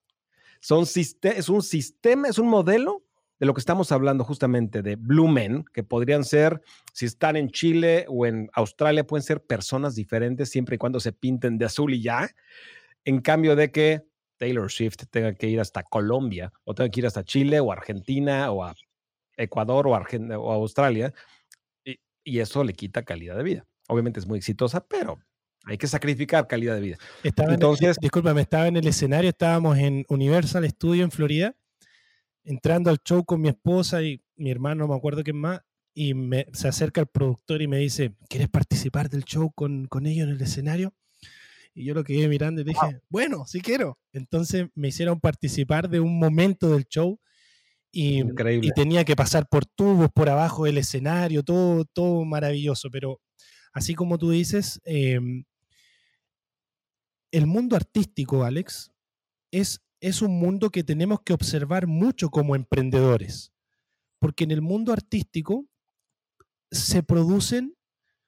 [0.61, 3.05] Son es un sistema, es un modelo
[3.39, 6.61] de lo que estamos hablando justamente de Blue Men, que podrían ser,
[6.93, 11.11] si están en Chile o en Australia, pueden ser personas diferentes siempre y cuando se
[11.11, 12.29] pinten de azul y ya.
[13.05, 14.03] En cambio de que
[14.37, 18.51] Taylor Swift tenga que ir hasta Colombia o tenga que ir hasta Chile o Argentina
[18.51, 18.75] o a
[19.37, 21.13] Ecuador o, o Australia,
[21.83, 23.65] y, y eso le quita calidad de vida.
[23.87, 25.19] Obviamente es muy exitosa, pero
[25.65, 26.97] hay que sacrificar calidad de vida.
[27.23, 31.55] Estaba Entonces, discúlpame, estaba en el escenario, estábamos en Universal Studio en Florida
[32.45, 35.61] entrando al show con mi esposa y mi hermano, no me acuerdo quién más,
[35.93, 40.05] y me, se acerca el productor y me dice, ¿quieres participar del show con, con
[40.05, 40.93] ellos en el escenario?
[41.75, 43.99] Y yo lo quedé mirando y dije, bueno, sí quiero.
[44.13, 47.19] Entonces me hicieron participar de un momento del show
[47.91, 52.89] y, y, tenía que pasar por tubos, por abajo del escenario, todo, todo maravilloso.
[52.89, 53.21] Pero
[53.73, 55.43] así como tú dices, em,
[57.31, 58.91] el mundo artístico, Alex,
[59.51, 63.51] es es un mundo que tenemos que observar mucho como emprendedores,
[64.19, 65.65] porque en el mundo artístico
[66.71, 67.75] se producen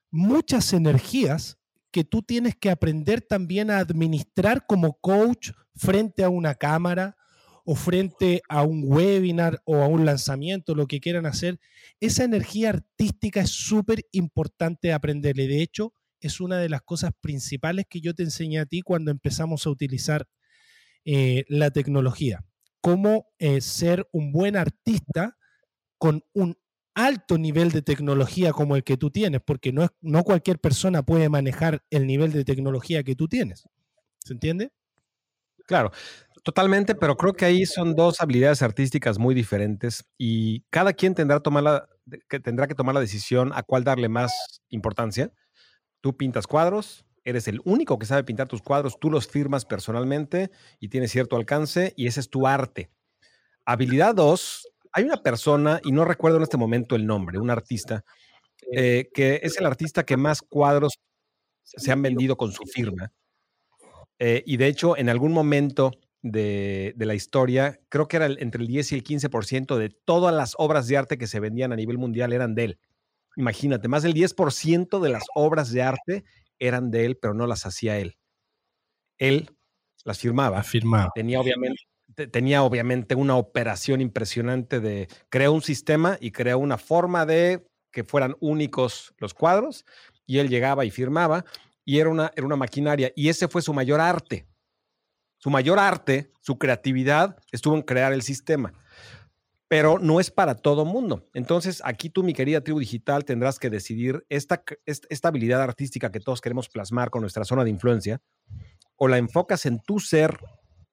[0.10, 1.60] muchas energías
[1.98, 7.18] que tú tienes que aprender también a administrar como coach frente a una cámara
[7.66, 11.60] o frente a un webinar o a un lanzamiento, lo que quieran hacer.
[12.00, 15.48] Esa energía artística es súper importante aprenderle.
[15.48, 19.10] De hecho, es una de las cosas principales que yo te enseñé a ti cuando
[19.10, 20.28] empezamos a utilizar
[21.04, 22.46] eh, la tecnología,
[22.80, 25.36] cómo eh, ser un buen artista
[25.98, 26.60] con un
[26.98, 31.04] alto nivel de tecnología como el que tú tienes, porque no, es, no cualquier persona
[31.04, 33.70] puede manejar el nivel de tecnología que tú tienes.
[34.18, 34.72] ¿Se entiende?
[35.68, 35.92] Claro,
[36.44, 41.40] totalmente, pero creo que ahí son dos habilidades artísticas muy diferentes y cada quien tendrá,
[42.28, 44.34] que, tendrá que tomar la decisión a cuál darle más
[44.70, 45.32] importancia.
[46.02, 50.50] Tú pintas cuadros, eres el único que sabe pintar tus cuadros, tú los firmas personalmente
[50.80, 52.90] y tienes cierto alcance y ese es tu arte.
[53.66, 58.04] Habilidad 2, hay una persona, y no recuerdo en este momento el nombre, un artista,
[58.72, 61.00] eh, que es el artista que más cuadros
[61.64, 63.12] se han vendido con su firma.
[64.20, 68.68] Eh, y de hecho, en algún momento de, la historia, creo que era entre el
[68.68, 71.98] 10 y el 15% de todas las obras de arte que se vendían a nivel
[71.98, 72.80] mundial eran de él.
[73.36, 76.24] Imagínate, más del 10% de las obras de arte
[76.60, 78.18] eran de él, pero no las hacía él.
[79.20, 79.56] Él
[80.04, 80.64] las firmaba.
[80.64, 81.12] Firmaba.
[81.14, 81.82] Tenía obviamente,
[82.26, 88.04] tenía obviamente una operación impresionante de creó un sistema y creó una forma de que
[88.04, 89.86] fueran únicos los cuadros
[90.26, 91.46] y él llegaba y firmaba
[91.86, 94.48] y era una, era una maquinaria y ese fue su mayor arte.
[95.40, 98.74] Su mayor arte, su creatividad estuvo en crear el sistema
[99.70, 101.28] pero no es para todo mundo.
[101.34, 106.22] Entonces, aquí tú, mi querida tribu digital, tendrás que decidir esta, esta habilidad artística que
[106.22, 108.22] todos queremos plasmar con nuestra zona de influencia,
[108.96, 110.40] o la enfocas en tu ser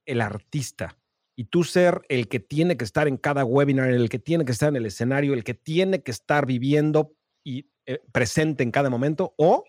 [0.07, 0.99] el artista
[1.37, 4.53] y tú ser el que tiene que estar en cada webinar, el que tiene que
[4.53, 8.91] estar en el escenario, el que tiene que estar viviendo y eh, presente en cada
[8.91, 9.65] momento, o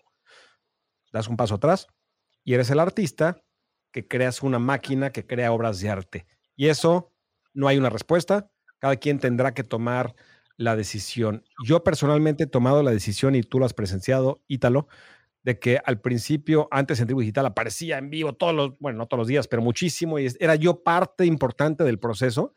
[1.12, 1.88] das un paso atrás
[2.44, 3.42] y eres el artista
[3.92, 6.26] que creas una máquina que crea obras de arte.
[6.54, 7.12] Y eso
[7.54, 10.14] no hay una respuesta, cada quien tendrá que tomar
[10.56, 11.44] la decisión.
[11.64, 14.88] Yo personalmente he tomado la decisión, y tú lo has presenciado, Ítalo,
[15.46, 19.06] de que al principio, antes en Tribu Digital, aparecía en vivo todos los, bueno, no
[19.06, 22.52] todos los días, pero muchísimo, y era yo parte importante del proceso.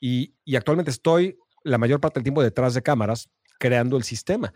[0.00, 4.54] Y, y actualmente estoy la mayor parte del tiempo detrás de cámaras creando el sistema.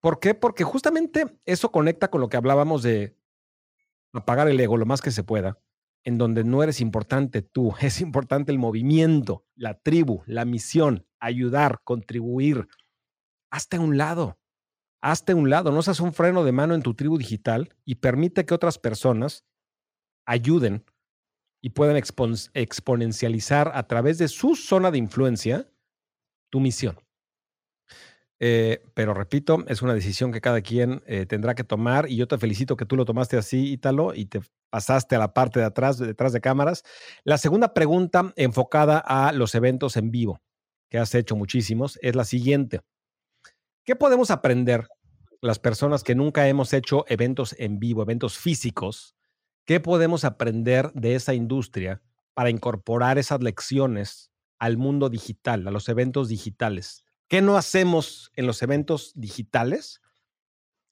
[0.00, 0.32] ¿Por qué?
[0.32, 3.14] Porque justamente eso conecta con lo que hablábamos de
[4.14, 5.58] apagar el ego lo más que se pueda,
[6.02, 11.82] en donde no eres importante tú, es importante el movimiento, la tribu, la misión, ayudar,
[11.84, 12.68] contribuir.
[13.50, 14.38] Hazte a un lado,
[15.10, 18.44] hazte un lado, no seas un freno de mano en tu tribu digital y permite
[18.44, 19.44] que otras personas
[20.26, 20.84] ayuden
[21.62, 25.70] y puedan exponencializar a través de su zona de influencia
[26.50, 26.98] tu misión.
[28.40, 32.26] Eh, pero repito, es una decisión que cada quien eh, tendrá que tomar y yo
[32.26, 34.40] te felicito que tú lo tomaste así, Ítalo, y te
[34.70, 36.82] pasaste a la parte de atrás, detrás de cámaras.
[37.22, 40.40] La segunda pregunta enfocada a los eventos en vivo,
[40.90, 42.80] que has hecho muchísimos, es la siguiente.
[43.84, 44.88] ¿Qué podemos aprender
[45.46, 49.16] las personas que nunca hemos hecho eventos en vivo, eventos físicos?
[49.64, 52.02] ¿Qué podemos aprender de esa industria
[52.34, 57.04] para incorporar esas lecciones al mundo digital, a los eventos digitales?
[57.28, 60.00] ¿Qué no hacemos en los eventos digitales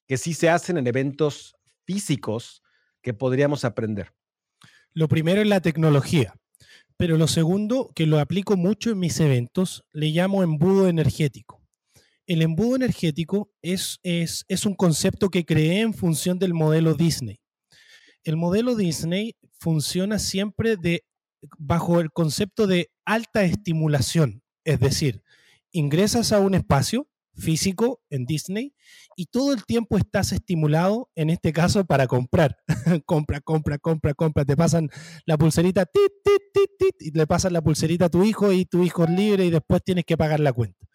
[0.07, 2.63] que sí se hacen en eventos físicos
[3.03, 4.13] que podríamos aprender?
[4.93, 6.35] Lo primero es la tecnología,
[6.97, 11.64] pero lo segundo, que lo aplico mucho en mis eventos, le llamo embudo energético.
[12.27, 17.41] El embudo energético es, es, un concepto que creé en función del modelo Disney.
[18.23, 20.77] El modelo Disney funciona siempre
[21.59, 25.23] bajo el concepto de alta estimulación, es decir,
[25.73, 28.75] ingresas a un espacio físico en Disney
[29.17, 32.57] y todo el tiempo estás estimulado, en este caso, para comprar.
[33.07, 34.45] compra, compra, compra, compra.
[34.45, 34.89] Te pasan
[35.27, 38.83] la pulserita, tit, tit, tit, y le pasan la pulserita a tu hijo y tu
[38.83, 40.87] hijo es libre y después tienes que pagar la cuenta.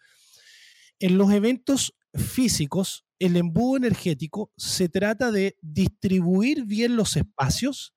[1.00, 7.94] En los eventos físicos, el embudo energético se trata de distribuir bien los espacios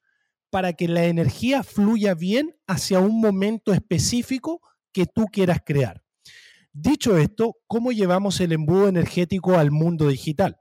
[0.49, 4.61] para que la energía fluya bien hacia un momento específico
[4.93, 6.01] que tú quieras crear.
[6.71, 10.57] Dicho esto, ¿cómo llevamos el embudo energético al mundo digital?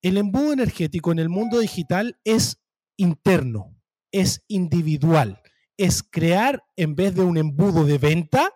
[0.00, 2.62] El embudo energético en el mundo digital es
[2.96, 3.76] interno,
[4.12, 5.42] es individual,
[5.76, 8.50] es crear en vez de un embudo de venta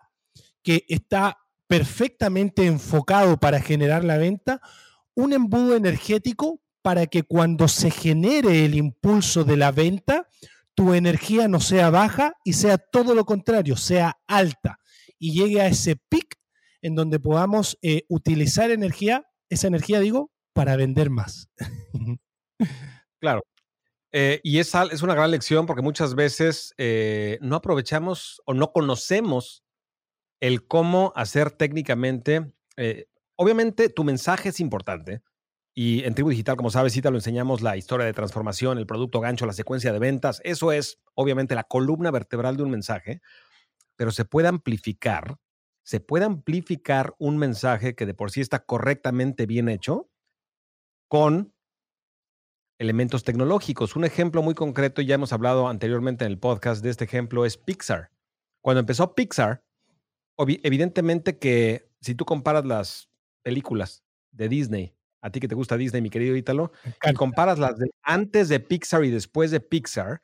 [0.62, 1.38] que está
[1.68, 4.60] perfectamente enfocado para generar la venta,
[5.14, 10.28] un embudo energético para que cuando se genere el impulso de la venta,
[10.74, 14.80] tu energía no sea baja y sea todo lo contrario, sea alta
[15.18, 16.36] y llegue a ese pic
[16.80, 21.48] en donde podamos eh, utilizar energía, esa energía digo, para vender más.
[23.20, 23.44] claro.
[24.10, 28.72] Eh, y es, es una gran lección porque muchas veces eh, no aprovechamos o no
[28.72, 29.64] conocemos
[30.40, 32.52] el cómo hacer técnicamente.
[33.36, 35.22] obviamente tu mensaje es importante.
[35.74, 39.20] Y en Tribu Digital, como sabes, Cita, lo enseñamos la historia de transformación, el producto
[39.20, 40.40] gancho, la secuencia de ventas.
[40.44, 43.20] Eso es, obviamente, la columna vertebral de un mensaje,
[43.96, 45.38] pero se puede amplificar
[45.88, 50.10] se puede amplificar un mensaje que de por sí está correctamente bien hecho
[51.08, 51.54] con
[52.78, 53.96] elementos tecnológicos.
[53.96, 57.56] Un ejemplo muy concreto, ya hemos hablado anteriormente en el podcast de este ejemplo, es
[57.56, 58.10] Pixar.
[58.60, 59.64] Cuando empezó Pixar,
[60.38, 63.08] evidentemente que si tú comparas las
[63.42, 66.72] películas de Disney, a ti que te gusta Disney, mi querido Ítalo,
[67.04, 70.20] y comparas las de antes de Pixar y después de Pixar,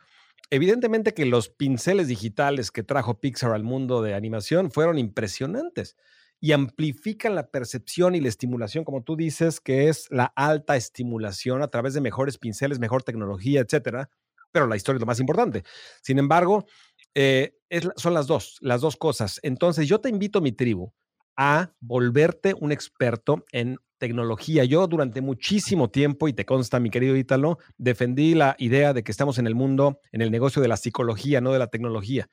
[0.50, 5.96] evidentemente que los pinceles digitales que trajo Pixar al mundo de animación fueron impresionantes
[6.40, 11.62] y amplifican la percepción y la estimulación, como tú dices, que es la alta estimulación
[11.62, 14.10] a través de mejores pinceles, mejor tecnología, etcétera.
[14.52, 15.64] Pero la historia es lo más importante.
[16.02, 16.66] Sin embargo,
[17.14, 17.54] eh,
[17.96, 19.40] son las dos, las dos cosas.
[19.42, 20.92] Entonces, yo te invito, mi tribu,
[21.36, 24.64] a volverte un experto en tecnología.
[24.64, 29.10] Yo durante muchísimo tiempo, y te consta, mi querido Ítalo, defendí la idea de que
[29.10, 32.28] estamos en el mundo, en el negocio de la psicología, no de la tecnología.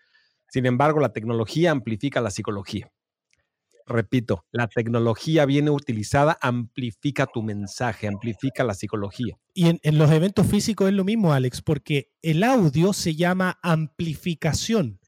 [0.50, 2.92] Sin embargo, la tecnología amplifica la psicología.
[3.88, 9.38] Repito, la tecnología bien utilizada amplifica tu mensaje, amplifica la psicología.
[9.54, 13.60] Y en, en los eventos físicos es lo mismo, Alex, porque el audio se llama
[13.64, 15.00] amplificación.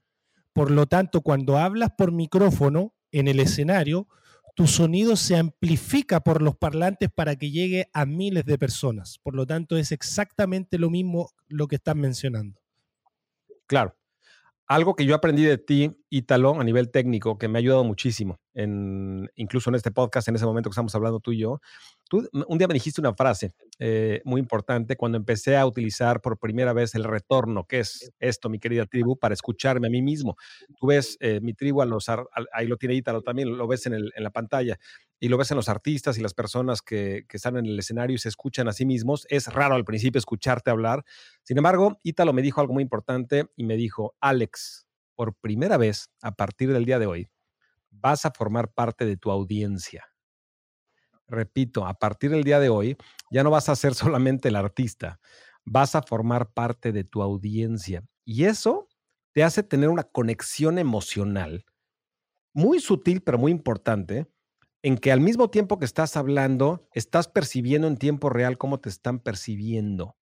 [0.54, 4.08] Por lo tanto, cuando hablas por micrófono en el escenario,
[4.56, 9.20] tu sonido se amplifica por los parlantes para que llegue a miles de personas.
[9.24, 12.62] Por lo tanto, es exactamente lo mismo lo que estás mencionando.
[13.66, 13.98] Claro.
[14.68, 18.40] Algo que yo aprendí de ti, Ítalo, a nivel técnico, que me ha ayudado muchísimo,
[18.54, 21.60] en, incluso en este podcast, en ese momento que estamos hablando tú y yo.
[22.10, 26.38] Tú un día me dijiste una frase eh, muy importante cuando empecé a utilizar por
[26.38, 30.36] primera vez el retorno, que es esto, mi querida tribu, para escucharme a mí mismo.
[30.80, 33.94] Tú ves eh, mi tribu, a los, ahí lo tiene Ítalo también, lo ves en,
[33.94, 34.78] el, en, la pantalla,
[35.20, 38.16] y lo ves en los artistas y las personas que, que están en el escenario
[38.16, 39.26] y se escuchan a sí mismos.
[39.30, 41.04] Es raro al principio escucharte hablar.
[41.44, 44.86] Sin embargo, Ítalo me dijo algo muy importante y me dijo, Alex,
[45.16, 47.30] por primera vez, a partir del día de hoy,
[47.94, 50.06] vas a formar parte de tu audiencia.
[51.28, 52.98] Repito, a partir del día de hoy,
[53.32, 55.20] ya no vas a ser solamente el artista,
[55.66, 58.04] vas a formar parte de tu audiencia.
[58.26, 58.88] Y eso
[59.34, 61.66] te hace tener una conexión emocional
[62.54, 64.28] muy sutil, pero muy importante,
[64.84, 68.90] en que al mismo tiempo que estás hablando, estás percibiendo en tiempo real cómo te
[68.90, 70.18] están percibiendo.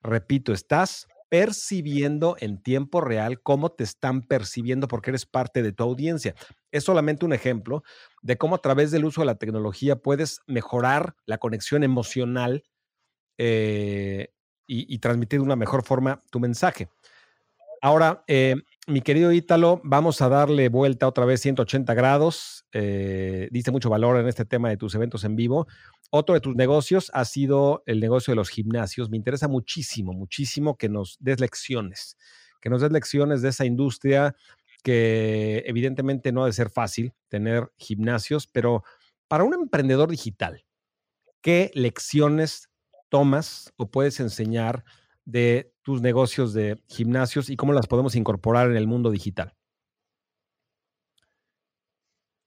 [0.00, 5.82] Repito, estás percibiendo en tiempo real cómo te están percibiendo porque eres parte de tu
[5.82, 6.34] audiencia.
[6.70, 7.82] Es solamente un ejemplo
[8.20, 12.64] de cómo a través del uso de la tecnología puedes mejorar la conexión emocional
[13.38, 14.28] eh,
[14.66, 16.90] y, transmitir de una mejor forma tu mensaje.
[17.80, 18.56] Ahora, eh,
[18.88, 22.64] mi querido Ítalo, vamos a darle vuelta otra vez 180 grados.
[22.72, 25.68] Eh, diste mucho valor en este tema de tus eventos en vivo.
[26.10, 29.08] Otro de tus negocios ha sido el negocio de los gimnasios.
[29.08, 32.16] Me interesa muchísimo, muchísimo que nos des lecciones,
[32.60, 34.34] que nos des lecciones de esa industria
[34.82, 38.82] que evidentemente no ha de ser fácil tener gimnasios, pero
[39.28, 40.64] para un emprendedor digital,
[41.40, 42.68] ¿qué lecciones
[43.08, 44.84] tomas o puedes enseñar
[45.24, 49.56] de tus negocios de gimnasios y cómo las podemos incorporar en el mundo digital?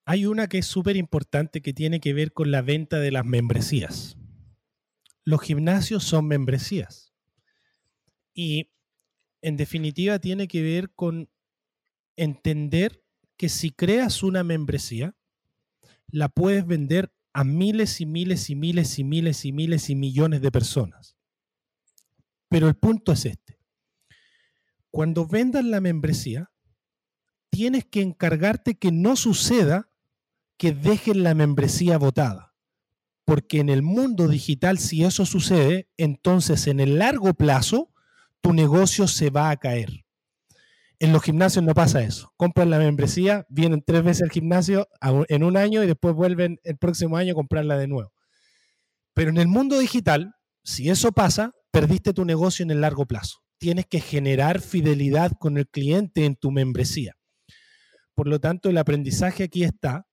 [0.05, 3.25] Hay una que es súper importante que tiene que ver con la venta de las
[3.25, 4.17] membresías.
[5.23, 7.13] Los gimnasios son membresías.
[8.33, 8.71] Y
[9.41, 11.29] en definitiva tiene que ver con
[12.15, 13.03] entender
[13.38, 15.15] que si creas una membresía,
[16.07, 20.41] la puedes vender a miles y miles y miles y miles y miles y millones
[20.41, 21.14] de personas.
[22.56, 23.60] Pero el punto es este.
[24.89, 26.53] Cuando vendas la membresía,
[27.49, 29.89] tienes que encargarte que no suceda
[30.56, 32.56] que dejen la membresía votada.
[33.26, 37.91] Porque en el mundo digital, si eso sucede, entonces en el largo plazo
[38.39, 40.06] tu negocio se va a caer.
[40.99, 42.32] En los gimnasios no pasa eso.
[42.38, 44.88] Compran la membresía, vienen tres veces al gimnasio
[45.28, 48.14] en un año y después vuelven el próximo año a comprarla de nuevo.
[49.14, 53.39] Pero en el mundo digital, si eso pasa, perdiste tu negocio en el largo plazo.
[53.57, 57.17] Tienes que generar fidelidad con el cliente en tu membresía.
[58.13, 60.07] Por lo tanto, el aprendizaje aquí está.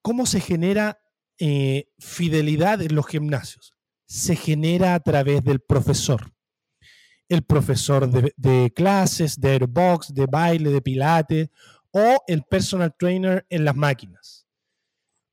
[0.00, 0.98] ¿Cómo se genera
[1.38, 3.74] eh, fidelidad en los gimnasios?
[4.06, 6.32] Se genera a través del profesor.
[7.28, 11.50] El profesor de, de clases, de airbox, de baile, de pilates
[11.90, 14.39] o el personal trainer en las máquinas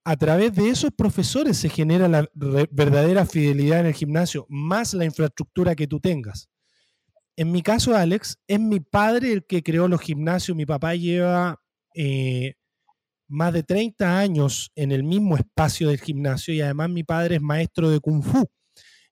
[0.10, 5.03] a través de esos profesores se genera la verdadera fidelidad en el gimnasio, más la
[5.03, 6.47] infraestructura que tú tengas.
[7.36, 10.55] En mi caso, Alex, es mi padre el que creó los gimnasios.
[10.55, 11.62] Mi papá lleva
[11.93, 12.53] eh,
[13.28, 17.41] más de 30 años en el mismo espacio del gimnasio y además mi padre es
[17.41, 18.45] maestro de kung fu.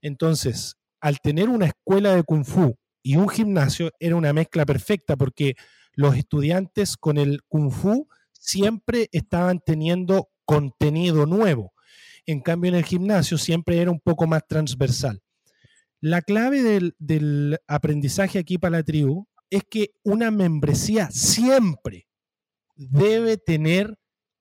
[0.01, 2.73] Entonces, al tener una escuela de kung fu
[3.03, 5.55] y un gimnasio, era una mezcla perfecta porque
[5.91, 11.73] los estudiantes con el kung fu siempre estaban teniendo contenido nuevo.
[12.25, 15.21] En cambio, en el gimnasio siempre era un poco más transversal.
[16.01, 16.61] La clave
[16.99, 22.07] del, aprendizaje aquí para la tribu es que una membresía siempre
[22.75, 23.97] debe tener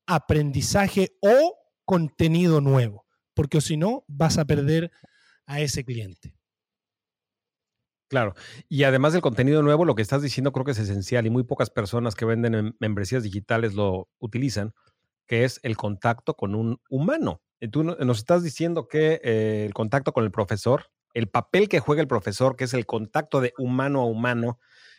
[0.07, 4.91] aprendizaje o contenido nuevo, porque si no vas a perder
[5.47, 6.35] a ese cliente.
[8.09, 8.35] Claro,
[8.69, 11.45] y además del contenido nuevo, lo que estás diciendo creo que es esencial y muy
[11.45, 14.75] pocas personas que venden membresías digitales lo utilizan,
[15.27, 17.43] que es el contacto con un humano.
[17.71, 22.03] Tú nos estás diciendo que eh, el contacto con el profesor, el papel que juega
[22.03, 24.59] el profesor, que es el contacto de humano a humano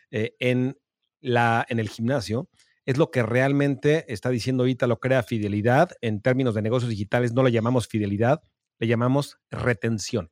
[0.10, 0.78] eh, en,
[1.22, 2.50] la, en el gimnasio,
[2.86, 5.92] es lo que realmente está diciendo lo crea fidelidad.
[6.02, 8.42] En términos de negocios digitales no le llamamos fidelidad,
[8.80, 10.32] le llamamos retención.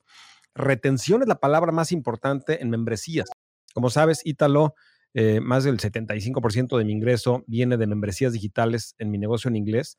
[0.55, 3.27] Retención es la palabra más importante en membresías.
[3.73, 4.75] Como sabes, Ítalo
[5.13, 9.55] eh, más del 75% de mi ingreso viene de membresías digitales en mi negocio en
[9.55, 9.97] inglés.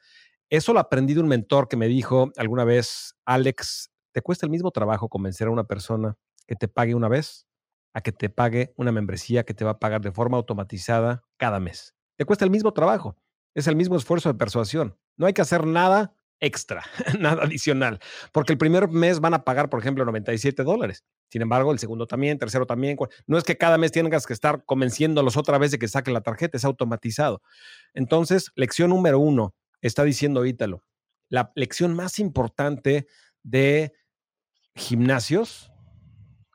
[0.51, 4.51] Eso lo aprendí de un mentor que me dijo alguna vez, Alex, ¿te cuesta el
[4.51, 7.47] mismo trabajo convencer a una persona que te pague una vez
[7.95, 11.61] a que te pague una membresía que te va a pagar de forma automatizada cada
[11.61, 11.95] mes?
[12.17, 13.17] Te cuesta el mismo trabajo,
[13.55, 14.99] es el mismo esfuerzo de persuasión.
[15.17, 16.15] No hay que hacer nada
[16.45, 16.85] extra,
[17.19, 18.01] nada adicional,
[18.33, 21.05] porque el primer mes van a pagar, por ejemplo, 97 dólares.
[21.31, 22.97] Sin embargo, el segundo también, tercero también.
[23.27, 26.21] No es que cada mes tengas que estar convenciéndolos otra vez de que saquen la
[26.21, 27.43] tarjeta, es automatizado.
[27.95, 30.85] Entonces, lección número uno, está diciendo Ítalo,
[31.29, 33.07] la lección más importante
[33.43, 33.93] de
[34.75, 35.71] gimnasios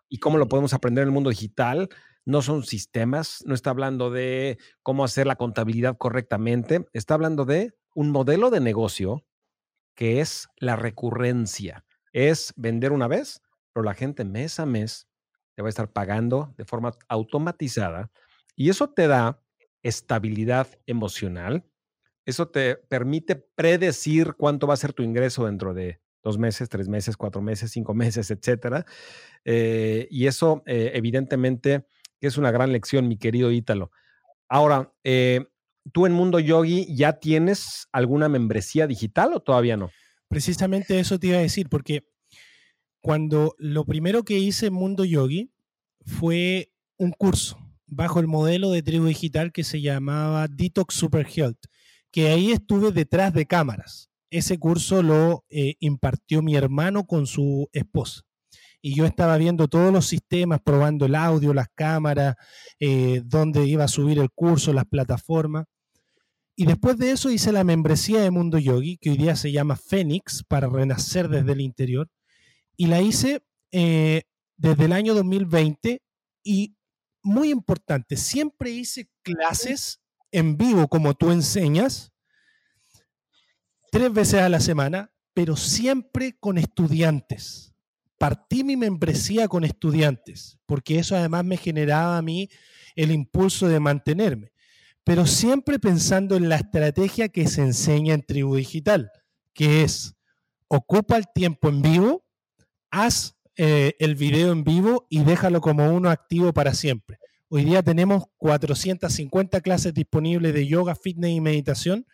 [0.07, 1.89] y cómo lo podemos aprender en el mundo digital
[2.25, 7.73] no son sistemas, no está hablando de cómo hacer la contabilidad correctamente, está hablando de
[7.95, 9.25] un modelo de negocio
[9.99, 11.83] que es la recurrencia.
[12.13, 13.41] Es vender una vez,
[13.73, 15.09] pero la gente mes a mes
[15.55, 18.09] te va a estar pagando de forma automatizada
[18.55, 19.43] y eso te da
[19.83, 21.65] estabilidad emocional.
[22.25, 26.87] Eso te permite predecir cuánto va a ser tu ingreso dentro de dos meses, tres
[26.87, 28.85] meses, cuatro meses, cinco meses, etcétera.
[29.43, 31.85] Eh, y eso, eh, evidentemente,
[32.21, 33.91] es una gran lección, mi querido Ítalo.
[34.47, 35.45] Ahora, eh,
[35.91, 39.89] ¿tú en Mundo Yogi ya tienes alguna membresía digital o todavía no?
[40.27, 42.03] Precisamente eso te iba a decir, porque
[43.01, 45.51] cuando lo primero que hice en Mundo Yogi
[46.05, 51.65] fue un curso bajo el modelo de tribu digital que se llamaba Detox Super Health,
[52.11, 54.09] que ahí estuve detrás de cámaras.
[54.29, 58.21] Ese curso lo eh, impartió mi hermano con su esposa.
[58.81, 62.35] Y yo estaba viendo todos los sistemas, probando el audio, las cámaras,
[62.79, 65.65] eh, dónde iba a subir el curso, las plataformas.
[66.59, 69.77] Y después de eso hice la membresía de Mundo Yogi, que hoy día se llama
[69.77, 72.09] Fénix, para renacer desde el interior.
[72.75, 74.23] Y la hice eh,
[74.57, 76.01] desde el año 2020
[76.43, 76.75] y
[77.23, 80.01] muy importante, siempre hice clases
[80.33, 82.11] en vivo como tú enseñas,
[83.89, 87.73] tres veces a la semana, pero siempre con estudiantes.
[88.17, 92.49] Partí mi membresía con estudiantes, porque eso además me generaba a mí
[92.97, 94.51] el impulso de mantenerme,
[95.09, 99.09] pero siempre pensando en la estrategia que se enseña en Tribu Digital,
[99.55, 100.13] que es
[100.67, 102.23] ocupa el tiempo en vivo,
[102.91, 107.17] haz eh, el video en vivo y déjalo como uno activo para siempre.
[107.47, 112.05] Hoy día tenemos 450 clases disponibles de yoga, fitness y meditación.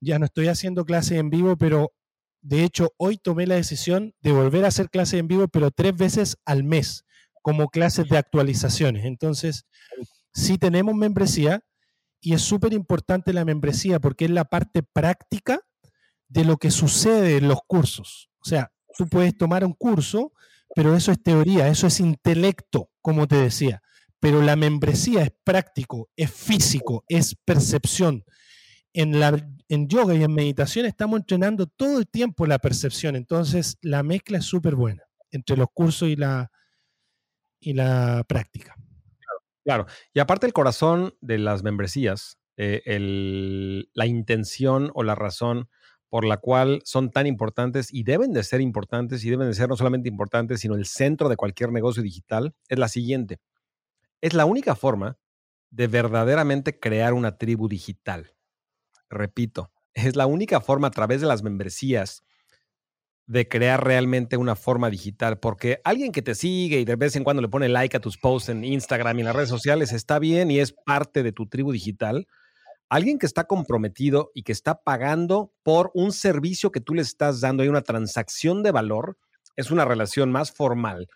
[0.00, 1.92] Ya no estoy haciendo clases en vivo, pero
[2.40, 5.94] de hecho hoy tomé la decisión de volver a hacer clases en vivo, pero tres
[5.94, 7.04] veces al mes,
[7.42, 9.04] como clases de actualizaciones.
[9.04, 9.66] Entonces,
[10.32, 11.62] sí tenemos membresía
[12.24, 15.60] y es súper importante la membresía porque es la parte práctica
[16.28, 18.30] de lo que sucede en los cursos.
[18.44, 20.32] O sea, tú puedes tomar un curso
[20.74, 23.82] pero eso es teoría, eso es intelecto, como te decía.
[24.18, 28.24] Pero la membresía es práctico, es físico, es percepción.
[28.92, 29.36] En, la,
[29.68, 34.38] en yoga y en meditación estamos entrenando todo el tiempo la percepción, entonces la mezcla
[34.38, 36.50] es súper buena entre los cursos y la,
[37.58, 38.76] y la práctica.
[39.64, 42.82] Claro, y aparte el corazón de las membresías, eh,
[43.94, 45.68] la intención o la razón
[46.10, 49.68] por la cual son tan importantes y deben de ser importantes y deben de ser
[49.68, 53.40] no solamente importantes, sino el centro de cualquier negocio digital, es la siguiente.
[54.20, 55.18] Es la única forma
[55.70, 58.34] de verdaderamente crear una tribu digital.
[59.10, 62.24] Repito, es la única forma a través de las membresías
[63.26, 67.24] de crear realmente una forma digital, porque alguien que te sigue y de vez en
[67.24, 70.18] cuando le pone like a tus posts en Instagram y en las redes sociales está
[70.18, 72.26] bien y es parte de tu tribu digital,
[72.88, 77.40] alguien que está comprometido y que está pagando por un servicio que tú le estás
[77.40, 79.16] dando, hay una transacción de valor,
[79.56, 81.08] es una relación más formal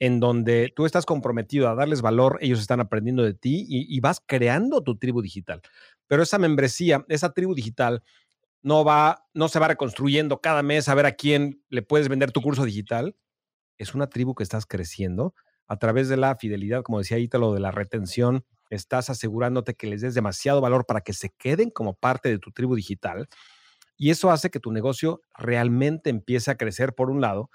[0.00, 4.22] en donde tú estás comprometido a darles valor, ellos están aprendiendo de ti y, vas
[4.26, 5.60] creando tu tribu digital.
[6.08, 8.02] Pero esa membresía, esa tribu digital,
[8.62, 12.32] no va, no se va reconstruyendo cada mes a ver a quién le puedes vender
[12.32, 13.16] tu curso digital.
[13.78, 15.34] Es una tribu que estás creciendo
[15.66, 20.00] a través de la fidelidad, como decía Ítalo, de la retención, estás asegurándote que les
[20.00, 23.28] des demasiado valor para que se queden como parte de tu tribu digital.
[23.96, 27.50] Y eso hace que tu negocio realmente empiece a crecer por un lado.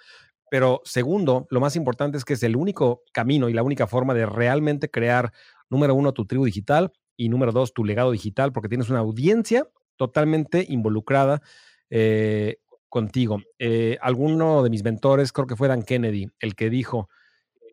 [0.49, 4.14] Pero segundo, lo más importante es que es el único camino y la única forma
[4.14, 5.34] de realmente crear,
[5.70, 9.68] número uno, tu tribu digital y número dos, tu legado digital, porque tienes una audiencia
[9.98, 11.41] totalmente involucrada
[11.89, 12.58] eh,
[12.89, 13.41] contigo.
[13.60, 17.10] Eh, alguno de mis mentores, creo que fue Dan Kennedy, el que dijo,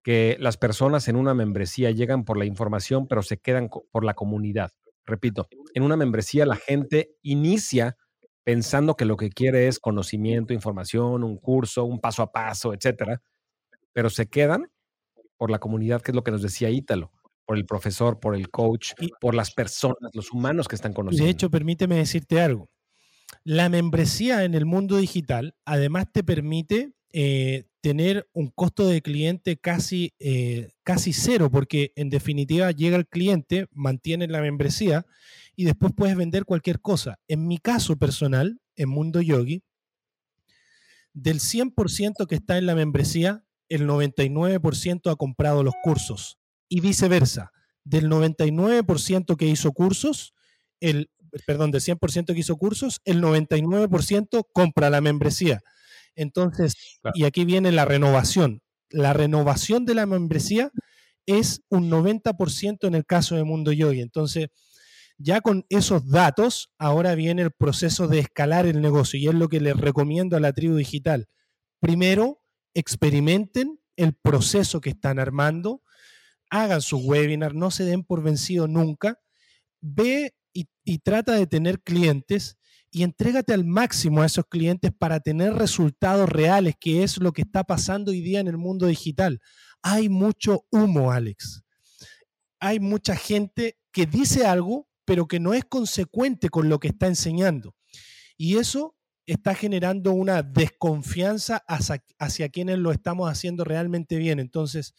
[0.02, 4.14] que las personas en una membresía llegan por la información, pero se quedan por la
[4.14, 4.72] comunidad.
[5.04, 7.96] Repito, en una membresía la gente inicia
[8.44, 13.22] pensando que lo que quiere es conocimiento, información, un curso, un paso a paso, etcétera,
[13.92, 14.70] pero se quedan
[15.36, 17.12] por la comunidad, que es lo que nos decía Ítalo,
[17.44, 21.24] por el profesor, por el coach, por las personas, los humanos que están conociendo.
[21.24, 22.70] De hecho, permíteme decirte algo.
[23.44, 29.56] La membresía en el mundo digital además te permite eh, tener un costo de cliente
[29.56, 35.04] casi, eh, casi cero, porque en definitiva llega el cliente, mantiene la membresía
[35.56, 37.18] y después puedes vender cualquier cosa.
[37.26, 39.62] En mi caso personal, en Mundo Yogi,
[41.12, 46.38] del 100% que está en la membresía, el 99% ha comprado los cursos
[46.72, 47.52] y viceversa.
[47.84, 50.32] Del 99% que hizo cursos,
[50.80, 51.10] el,
[51.46, 55.60] perdón, del 100% que hizo cursos, el 99% compra la membresía.
[56.14, 56.74] Entonces,
[57.12, 58.62] y aquí viene la renovación.
[58.88, 60.70] La renovación de la membresía
[61.26, 64.00] es un 90% en el caso de Mundo Yogi.
[64.00, 64.48] Entonces,
[65.18, 69.48] ya con esos datos, ahora viene el proceso de escalar el negocio y es lo
[69.48, 71.26] que les recomiendo a la tribu digital.
[71.80, 72.40] Primero,
[72.72, 75.82] experimenten el proceso que están armando,
[76.52, 79.18] hagan sus webinars, no se den por vencido nunca,
[79.80, 82.58] ve y, trata de tener clientes
[82.90, 87.42] y entrégate al máximo a esos clientes para tener resultados reales, que es lo que
[87.42, 89.40] está pasando hoy día en el mundo digital.
[89.80, 91.62] Hay mucho humo, Alex.
[92.60, 97.06] Hay mucha gente que dice algo, pero que no es consecuente con lo que está
[97.06, 97.74] enseñando.
[98.36, 98.94] Y eso
[99.24, 101.64] está generando una desconfianza
[102.18, 104.38] hacia, quienes lo estamos haciendo realmente bien.
[104.38, 104.94] Entonces,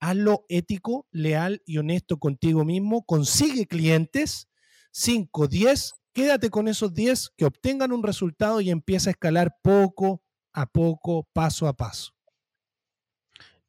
[0.00, 4.48] hazlo ético, leal y honesto contigo mismo, consigue clientes,
[4.92, 10.22] 5, 10, quédate con esos 10 que obtengan un resultado y empieza a escalar poco
[10.52, 12.12] a poco, paso a paso.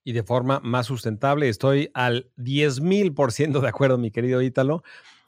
[0.03, 4.83] Y de forma más sustentable, estoy al 10.000% de acuerdo, mi querido Ítalo,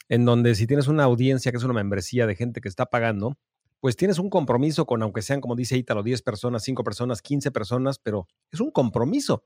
[0.08, 3.38] en donde si tienes una audiencia que es una membresía de gente que está pagando,
[3.82, 7.52] pues tienes un compromiso con, aunque sean, como dice Ítalo, 10 personas, 5 personas, 15
[7.52, 9.44] personas, pero es un compromiso.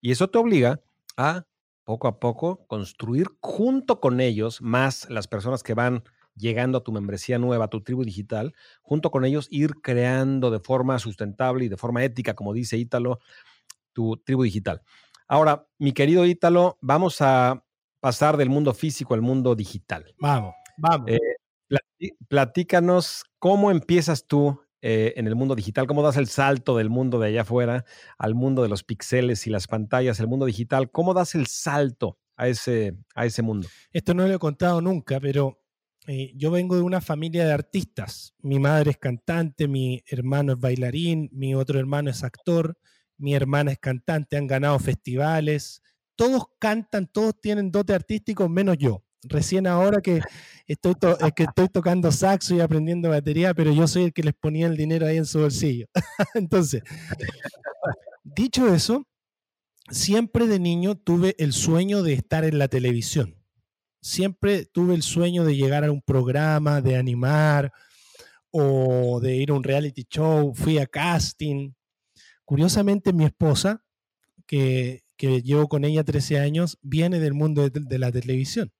[0.00, 0.80] Y eso te obliga
[1.16, 1.46] a,
[1.84, 6.04] poco a poco, construir junto con ellos, más las personas que van
[6.36, 10.60] llegando a tu membresía nueva, a tu tribu digital, junto con ellos ir creando de
[10.60, 13.18] forma sustentable y de forma ética, como dice Ítalo,
[13.92, 14.82] tu tribu digital.
[15.28, 17.64] Ahora, mi querido Ítalo, vamos a
[18.00, 20.14] pasar del mundo físico al mundo digital.
[20.18, 21.10] Vamos, vamos.
[21.10, 21.18] Eh,
[22.28, 27.18] platícanos cómo empiezas tú eh, en el mundo digital, cómo das el salto del mundo
[27.18, 27.84] de allá afuera
[28.18, 32.18] al mundo de los píxeles y las pantallas, el mundo digital, cómo das el salto
[32.36, 33.68] a ese, a ese mundo.
[33.92, 35.60] Esto no lo he contado nunca, pero
[36.06, 38.34] eh, yo vengo de una familia de artistas.
[38.38, 42.78] Mi madre es cantante, mi hermano es bailarín, mi otro hermano es actor,
[43.18, 45.82] mi hermana es cantante, han ganado festivales.
[46.16, 50.20] Todos cantan, todos tienen dote artístico, menos yo recién ahora que
[50.66, 50.94] estoy,
[51.34, 54.76] que estoy tocando saxo y aprendiendo batería, pero yo soy el que les ponía el
[54.76, 55.86] dinero ahí en su bolsillo.
[56.34, 56.82] Entonces,
[58.24, 59.06] dicho eso,
[59.90, 63.36] siempre de niño tuve el sueño de estar en la televisión.
[64.02, 67.72] Siempre tuve el sueño de llegar a un programa, de animar
[68.50, 70.54] o de ir a un reality show.
[70.54, 71.72] Fui a casting.
[72.44, 73.84] Curiosamente, mi esposa,
[74.46, 78.72] que, llevo con ella 13 años, viene del mundo de la televisión.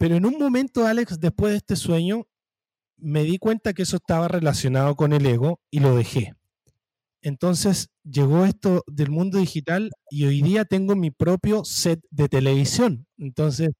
[0.00, 2.26] Pero en un momento, Alex, después de este sueño,
[2.96, 6.32] me di cuenta que eso estaba relacionado con el ego y lo dejé.
[7.20, 13.06] Entonces llegó esto del mundo digital y hoy día tengo mi propio set de televisión.
[13.18, 13.72] Entonces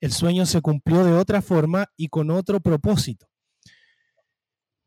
[0.00, 3.26] el sueño se cumplió de otra forma y con otro propósito.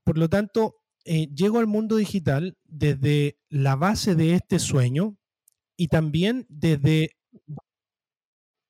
[0.04, 5.18] Por lo tanto, eh, llego al mundo digital desde la base de este sueño
[5.78, 7.12] y también desde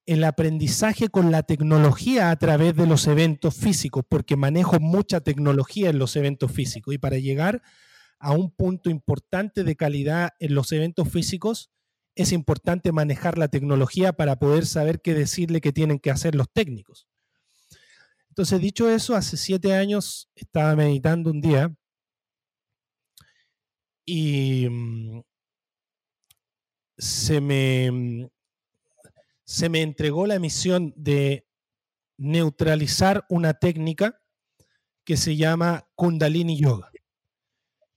[0.06, 5.90] el aprendizaje con la tecnología a través de los eventos físicos, porque manejo mucha tecnología
[5.90, 6.94] en los eventos físicos.
[6.94, 7.62] Y para llegar
[8.20, 11.72] a un punto importante de calidad en los eventos físicos,
[12.16, 16.52] es importante manejar la tecnología para poder saber qué decirle que tienen que hacer los
[16.52, 17.08] técnicos.
[18.30, 21.74] Entonces, dicho eso, hace siete años estaba meditando un día
[24.06, 25.22] y mm,
[26.98, 28.28] se me, mm,
[29.46, 31.46] se me entregó la misión de
[32.18, 34.20] neutralizar una técnica
[35.04, 36.92] que se llama Kundalini Yoga.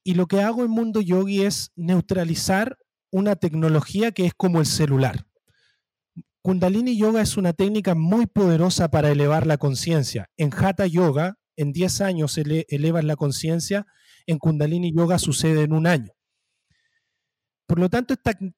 [0.02, 2.78] Y lo que hago en Mundo Yogi es neutralizar
[3.10, 5.26] una tecnología que es como el celular.
[6.42, 10.30] Kundalini Yoga es una técnica muy poderosa para elevar la conciencia.
[10.36, 13.86] En Hatha Yoga, en 10 años elevas la conciencia,
[14.26, 16.15] en Kundalini Yoga sucede en un año.
[17.66, 18.14] Por lo tanto,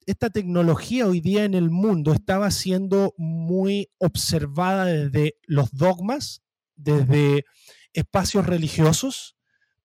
[0.06, 6.42] esta, tecnología hoy día en el mundo estaba siendo muy observada desde los dogmas,
[6.76, 7.46] desde
[7.94, 9.36] espacios religiosos.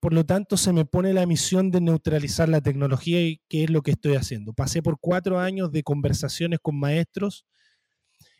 [0.01, 3.69] Por lo tanto, se me pone la misión de neutralizar la tecnología y qué es
[3.69, 4.51] lo que estoy haciendo.
[4.51, 7.45] Pasé por cuatro años de conversaciones con maestros.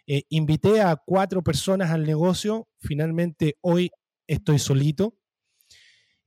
[0.06, 2.68] Eh, invité a cuatro personas al negocio.
[2.80, 3.90] Finalmente, hoy
[4.28, 5.16] estoy solito.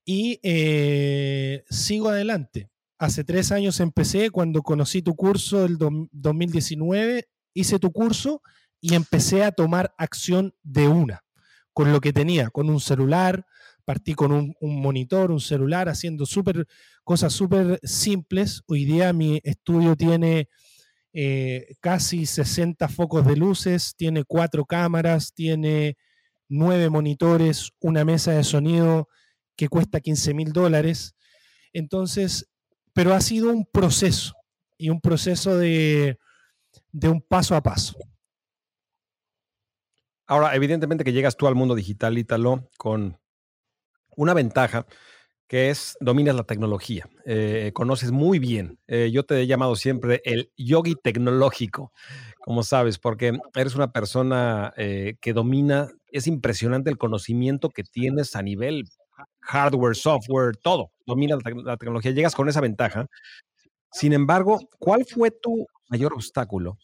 [0.06, 7.78] Y eh, sigo adelante hace tres años empecé, cuando conocí tu curso del 2019, hice
[7.78, 8.42] tu curso
[8.80, 11.24] y empecé a tomar acción de una,
[11.72, 13.46] con lo que tenía, con un celular,
[13.84, 16.66] partí con un, monitor, un celular, haciendo super,
[17.04, 18.62] cosas súper simples.
[18.66, 20.48] Hoy día mi estudio tiene
[21.12, 25.96] eh, casi 60 focos de luces, tiene cuatro cámaras, tiene
[26.48, 29.08] nueve monitores, una mesa de sonido
[29.56, 31.14] que cuesta 15 mil dólares.
[31.72, 32.48] Entonces,
[32.96, 34.32] pero ha sido un proceso
[34.78, 36.18] y un proceso de,
[37.02, 37.94] un paso a paso.
[40.26, 43.18] Ahora, evidentemente que llegas tú al mundo digital, Ítalo, con
[44.16, 44.86] una ventaja
[45.46, 48.78] que es dominas la tecnología, eh, conoces muy bien.
[48.86, 51.92] Eh, yo te he llamado siempre el yogi tecnológico,
[52.40, 58.34] como sabes, porque eres una persona eh, que domina, es impresionante el conocimiento que tienes
[58.36, 58.86] a nivel
[59.46, 63.06] hardware, software, todo, domina la, la tecnología, llegas con esa ventaja.
[63.92, 66.78] Sin embargo, ¿cuál fue tu mayor obstáculo?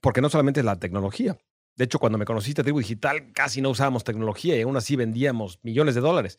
[0.00, 1.38] porque no solamente es la tecnología,
[1.76, 5.58] de hecho, cuando me conociste Tribu Digital, casi no usábamos tecnología y aún así vendíamos
[5.62, 6.38] millones de dólares.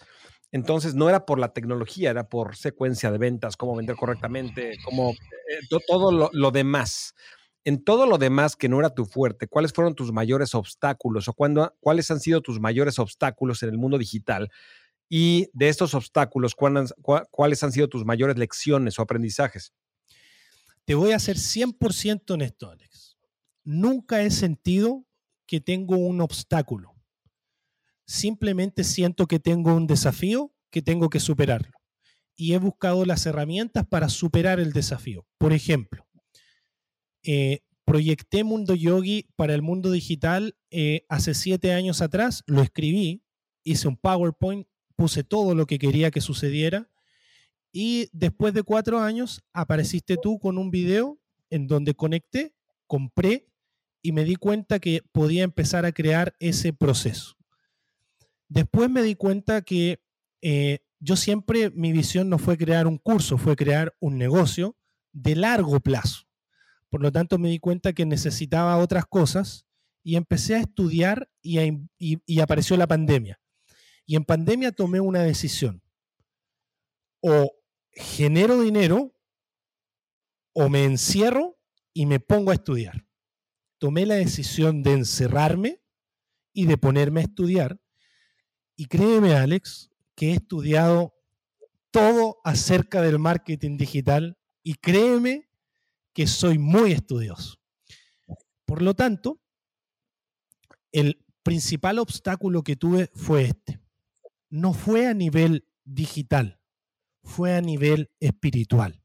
[0.52, 5.12] Entonces, no era por la tecnología, era por secuencia de ventas, cómo vender correctamente, cómo,
[5.12, 7.16] eh, todo lo, demás.
[7.66, 11.34] En todo lo demás que no era tu fuerte, ¿cuáles fueron tus mayores obstáculos o
[11.34, 14.52] cuáles han sido tus mayores obstáculos en el mundo digital?
[15.10, 19.74] Y de estos obstáculos, ¿cuáles han sido tus mayores lecciones o aprendizajes?
[20.86, 23.18] Te voy a ser 100% honesto, Alex.
[23.64, 25.04] Nunca he sentido
[25.48, 26.94] que tengo un obstáculo.
[28.06, 31.76] Simplemente siento que tengo un desafío que tengo que superarlo.
[32.36, 35.26] Y he buscado las herramientas para superar el desafío.
[35.40, 36.05] Por ejemplo,
[37.26, 43.24] eh, proyecté Mundo Yogi para el mundo digital eh, hace siete años atrás, lo escribí,
[43.64, 46.90] hice un PowerPoint, puse todo lo que quería que sucediera
[47.72, 51.20] y después de cuatro años apareciste tú con un video
[51.50, 52.56] en donde conecté,
[52.88, 53.50] compré
[54.02, 57.36] y me di cuenta que podía empezar a crear ese proceso.
[58.48, 60.00] Después me di cuenta que
[60.42, 64.78] eh, yo siempre, mi visión no fue crear un curso, fue crear un negocio
[65.12, 66.28] de largo plazo.
[66.96, 69.66] Por lo tanto, me di cuenta que necesitaba otras cosas
[70.02, 73.38] y empecé a estudiar y, apareció la pandemia.
[74.06, 75.84] Y en pandemia tomé una decisión.
[77.20, 77.52] O
[77.92, 79.14] genero dinero
[80.54, 81.60] o me encierro
[81.94, 83.06] y me pongo a estudiar
[83.78, 85.82] tomé la decisión de encerrarme
[86.54, 87.82] y de ponerme a estudiar.
[88.78, 91.14] Y créeme, Alex, que he estudiado
[91.92, 95.50] todo acerca del marketing digital y créeme
[96.16, 97.60] que soy muy estudioso.
[98.64, 99.42] Por lo tanto,
[100.94, 103.82] el principal obstáculo que tuve fue este.
[104.50, 106.62] No fue a nivel digital,
[107.22, 109.04] fue a nivel espiritual.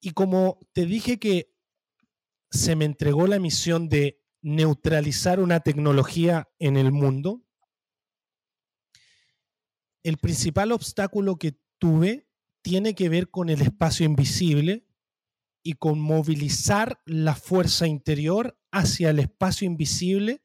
[0.00, 1.52] Y como te dije que
[2.48, 7.42] se me entregó la misión de neutralizar una tecnología en el mundo,
[10.04, 12.28] el principal obstáculo que tuve
[12.62, 14.86] tiene que ver con el espacio invisible
[15.62, 20.42] y con movilizar la fuerza interior hacia el espacio invisible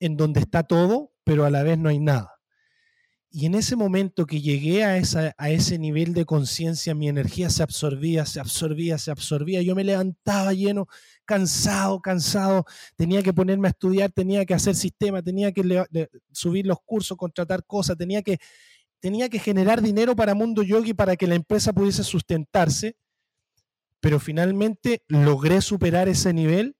[0.00, 2.30] en donde está todo, pero a la vez no hay nada.
[3.36, 7.50] Y en ese momento que llegué a, esa, a ese nivel de conciencia, mi energía
[7.50, 9.60] se absorbía, se absorbía, se absorbía.
[9.60, 10.86] Yo me levantaba lleno,
[11.24, 12.64] cansado, cansado.
[12.94, 15.88] Tenía que ponerme a estudiar, tenía que hacer sistema, tenía que
[16.30, 18.38] subir los cursos, contratar cosas, tenía que,
[19.04, 22.96] tenía que generar dinero para Mundo Yogi para que la empresa pudiese sustentarse.
[24.00, 26.74] Pero finalmente logré superar ese nivel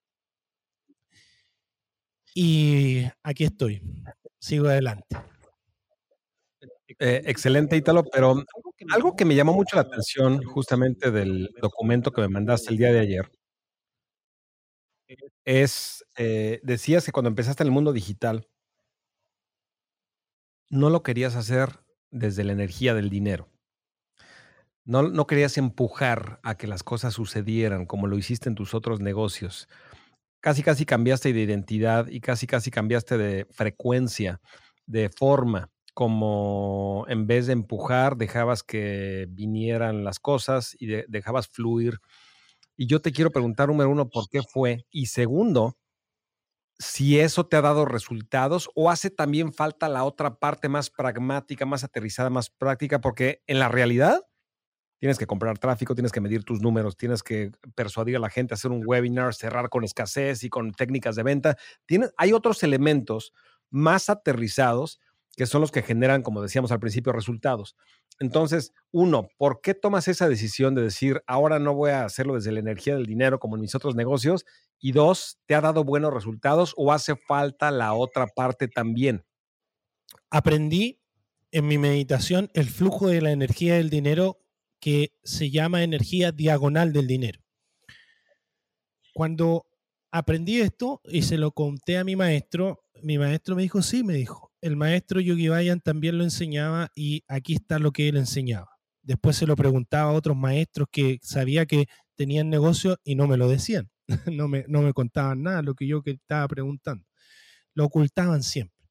[2.35, 3.83] y aquí estoy.
[4.39, 5.19] Sigo adelante.
[6.99, 8.43] Eh, excelente, Ítalo, pero
[8.91, 12.91] algo que me llamó mucho la atención justamente del documento que me mandaste el día
[12.91, 13.31] de ayer
[15.45, 18.49] es, eh, decías que cuando empezaste en el mundo digital,
[20.71, 21.84] no lo querías hacer
[22.15, 23.51] desde la energía del dinero.
[24.87, 29.01] No, no querías empujar a que las cosas sucedieran como lo hiciste en tus otros
[29.01, 29.69] negocios.
[30.41, 34.41] Casi, casi cambiaste de identidad y casi, casi cambiaste de frecuencia,
[34.87, 42.01] de forma como en vez de empujar, dejabas que vinieran las cosas y dejabas fluir.
[42.77, 44.87] Y yo te quiero preguntar, número uno, ¿por qué fue?
[44.91, 45.77] Y segundo,
[46.79, 51.67] si eso te ha dado resultados o hace también falta la otra parte más pragmática,
[51.67, 54.27] más aterrizada, más práctica, porque en la realidad
[54.99, 58.55] tienes que comprar tráfico, tienes que medir tus números, tienes que persuadir a la gente
[58.55, 61.57] a hacer un webinar, cerrar con escasez y con técnicas de venta.
[62.17, 63.33] hay otros elementos
[63.71, 65.01] más aterrizados
[65.37, 67.77] que son los que generan, como decíamos al principio, resultados.
[68.21, 72.53] Entonces, uno, ¿por qué tomas esa decisión de decir, ahora no voy a hacerlo desde
[72.53, 74.45] la energía del dinero como en mis otros negocios?
[74.79, 79.25] Y dos, ¿te ha dado buenos resultados o hace falta la otra parte también?
[80.31, 81.01] Aprendí
[81.51, 84.39] en mi meditación el flujo de la energía del dinero
[84.81, 87.41] que se llama energía diagonal del dinero.
[89.13, 89.67] Cuando
[90.11, 94.15] aprendí esto y se lo conté a mi maestro, mi maestro me dijo, sí, me
[94.15, 98.71] dijo, el maestro Yogi Bayan también lo enseñaba y aquí está lo que él enseñaba.
[99.03, 103.37] Después se lo preguntaba a otros maestros que sabía que tenían negocio y no me
[103.37, 103.91] lo decían.
[104.33, 107.05] no, me, no me contaban nada lo que yo estaba preguntando.
[107.75, 108.89] Lo ocultaban siempre.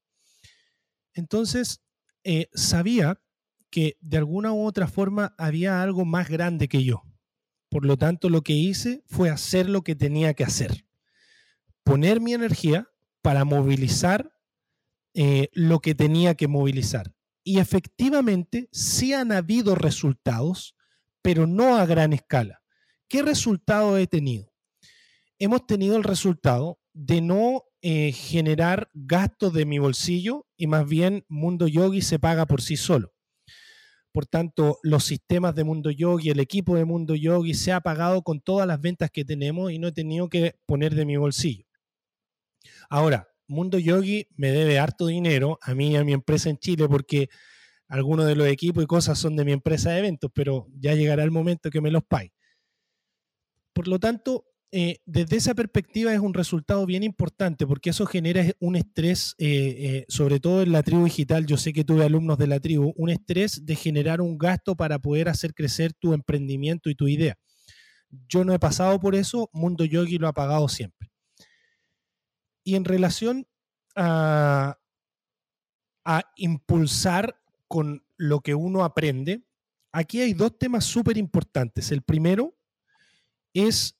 [1.12, 1.80] Entonces,
[2.22, 3.20] eh, sabía
[3.68, 7.02] que de alguna u otra forma había algo más grande que yo.
[7.68, 10.86] Por lo tanto, lo que hice fue hacer lo que tenía que hacer.
[11.82, 12.88] Poner mi energía
[13.22, 14.33] para movilizar
[15.14, 17.12] eh, lo que tenía que movilizar.
[17.44, 20.76] Y efectivamente, sí han habido resultados,
[21.22, 22.62] pero no a gran escala.
[23.08, 24.52] ¿Qué resultado he tenido?
[25.38, 31.24] Hemos tenido el resultado de no eh, generar gastos de mi bolsillo y más bien
[31.28, 33.12] Mundo Yogi se paga por sí solo.
[34.10, 38.22] Por tanto, los sistemas de Mundo Yogi, el equipo de Mundo Yogi se ha pagado
[38.22, 41.66] con todas las ventas que tenemos y no he tenido que poner de mi bolsillo.
[42.88, 46.88] Ahora, Mundo Yogi me debe harto dinero a mí y a mi empresa en Chile
[46.88, 47.28] porque
[47.88, 51.22] algunos de los equipos y cosas son de mi empresa de eventos, pero ya llegará
[51.22, 52.32] el momento que me los pague.
[53.72, 54.46] Por lo tanto,
[54.76, 59.46] eh, desde esa perspectiva es un resultado bien importante porque eso genera un estrés, eh,
[59.78, 62.92] eh, sobre todo en la tribu digital, yo sé que tuve alumnos de la tribu,
[62.96, 67.36] un estrés de generar un gasto para poder hacer crecer tu emprendimiento y tu idea.
[68.28, 71.03] Yo no he pasado por eso, Mundo Yogi lo ha pagado siempre.
[72.64, 73.46] Y en relación
[73.94, 74.80] a,
[76.04, 79.46] a impulsar con lo que uno aprende,
[79.92, 81.92] aquí hay dos temas súper importantes.
[81.92, 82.56] El primero
[83.52, 83.98] es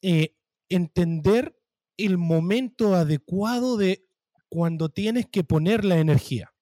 [0.68, 1.56] entender
[1.96, 4.08] el momento adecuado de
[4.48, 6.52] cuando tienes que poner la energía.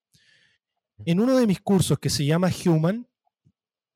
[1.05, 3.07] En uno de mis cursos que se llama Human,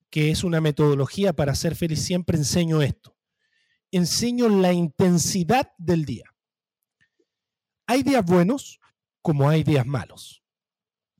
[0.09, 3.17] que es una metodología para ser feliz, siempre enseño esto.
[3.91, 6.25] Enseño la intensidad del día.
[7.87, 8.81] Hay días buenos
[9.21, 10.43] como hay días malos.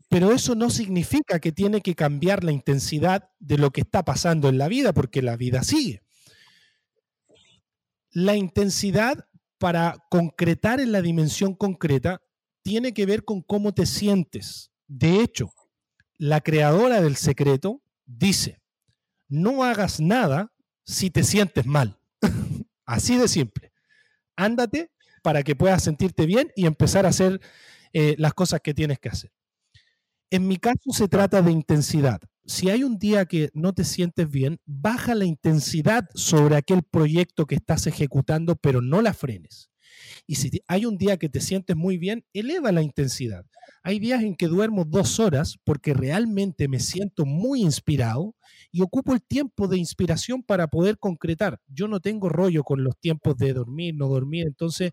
[0.10, 4.50] Pero eso no significa que tiene que cambiar la intensidad de lo que está pasando
[4.50, 6.04] en la vida, porque la vida sigue.
[8.12, 9.28] La intensidad
[9.58, 12.22] para concretar en la dimensión concreta
[12.64, 14.72] tiene que ver con cómo te sientes.
[14.88, 15.54] De hecho,
[16.18, 18.62] la creadora del secreto dice,
[19.30, 20.54] no hagas nada
[20.84, 22.00] si te sientes mal.
[22.86, 23.74] Así de simple.
[24.36, 24.92] Ándate
[25.28, 27.42] para que puedas sentirte bien y empezar a hacer
[27.92, 29.30] eh, las cosas que tienes que hacer.
[30.30, 34.30] En mi caso se trata de intensidad si hay un día que no te sientes
[34.30, 39.70] bien, baja la intensidad sobre aquel proyecto que estás ejecutando, pero no la frenes.
[40.28, 43.46] Y si hay un día que te sientes muy bien, eleva la intensidad.
[43.82, 48.36] Hay días en que duermo dos horas porque realmente me siento muy inspirado
[48.70, 51.62] y ocupo el tiempo de inspiración para poder concretar.
[51.68, 54.92] Yo no tengo rollo con los tiempos de dormir, no dormir, entonces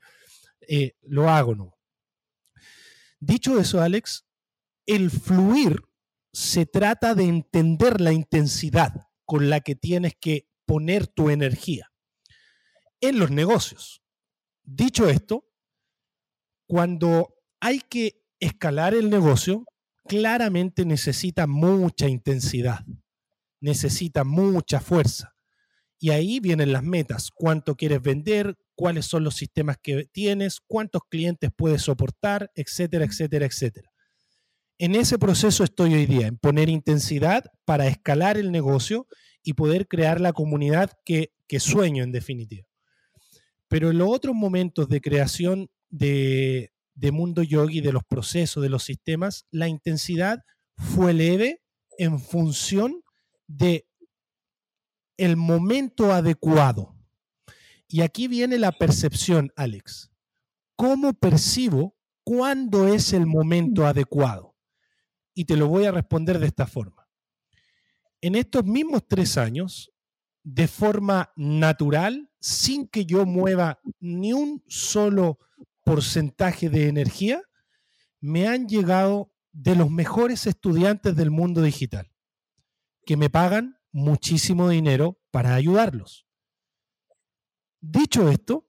[0.68, 1.74] eh, lo hago, ¿no?
[3.18, 4.24] Dicho eso, Alex,
[4.86, 5.80] el fluir
[6.32, 11.90] se trata de entender la intensidad con la que tienes que poner tu energía
[13.00, 14.03] en los negocios.
[14.64, 15.44] Dicho esto,
[16.66, 19.64] cuando hay que escalar el negocio,
[20.06, 22.84] claramente necesita mucha intensidad,
[23.60, 25.34] necesita mucha fuerza.
[25.98, 31.02] Y ahí vienen las metas, cuánto quieres vender, cuáles son los sistemas que tienes, cuántos
[31.08, 33.90] clientes puedes soportar, etcétera, etcétera, etcétera.
[34.78, 39.06] En ese proceso estoy hoy día, en poner intensidad para escalar el negocio
[39.42, 42.66] y poder crear la comunidad que, sueño en definitiva.
[43.74, 46.70] Pero en los otros momentos de creación de,
[47.10, 50.44] Mundo Yogi, de los procesos, de los sistemas, la intensidad
[50.76, 51.60] fue leve
[51.98, 53.02] en función
[53.48, 53.88] de
[55.16, 56.94] el momento adecuado.
[57.88, 60.08] Y aquí viene la percepción, Alex.
[60.76, 64.54] ¿Cómo percibo cuándo es el momento adecuado?
[65.34, 67.08] y te lo voy a responder de esta forma.
[68.20, 69.90] En estos mismos tres años,
[70.44, 75.38] de forma natural, sin que yo mueva ni un solo
[75.84, 77.42] porcentaje de energía,
[78.20, 82.12] me han llegado de los mejores estudiantes del mundo digital,
[83.06, 86.26] que me pagan muchísimo dinero para ayudarlos.
[87.80, 88.68] Dicho esto,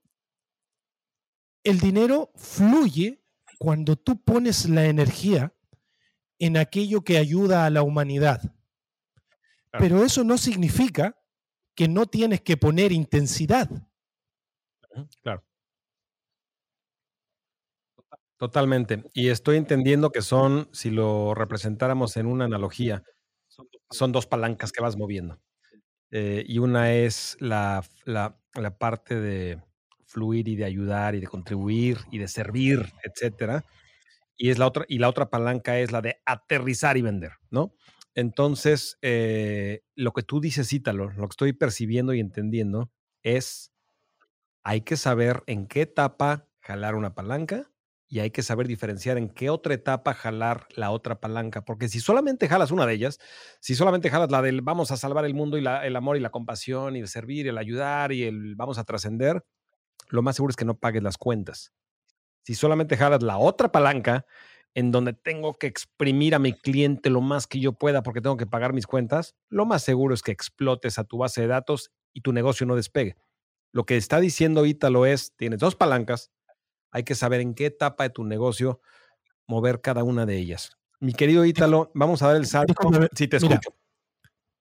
[1.63, 3.23] el dinero fluye
[3.59, 5.53] cuando tú pones la energía
[6.39, 8.55] en aquello que ayuda a la humanidad.
[9.71, 11.17] Pero eso no significa
[11.75, 13.69] que no tienes que poner intensidad.
[15.21, 15.43] Claro.
[18.37, 19.03] Totalmente.
[19.13, 23.03] Y estoy entendiendo que son, si lo representáramos en una analogía,
[23.89, 25.39] son dos palancas que vas moviendo.
[26.11, 29.61] Eh, y una es la, la, la, parte de
[30.05, 33.65] fluir y de ayudar y de contribuir y de servir, etcétera
[34.37, 37.73] y, es la otra, y la otra palanca es la de aterrizar y vender, ¿no?
[38.15, 42.89] Entonces, eh, lo que tú dices, Ítalo, lo que estoy percibiendo y entendiendo
[43.23, 43.73] es,
[44.63, 47.69] hay que saber en qué etapa jalar una palanca
[48.07, 51.99] y hay que saber diferenciar en qué otra etapa jalar la otra palanca, porque si
[51.99, 53.19] solamente jalas una de ellas,
[53.59, 56.29] si solamente jalas la del vamos a salvar el mundo y el amor y la
[56.29, 59.43] compasión y el servir, el ayudar y el vamos a trascender,
[60.09, 61.73] lo más seguro es que no pagues las cuentas.
[62.43, 64.25] Si solamente jalas la otra palanca,
[64.75, 68.35] en donde tengo que exprimir a mi cliente lo más que yo pueda porque tengo
[68.35, 71.91] que pagar mis cuentas, lo más seguro es que explotes a tu base de datos
[72.13, 73.15] y tu negocio no despegue.
[73.71, 76.31] Lo que está diciendo Ítalo es, tienes dos palancas,
[76.91, 78.81] hay que saber en qué etapa de tu negocio
[79.47, 80.77] mover cada una de ellas.
[80.99, 82.73] Mi querido Ítalo, vamos a dar el salto.
[83.15, 83.73] Si te escucho.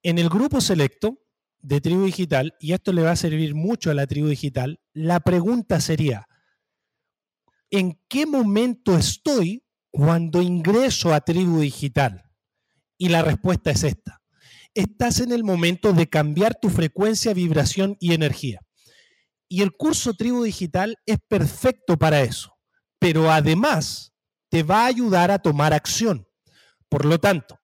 [0.03, 1.19] en el grupo selecto
[1.59, 5.21] de Tribu Digital, y esto le va a servir mucho a la Tribu Digital, la
[5.21, 6.29] pregunta sería,
[7.71, 9.64] ¿en qué momento estoy
[9.95, 12.25] cuando ingreso a Tribu Digital?
[12.99, 14.21] Y la respuesta es esta.
[14.75, 18.59] Estás en el momento de cambiar tu frecuencia, vibración y energía.
[19.49, 22.57] Y el curso Tribu Digital es perfecto para eso,
[22.99, 24.13] pero además
[24.49, 26.27] te va a ayudar a tomar acción.
[26.89, 27.61] Por lo tanto,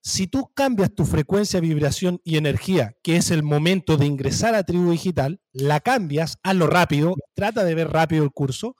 [0.00, 4.62] si tú cambias tu frecuencia, vibración y energía, que es el momento de ingresar a
[4.62, 8.76] Tribu Digital, la cambias, hazlo rápido, trata de ver rápido el curso.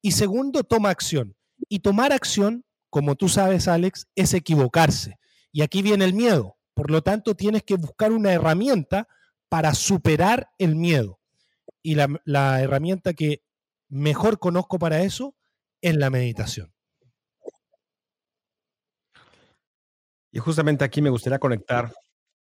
[0.00, 1.36] Y segundo, toma acción.
[1.70, 5.18] Y tomar acción, como tú sabes, Alex, es equivocarse.
[5.52, 6.56] Y aquí viene el miedo.
[6.74, 9.06] Por lo tanto, tienes que buscar una herramienta
[9.48, 11.20] para superar el miedo
[11.82, 13.42] y la, herramienta que
[13.88, 15.34] mejor conozco para eso
[15.80, 16.72] es la meditación.
[20.32, 21.92] Y justamente aquí me gustaría conectar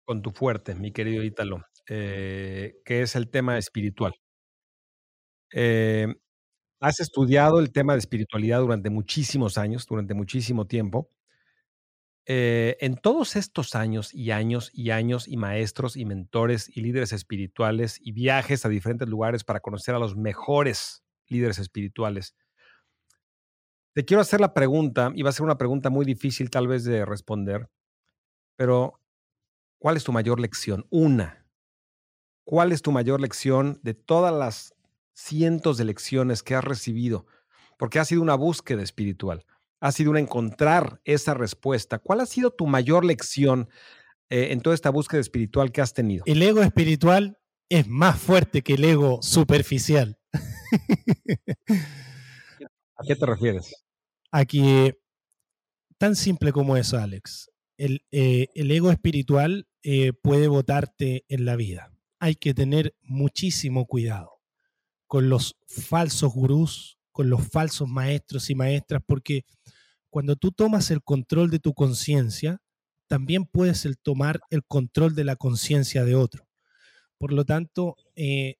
[0.04, 4.14] con tu fuerte, mi querido Ítalo, eh, que es el tema espiritual.
[5.52, 6.12] Eh,
[6.80, 11.10] has estudiado el tema de espiritualidad durante muchísimos años, durante muchísimo tiempo.
[12.28, 17.12] Eh, en todos estos años y años y años y maestros y mentores y líderes
[17.12, 22.34] espirituales y viajes a diferentes lugares para conocer a los mejores líderes espirituales,
[23.94, 26.84] te quiero hacer la pregunta, y va a ser una pregunta muy difícil tal vez
[26.84, 27.70] de responder,
[28.56, 29.00] pero
[29.78, 30.86] ¿cuál es tu mayor lección?
[30.90, 31.46] Una.
[32.44, 34.75] ¿Cuál es tu mayor lección de todas las
[35.16, 37.26] cientos de lecciones que has recibido?
[37.78, 39.44] Porque ha sido una búsqueda espiritual
[39.80, 41.98] ha sido un encontrar esa respuesta.
[41.98, 43.68] ¿Cuál ha sido tu mayor lección
[44.30, 46.24] eh, en toda esta búsqueda espiritual que has tenido?
[46.26, 47.38] El ego espiritual
[47.68, 50.18] es más fuerte que el ego superficial.
[52.96, 53.74] ¿A qué te refieres?
[54.30, 54.92] Aquí,
[55.98, 57.50] tan simple como eso, Alex.
[57.78, 61.92] El, eh, ego espiritual eh, puede botarte en la vida.
[62.18, 64.35] Hay que tener muchísimo cuidado
[65.06, 69.44] con los falsos gurús, con los falsos maestros y maestras, porque
[70.10, 72.60] cuando tú tomas el control de tu conciencia,
[73.06, 76.48] también puedes el tomar el control de la conciencia de otro.
[77.18, 78.56] Por lo tanto, eh,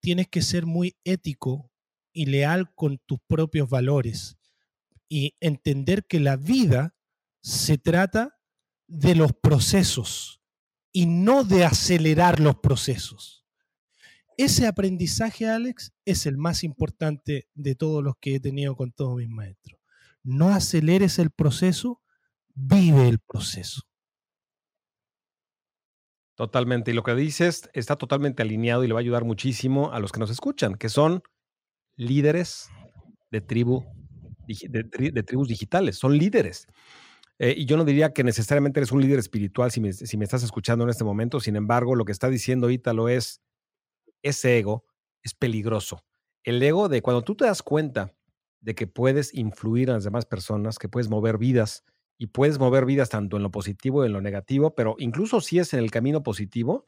[0.00, 1.70] tienes que ser muy ético
[2.12, 4.36] y leal con tus propios valores
[5.08, 6.94] y entender que la vida
[7.42, 8.38] se trata
[8.86, 10.40] de los procesos
[10.92, 13.37] y no de acelerar los procesos.
[14.38, 19.16] Ese aprendizaje, Alex, es el más importante de todos los que he tenido con todos
[19.16, 19.78] mis maestros
[20.28, 22.02] no aceleres el proceso,
[22.54, 23.82] vive el proceso.
[26.34, 26.90] Totalmente.
[26.90, 30.12] Y lo que dices está totalmente alineado y le va a ayudar muchísimo a los
[30.12, 31.22] que nos escuchan, que son
[31.96, 32.68] líderes
[33.30, 33.84] de tribu,
[34.46, 36.66] de, tribus digitales, son líderes.
[37.40, 40.24] Eh, y yo no diría que necesariamente eres un líder espiritual si me, si me
[40.24, 41.40] estás escuchando en este momento.
[41.40, 43.40] Sin embargo, lo que está diciendo Ítalo es,
[44.28, 44.84] ese ego
[45.22, 46.04] es peligroso.
[46.44, 48.14] El ego de cuando tú te das cuenta
[48.60, 51.84] de que puedes influir a las demás personas, que puedes mover vidas
[52.18, 55.58] y puedes mover vidas tanto en lo positivo y en lo negativo, pero incluso si
[55.58, 56.86] es en el camino positivo,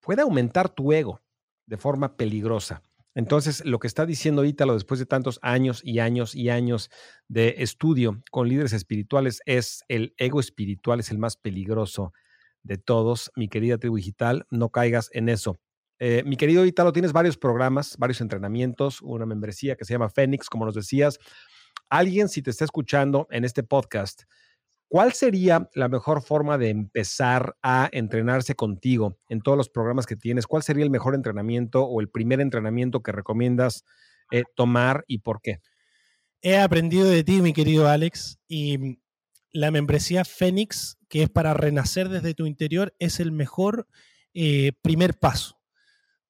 [0.00, 1.22] puede aumentar tu ego
[1.66, 2.82] de forma peligrosa.
[3.14, 6.90] Entonces, lo que está diciendo Ítalo después de tantos años y años y años
[7.28, 12.12] de estudio con líderes espirituales es el ego espiritual es el más peligroso
[12.64, 13.30] de todos.
[13.36, 15.60] Mi querida tribu digital, no caigas en eso.
[15.98, 20.48] Eh, mi querido Italo, tienes varios programas, varios entrenamientos, una membresía que se llama Fénix,
[20.48, 21.18] como nos decías.
[21.88, 24.22] Alguien, si te está escuchando en este podcast,
[24.88, 30.16] ¿cuál sería la mejor forma de empezar a entrenarse contigo en todos los programas que
[30.16, 30.46] tienes?
[30.46, 33.84] ¿Cuál sería el mejor entrenamiento o el primer entrenamiento que recomiendas
[34.32, 35.60] eh, tomar y por qué?
[36.42, 38.98] He aprendido de ti, mi querido Alex, y
[39.52, 43.86] la membresía Fénix, que es para renacer desde tu interior, es el mejor
[44.34, 45.63] eh, primer paso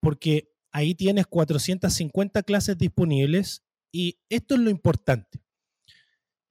[0.04, 5.42] porque ahí tienes 450 clases disponibles y esto es lo importante,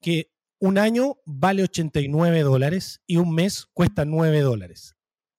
[0.02, 4.96] que un año vale 89 dólares y un mes cuesta 9 dólares.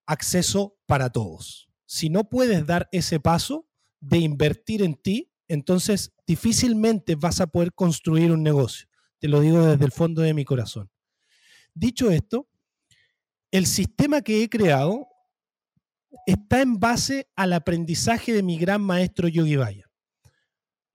[0.07, 1.69] Acceso para todos.
[1.87, 3.69] Si no puedes dar ese paso
[3.99, 8.87] de invertir en ti, entonces difícilmente vas a poder construir un negocio.
[9.19, 10.89] Te lo digo desde el fondo de mi corazón.
[11.75, 12.49] Dicho esto,
[13.51, 15.09] el sistema que he creado
[16.27, 19.91] está en base al aprendizaje de mi gran maestro Yogi Vaya.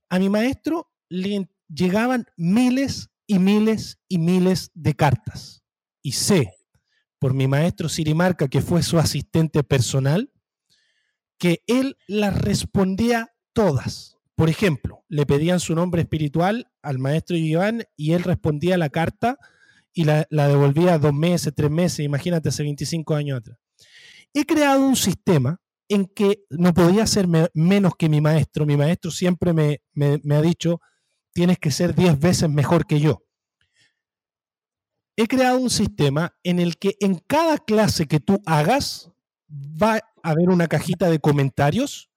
[0.09, 5.63] A mi maestro le llegaban miles y miles y miles de cartas.
[6.01, 6.53] Y sé,
[7.19, 10.31] por mi maestro Sirimarca, que fue su asistente personal,
[11.37, 14.17] que él las respondía todas.
[14.35, 19.37] Por ejemplo, le pedían su nombre espiritual al maestro Iván y él respondía la carta
[19.93, 23.57] y la, la devolvía dos meses, tres meses, imagínate, hace 25 años atrás
[24.33, 28.65] he creado un sistema en que no podía ser menos que mi maestro.
[28.65, 30.79] Mi maestro siempre me, ha dicho,
[31.33, 33.23] tienes que ser 10 veces mejor que yo.
[35.17, 39.11] He creado un sistema en el que en cada clase que tú hagas
[39.51, 42.09] va a haber una cajita de comentarios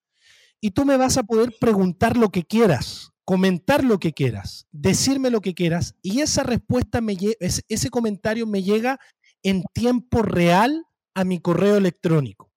[0.61, 5.31] y tú me vas a poder preguntar lo que quieras, comentar lo que quieras, decirme
[5.31, 9.01] lo que quieras y esa respuesta, me ese comentario me llega
[9.43, 10.85] en tiempo real
[11.15, 12.53] a mi correo electrónico.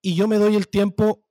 [0.00, 1.24] Y yo me doy el tiempo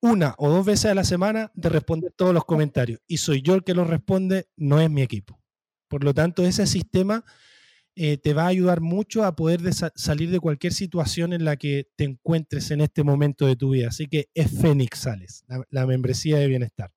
[0.00, 3.00] una o dos veces a la semana de responder todos los comentarios.
[3.06, 5.40] Y soy yo el que los responde, no es mi equipo.
[5.88, 7.24] Por lo tanto, ese sistema
[7.96, 9.60] eh, te va a ayudar mucho a poder
[9.96, 13.88] salir de cualquier situación en la que te encuentres en este momento de tu vida.
[13.88, 16.92] Así que es Fénix Sales, la, la membresía de bienestar.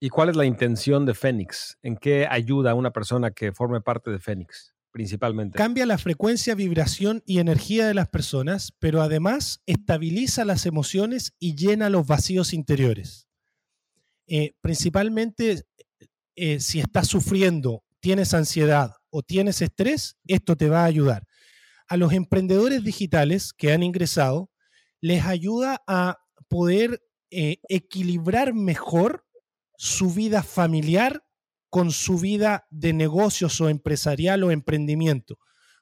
[0.00, 1.76] ¿Y cuál es la intención de Fénix?
[1.82, 4.76] ¿En qué ayuda a una persona que forme parte de Fénix?
[4.98, 5.56] Principalmente.
[5.56, 11.54] Cambia la frecuencia, vibración y energía de las personas, pero además estabiliza las emociones y
[11.54, 13.28] llena los vacíos interiores.
[14.26, 15.62] Eh, principalmente
[16.34, 21.28] eh, si estás sufriendo, tienes ansiedad o tienes estrés, esto te va a ayudar.
[21.86, 24.50] A los emprendedores digitales que han ingresado,
[25.00, 26.18] les ayuda a
[26.48, 29.24] poder eh, equilibrar mejor
[29.76, 31.22] su vida familiar
[31.70, 35.38] con su vida de negocios o empresarial o emprendimiento,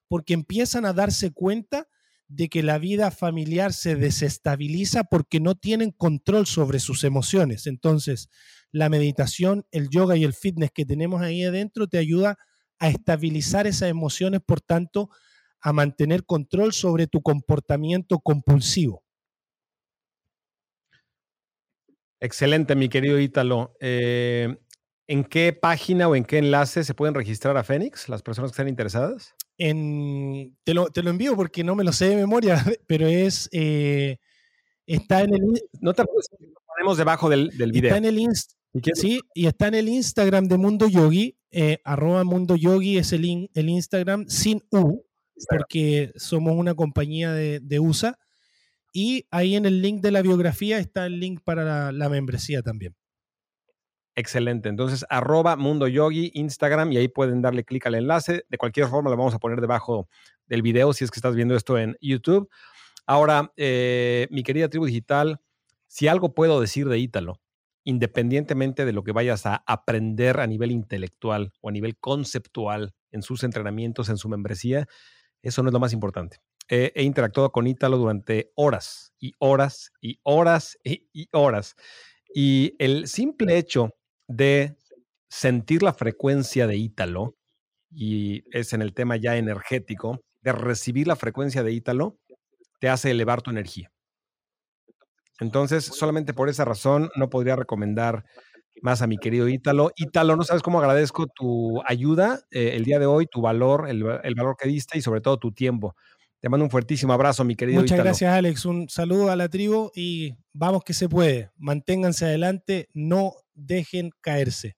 [0.08, 1.88] porque empiezan a darse cuenta
[2.28, 7.66] de que la vida familiar se desestabiliza porque no tienen control sobre sus emociones.
[7.66, 8.28] Entonces,
[8.72, 12.36] la meditación, el yoga y el fitness que tenemos ahí adentro te ayuda
[12.78, 15.08] a estabilizar esas emociones, por tanto,
[15.60, 19.02] a mantener control sobre tu comportamiento compulsivo.
[22.20, 23.76] Excelente, mi querido Ítalo.
[23.78, 24.56] Eh,
[25.08, 28.54] ¿En qué página o en qué enlace se pueden registrar a Fénix las personas que
[28.54, 29.34] estén interesadas?
[29.58, 33.48] En, te, lo, envío porque no me lo sé de memoria, pero es.
[33.52, 34.18] Eh,
[34.86, 35.42] está en el.
[35.80, 36.08] No te lo
[36.66, 37.88] ponemos debajo del, del video.
[37.88, 38.18] Está en el
[38.94, 41.38] Sí, y está en el Instagram de Mundo Yogi.
[41.50, 45.04] Eh, arroba Mundo Yogi es el, el Instagram sin U,
[45.48, 48.18] porque somos una compañía de, USA.
[48.92, 52.94] Y ahí en el link de la biografía está el link para la membresía también.
[54.18, 54.70] Excelente.
[54.70, 58.46] Entonces, arroba Mundo Yogi, Instagram, y ahí pueden darle clic al enlace.
[58.48, 60.08] De cualquier forma, lo vamos a poner debajo
[60.46, 62.48] del video si es que estás viendo esto en YouTube.
[63.06, 65.38] Ahora, eh, mi querida tribu digital,
[65.86, 67.42] si algo puedo decir de Ítalo,
[67.84, 73.20] independientemente de lo que vayas a aprender a nivel intelectual o a nivel conceptual en
[73.20, 74.86] sus entrenamientos, en su membresía,
[75.42, 76.38] eso no es lo más importante.
[76.68, 81.76] he interactuado con Ítalo durante horas y horas y horas y, y horas.
[82.34, 83.94] Y el simple hecho
[84.28, 84.76] de
[85.28, 87.36] sentir la frecuencia de Ítalo,
[87.90, 92.18] y es en el tema ya energético, de recibir la frecuencia de Ítalo,
[92.80, 93.90] te hace elevar tu energía.
[95.40, 98.24] Entonces, solamente por esa razón no podría recomendar
[98.82, 99.90] más a mi querido Ítalo.
[99.96, 104.04] Ítalo, no sabes cómo agradezco tu ayuda eh, el día de hoy, tu valor, el,
[104.04, 105.94] valor que diste y sobre todo tu tiempo.
[106.40, 108.66] Te mando un fuertísimo abrazo, mi querido Muchas gracias, Alex.
[108.66, 111.50] Un saludo a la tribu y vamos que se puede.
[111.56, 114.76] Manténganse adelante, no dejen caerse.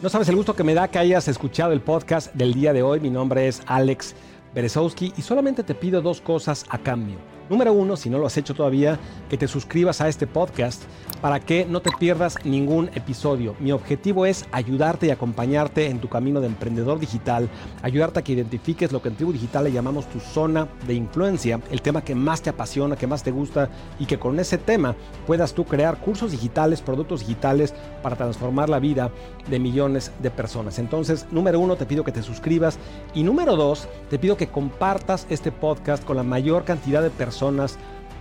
[0.00, 2.82] No sabes el gusto que me da que hayas escuchado el podcast del día de
[2.82, 3.00] hoy.
[3.00, 4.14] Mi nombre es Alex
[4.54, 7.33] Berezowski y solamente te pido dos cosas a cambio.
[7.50, 8.98] Número uno, si no lo has hecho todavía,
[9.28, 10.82] que te suscribas a este podcast
[11.20, 13.54] para que no te pierdas ningún episodio.
[13.60, 17.50] Mi objetivo es ayudarte y acompañarte en tu camino de emprendedor digital,
[17.82, 21.60] ayudarte a que identifiques lo que en Tribu Digital le llamamos tu zona de influencia,
[21.70, 23.68] el tema que más te apasiona, que más te gusta
[23.98, 24.94] y que con ese tema
[25.26, 29.10] puedas tú crear cursos digitales, productos digitales para transformar la vida
[29.50, 30.78] de millones de personas.
[30.78, 32.78] Entonces, número uno, te pido que te suscribas
[33.14, 37.10] y número dos, te pido que compartas este podcast con la mayor cantidad de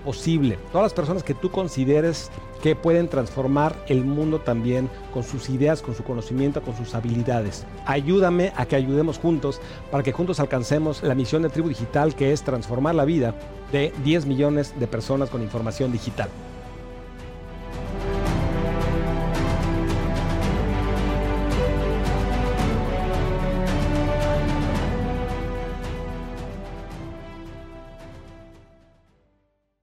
[0.03, 0.57] posible.
[0.71, 2.29] Todas las personas que tú consideres
[2.61, 7.65] que pueden transformar el mundo también con sus ideas, con su conocimiento, con sus habilidades.
[7.85, 9.59] Ayúdame a que ayudemos juntos
[9.91, 13.35] para que juntos alcancemos la misión de Tribu Digital que es transformar la vida
[13.71, 16.29] de 10 millones de personas con información digital.